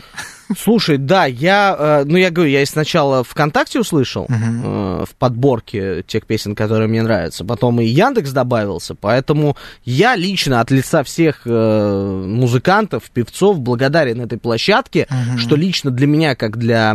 Слушай, 0.56 0.98
да, 0.98 1.26
я, 1.26 1.76
э, 1.78 2.04
ну 2.06 2.16
я 2.16 2.30
говорю, 2.30 2.50
я 2.50 2.64
сначала 2.66 3.24
ВКонтакте 3.24 3.80
услышал 3.80 4.26
uh-huh. 4.26 5.02
э, 5.02 5.04
в 5.04 5.14
подборке 5.16 6.04
тех 6.06 6.24
песен, 6.24 6.54
которые 6.54 6.88
мне 6.88 7.02
нравятся, 7.02 7.44
потом 7.44 7.80
и 7.80 7.86
Яндекс 7.86 8.30
добавился, 8.30 8.94
поэтому 8.94 9.56
я 9.84 10.14
лично 10.14 10.60
от 10.60 10.70
лица 10.70 11.02
всех 11.02 11.42
э, 11.44 12.24
музыкантов, 12.26 13.10
певцов 13.10 13.58
благодарен 13.58 14.20
этой 14.20 14.38
площадке, 14.38 15.08
uh-huh. 15.10 15.38
что 15.38 15.56
лично 15.56 15.90
для 15.90 16.06
меня, 16.06 16.36
как 16.36 16.58
для 16.58 16.94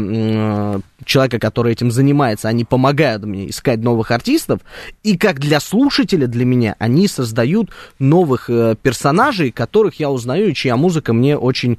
человека, 1.04 1.40
который 1.40 1.74
этим 1.74 1.92
занимается, 1.92 2.48
они 2.48 2.64
помогают 2.64 3.24
мне 3.24 3.50
искать 3.50 3.80
новых 3.80 4.12
артистов, 4.12 4.60
и 5.04 5.18
как 5.18 5.40
для 5.40 5.60
слушателя, 5.60 6.28
для 6.28 6.46
меня, 6.46 6.76
они 6.80 7.08
создают 7.08 7.70
новых 8.00 8.48
персонажей, 8.82 9.52
которых 9.52 10.00
я 10.00 10.10
узнаю, 10.10 10.41
и 10.50 10.56
чья 10.56 10.76
музыка 10.76 11.14
мне 11.14 11.38
очень 11.38 11.78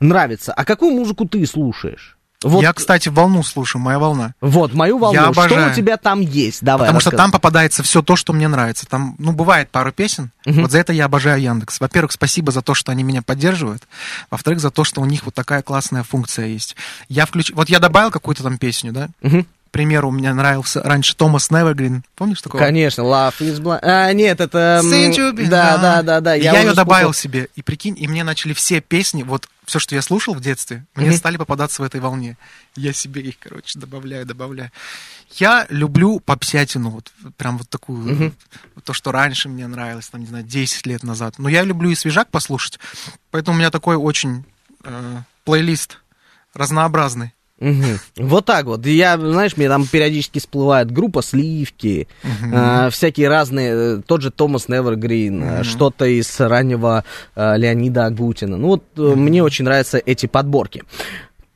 нравится. 0.00 0.52
А 0.52 0.64
какую 0.64 0.92
музыку 0.92 1.26
ты 1.26 1.46
слушаешь? 1.46 2.16
Вот. 2.44 2.62
Я, 2.62 2.72
кстати, 2.74 3.08
волну 3.08 3.42
слушаю, 3.42 3.80
моя 3.80 3.98
волна. 3.98 4.34
Вот, 4.40 4.74
мою 4.74 4.98
волну. 4.98 5.18
Я 5.18 5.28
обожаю. 5.28 5.62
Что 5.62 5.70
у 5.70 5.74
тебя 5.74 5.96
там 5.96 6.20
есть? 6.20 6.62
Давай. 6.62 6.86
Потому 6.86 6.98
расскажи. 6.98 7.16
что 7.16 7.22
там 7.22 7.32
попадается 7.32 7.82
все 7.82 8.02
то, 8.02 8.16
что 8.16 8.34
мне 8.34 8.48
нравится. 8.48 8.86
Там, 8.86 9.14
ну, 9.18 9.32
бывает 9.32 9.70
пару 9.70 9.92
песен. 9.92 10.30
Угу. 10.44 10.60
Вот 10.62 10.70
за 10.70 10.78
это 10.78 10.92
я 10.92 11.06
обожаю 11.06 11.40
Яндекс. 11.40 11.80
Во-первых, 11.80 12.12
спасибо 12.12 12.52
за 12.52 12.60
то, 12.60 12.74
что 12.74 12.92
они 12.92 13.02
меня 13.02 13.22
поддерживают. 13.22 13.82
Во-вторых, 14.30 14.60
за 14.60 14.70
то, 14.70 14.84
что 14.84 15.00
у 15.00 15.06
них 15.06 15.24
вот 15.24 15.34
такая 15.34 15.62
классная 15.62 16.02
функция 16.02 16.46
есть. 16.46 16.76
Я 17.08 17.24
включ... 17.24 17.50
Вот 17.52 17.70
я 17.70 17.78
добавил 17.78 18.10
какую-то 18.10 18.42
там 18.42 18.58
песню, 18.58 18.92
да? 18.92 19.08
Угу 19.22 19.46
примеру, 19.74 20.12
мне 20.12 20.32
нравился 20.32 20.80
раньше 20.84 21.16
Томас 21.16 21.50
Невергрин. 21.50 22.04
Помнишь 22.14 22.40
такого? 22.40 22.62
Конечно, 22.62 23.02
Love 23.02 23.34
is 23.40 23.60
Blind. 23.60 23.80
А, 23.82 24.12
нет, 24.12 24.40
это... 24.40 24.80
Да, 25.48 25.78
да, 25.78 26.02
да, 26.02 26.20
да. 26.20 26.34
Я, 26.34 26.52
я 26.52 26.60
ее 26.60 26.74
добавил 26.74 27.12
себе. 27.12 27.48
И 27.56 27.62
прикинь, 27.62 27.96
и 27.98 28.06
мне 28.06 28.22
начали 28.22 28.52
все 28.52 28.80
песни, 28.80 29.24
вот 29.24 29.48
все, 29.64 29.80
что 29.80 29.96
я 29.96 30.02
слушал 30.02 30.32
в 30.32 30.40
детстве, 30.40 30.84
мне 30.94 31.08
mm-hmm. 31.08 31.16
стали 31.16 31.38
попадаться 31.38 31.82
в 31.82 31.84
этой 31.84 32.00
волне. 32.00 32.38
Я 32.76 32.92
себе 32.92 33.22
их, 33.22 33.40
короче, 33.40 33.76
добавляю, 33.76 34.24
добавляю. 34.24 34.70
Я 35.32 35.66
люблю 35.70 36.20
попсятину, 36.20 36.90
вот 36.90 37.12
прям 37.36 37.58
вот 37.58 37.68
такую, 37.68 38.14
mm-hmm. 38.14 38.32
то, 38.84 38.92
что 38.92 39.10
раньше 39.10 39.48
мне 39.48 39.66
нравилось, 39.66 40.06
там, 40.06 40.20
не 40.20 40.28
знаю, 40.28 40.44
10 40.44 40.86
лет 40.86 41.02
назад. 41.02 41.34
Но 41.38 41.48
я 41.48 41.64
люблю 41.64 41.90
и 41.90 41.96
свежак 41.96 42.30
послушать, 42.30 42.78
поэтому 43.32 43.56
у 43.56 43.58
меня 43.58 43.72
такой 43.72 43.96
очень 43.96 44.44
э, 44.84 45.22
плейлист 45.42 45.98
разнообразный. 46.52 47.34
Угу. 47.60 48.26
Вот 48.28 48.44
так 48.44 48.66
вот. 48.66 48.84
Я, 48.84 49.16
знаешь, 49.16 49.56
мне 49.56 49.68
там 49.68 49.86
периодически 49.86 50.40
всплывает 50.40 50.90
группа 50.90 51.22
Сливки, 51.22 52.08
угу. 52.22 52.54
э, 52.54 52.90
всякие 52.90 53.28
разные, 53.28 53.72
э, 53.72 54.02
тот 54.04 54.22
же 54.22 54.30
Томас 54.30 54.68
Невергрин, 54.68 55.42
угу. 55.42 55.50
э, 55.50 55.62
что-то 55.62 56.04
из 56.04 56.40
раннего 56.40 57.04
э, 57.36 57.56
Леонида 57.56 58.06
Агутина. 58.06 58.56
Ну 58.56 58.68
вот 58.68 58.98
угу. 58.98 59.14
мне 59.16 59.42
очень 59.42 59.64
нравятся 59.64 59.98
эти 59.98 60.26
подборки. 60.26 60.82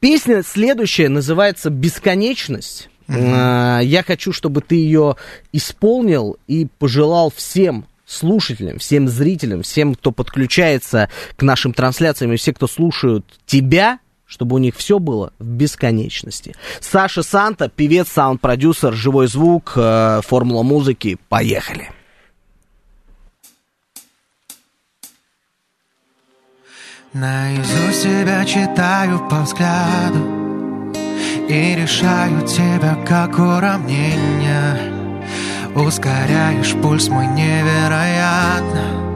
Песня 0.01 0.43
следующая 0.45 1.09
называется 1.09 1.71
«Бесконечность». 1.71 2.89
Э, 3.09 3.81
я 3.83 4.05
хочу, 4.07 4.33
чтобы 4.33 4.61
ты 4.61 4.77
ее 4.77 5.17
исполнил 5.53 6.37
и 6.47 6.69
пожелал 6.79 7.33
всем 7.35 7.87
слушателям, 8.07 8.79
всем 8.79 9.09
зрителям, 9.09 9.63
всем, 9.63 9.95
кто 9.95 10.13
подключается 10.13 11.11
к 11.37 11.43
нашим 11.43 11.75
трансляциям 11.75 12.33
и 12.33 12.37
все, 12.37 12.55
кто 12.55 12.67
слушают 12.67 13.25
тебя, 13.47 13.99
чтобы 14.29 14.57
у 14.57 14.59
них 14.59 14.77
все 14.77 14.99
было 14.99 15.33
в 15.39 15.45
бесконечности. 15.45 16.55
Саша 16.81 17.23
Санта, 17.23 17.69
певец, 17.69 18.09
саунд-продюсер, 18.09 18.93
живой 18.93 19.27
звук, 19.27 19.73
э, 19.75 20.21
формула 20.23 20.63
музыки. 20.63 21.19
Поехали! 21.29 21.91
Наизусть 27.15 28.03
тебя 28.03 28.45
читаю 28.45 29.27
по 29.31 29.41
взгляду 29.41 30.93
И 31.49 31.75
решаю 31.75 32.47
тебя 32.47 32.99
как 33.07 33.39
уравнение 33.39 34.93
Ускоряешь 35.75 36.75
пульс 36.83 37.09
мой 37.09 37.27
невероятно 37.29 39.08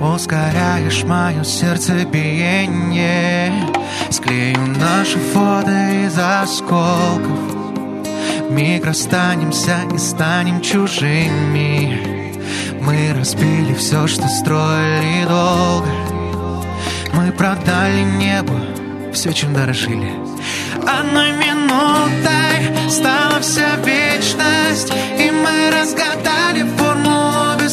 Ускоряешь 0.00 1.04
мое 1.04 1.44
сердцебиение. 1.44 3.52
Склею 4.10 4.66
наши 4.78 5.18
фото 5.18 6.06
из 6.06 6.18
осколков. 6.18 7.38
Миг 8.50 8.84
расстанемся 8.84 9.76
и 9.94 9.98
станем 9.98 10.60
чужими. 10.60 12.32
Мы 12.80 13.14
разбили 13.16 13.72
все, 13.74 14.06
что 14.06 14.28
строили 14.28 15.24
долго. 15.26 15.88
Мы 17.14 17.32
продали 17.32 18.02
небо 18.02 18.54
все, 19.12 19.32
чем 19.32 19.54
дорожили. 19.54 20.12
Одной 20.86 21.32
минутой 21.32 22.90
стала 22.90 23.40
вся 23.40 23.76
вечность 23.76 24.92
И 25.18 25.30
мы 25.30 25.70
разгадали 25.70 26.62
формулу 26.62 26.83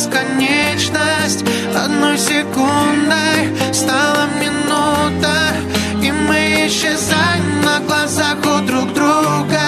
бесконечность. 0.02 1.46
Одной 1.76 2.18
секундой 2.18 3.74
стала 3.74 4.28
минута 4.40 5.54
И 6.02 6.12
мы 6.12 6.68
исчезаем 6.68 7.62
на 7.64 7.80
глазах 7.82 8.38
у 8.40 8.66
друг 8.66 8.94
друга. 8.94 9.62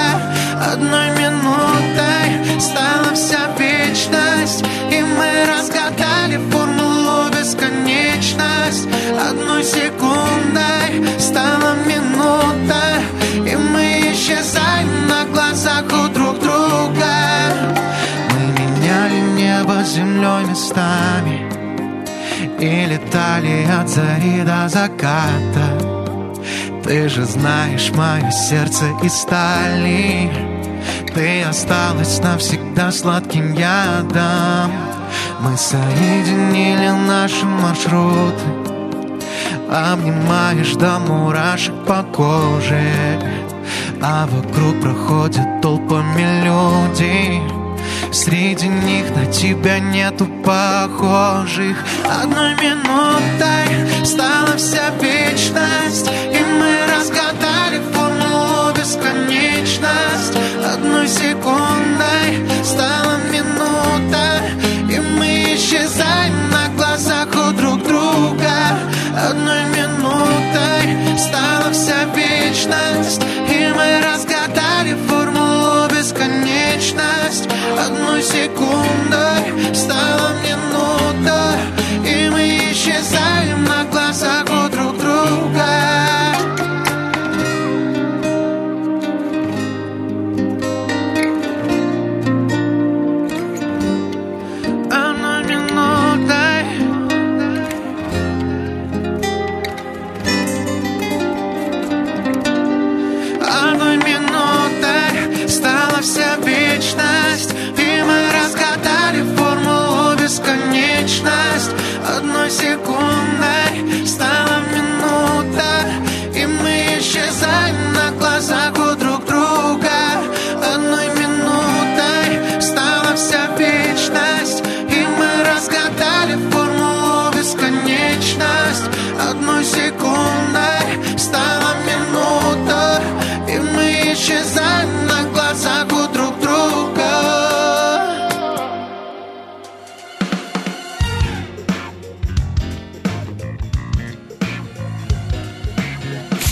Одной 0.72 1.10
минутой 1.12 2.60
стала 2.60 3.14
вся 3.14 3.48
вечность 3.60 4.64
И 4.92 5.02
мы 5.02 5.46
разгадали 5.46 6.40
формулу 6.50 7.30
бесконечность 7.30 8.88
Одной 9.30 9.64
секундой 9.64 11.20
стала 11.20 11.76
минута 11.86 13.02
И 13.36 13.56
мы 13.56 14.14
исчезаем 14.14 15.08
на 15.08 15.26
глазах 15.26 15.84
у 15.92 16.13
землей 19.84 20.46
местами 20.46 21.50
и 22.60 22.86
летали 22.86 23.66
от 23.66 23.90
зари 23.90 24.44
до 24.44 24.68
заката. 24.70 25.68
Ты 26.84 27.10
же 27.10 27.26
знаешь 27.26 27.92
мое 27.92 28.32
сердце 28.32 28.86
из 29.02 29.14
стали. 29.14 30.30
Ты 31.14 31.44
осталась 31.44 32.20
навсегда 32.20 32.92
сладким 32.92 33.54
ядом. 33.54 34.72
Мы 35.42 35.58
соединили 35.58 36.90
наши 37.08 37.46
маршруты 37.46 38.64
Обнимаешь 39.70 40.76
до 40.76 41.00
мурашек 41.00 41.74
по 41.88 42.04
коже. 42.04 43.20
А 44.02 44.28
вокруг 44.28 44.82
проходят 44.82 45.62
толпами 45.62 46.44
людей 46.44 47.42
Среди 48.14 48.68
них 48.68 49.10
на 49.16 49.26
тебя 49.26 49.80
нету 49.80 50.28
похожих. 50.46 51.84
Одной 52.06 52.54
минутой 52.62 54.06
стала 54.06 54.56
вся 54.56 54.92
вечность 55.02 56.12
И 56.32 56.38
мы 56.38 56.86
разгадали 56.96 57.82
формулу 57.92 58.72
бесконечность. 58.78 60.38
Одной 60.64 61.08
секундой 61.08 62.64
стала 62.64 63.18
минута 63.32 64.42
И 64.92 65.00
мы 65.00 65.56
исчезаем 65.56 66.52
на 66.52 66.63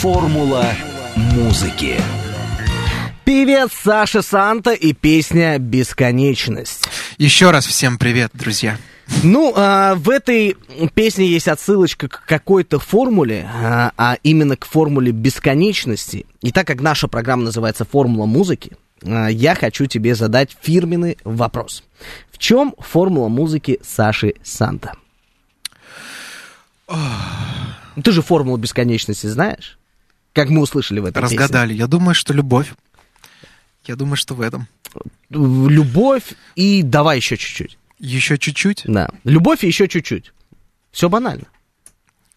Формула 0.02 0.66
музыки. 1.16 1.96
Певец 3.24 3.70
Саша 3.84 4.24
Санта 4.24 4.72
и 4.72 4.94
песня 4.94 5.60
«Бесконечность». 5.60 6.88
Еще 7.20 7.52
раз 7.52 7.68
всем 7.68 8.00
привет, 8.00 8.32
друзья. 8.34 8.80
Ну, 9.22 9.54
а, 9.56 9.94
в 9.94 10.10
этой 10.10 10.58
песне 10.96 11.28
есть 11.28 11.48
отсылочка 11.48 12.08
к 12.08 12.26
какой-то 12.26 12.80
формуле, 12.80 13.48
а, 13.54 13.92
а 13.96 14.18
именно 14.24 14.58
к 14.58 14.66
формуле 14.66 15.12
бесконечности. 15.12 16.26
И 16.42 16.52
так 16.52 16.66
как 16.66 16.82
наша 16.82 17.08
программа 17.08 17.44
называется 17.44 17.86
«Формула 17.86 18.26
музыки», 18.26 18.72
а, 19.06 19.28
я 19.28 19.54
хочу 19.54 19.86
тебе 19.86 20.16
задать 20.16 20.58
фирменный 20.60 21.20
вопрос. 21.24 21.84
В 22.32 22.40
чем 22.40 22.74
формула 22.80 23.28
музыки 23.28 23.80
Саши 23.84 24.34
Санта? 24.42 24.94
Ты 28.04 28.12
же 28.12 28.24
формулу 28.24 28.58
бесконечности 28.58 29.28
знаешь? 29.28 29.78
Как 30.34 30.50
мы 30.50 30.62
услышали 30.62 31.00
в 31.00 31.06
этом 31.06 31.24
Разгадали. 31.24 31.70
Песне. 31.70 31.80
Я 31.80 31.88
думаю, 31.88 32.16
что 32.16 32.34
любовь. 32.34 32.74
Я 33.86 33.96
думаю, 33.96 34.16
что 34.16 34.36
в 34.36 34.42
этом. 34.42 34.68
Любовь 35.30 36.34
и 36.56 36.84
давай 36.84 37.18
еще 37.18 37.38
чуть-чуть. 37.38 37.78
Еще 38.00 38.38
чуть-чуть? 38.38 38.84
Да. 38.86 39.10
Любовь 39.24 39.64
и 39.64 39.68
еще 39.68 39.88
чуть-чуть. 39.88 40.34
Все 40.92 41.10
банально. 41.10 41.46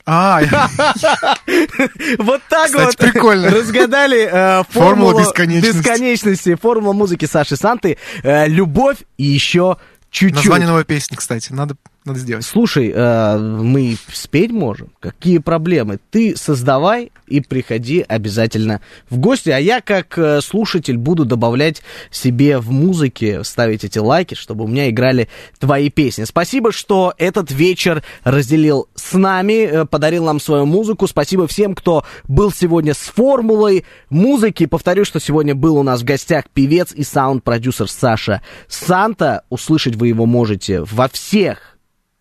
А, 0.06 0.42
вот 2.18 2.42
так 2.50 2.70
вот 2.74 2.96
прикольно. 2.98 3.48
разгадали 3.48 4.28
э, 4.30 4.64
формулу 4.68 5.18
бесконечности, 5.18 6.56
формула 6.56 6.92
музыки 6.92 7.24
Саши 7.24 7.56
Санты. 7.56 7.96
Э, 8.22 8.46
любовь 8.46 8.98
и 9.16 9.24
еще 9.24 9.78
чуть-чуть. 10.10 10.36
Название 10.36 10.68
новой 10.68 10.84
песни, 10.84 11.16
кстати, 11.16 11.52
надо 11.54 11.76
надо 12.04 12.18
сделать. 12.18 12.44
Слушай, 12.44 12.92
э, 12.94 13.38
мы 13.38 13.96
спеть 14.12 14.50
можем. 14.50 14.90
Какие 15.00 15.38
проблемы? 15.38 15.98
Ты 16.10 16.36
создавай 16.36 17.12
и 17.26 17.40
приходи 17.40 18.04
обязательно 18.06 18.82
в 19.08 19.18
гости. 19.18 19.48
А 19.48 19.58
я, 19.58 19.80
как 19.80 20.18
э, 20.18 20.40
слушатель, 20.42 20.98
буду 20.98 21.24
добавлять 21.24 21.82
себе 22.10 22.58
в 22.58 22.70
музыке, 22.70 23.42
ставить 23.42 23.84
эти 23.84 23.98
лайки, 23.98 24.34
чтобы 24.34 24.64
у 24.64 24.66
меня 24.66 24.90
играли 24.90 25.28
твои 25.58 25.88
песни. 25.88 26.24
Спасибо, 26.24 26.72
что 26.72 27.14
этот 27.16 27.50
вечер 27.50 28.02
разделил 28.22 28.88
с 28.94 29.14
нами, 29.14 29.64
э, 29.64 29.84
подарил 29.86 30.24
нам 30.26 30.40
свою 30.40 30.66
музыку. 30.66 31.06
Спасибо 31.06 31.46
всем, 31.46 31.74
кто 31.74 32.04
был 32.28 32.52
сегодня 32.52 32.92
с 32.92 32.98
формулой 32.98 33.86
музыки. 34.10 34.66
Повторю, 34.66 35.06
что 35.06 35.20
сегодня 35.20 35.54
был 35.54 35.76
у 35.76 35.82
нас 35.82 36.02
в 36.02 36.04
гостях 36.04 36.44
певец 36.52 36.92
и 36.92 37.02
саунд-продюсер 37.02 37.88
Саша 37.88 38.42
Санта. 38.68 39.44
Услышать 39.48 39.96
вы 39.96 40.08
его 40.08 40.26
можете 40.26 40.82
во 40.82 41.08
всех 41.08 41.73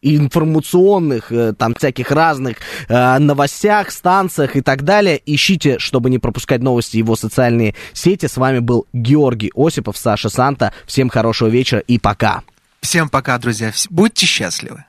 информационных, 0.04 1.32
э, 1.32 1.54
там, 1.54 1.74
всяких 1.76 2.12
разных 2.12 2.58
э, 2.88 3.18
новостях, 3.20 3.92
станциях 3.92 4.56
и 4.56 4.62
так 4.62 4.84
далее. 4.84 5.22
Ищите, 5.26 5.80
чтобы 5.80 6.10
не 6.10 6.20
пропускать 6.20 6.62
новости 6.62 6.98
его 6.98 7.16
социальные 7.16 7.76
сети. 7.94 8.28
С 8.28 8.38
вами 8.38 8.60
был 8.60 8.86
Георгий 8.94 9.52
Осипов, 9.56 9.98
Саша 9.98 10.30
Санта. 10.30 10.74
Всем 10.86 11.10
хорошего 11.10 11.48
вечера 11.48 11.80
и 11.80 11.98
пока. 11.98 12.44
Всем 12.82 13.08
пока, 13.10 13.38
друзья. 13.38 13.72
Будьте 13.90 14.26
счастливы. 14.26 14.84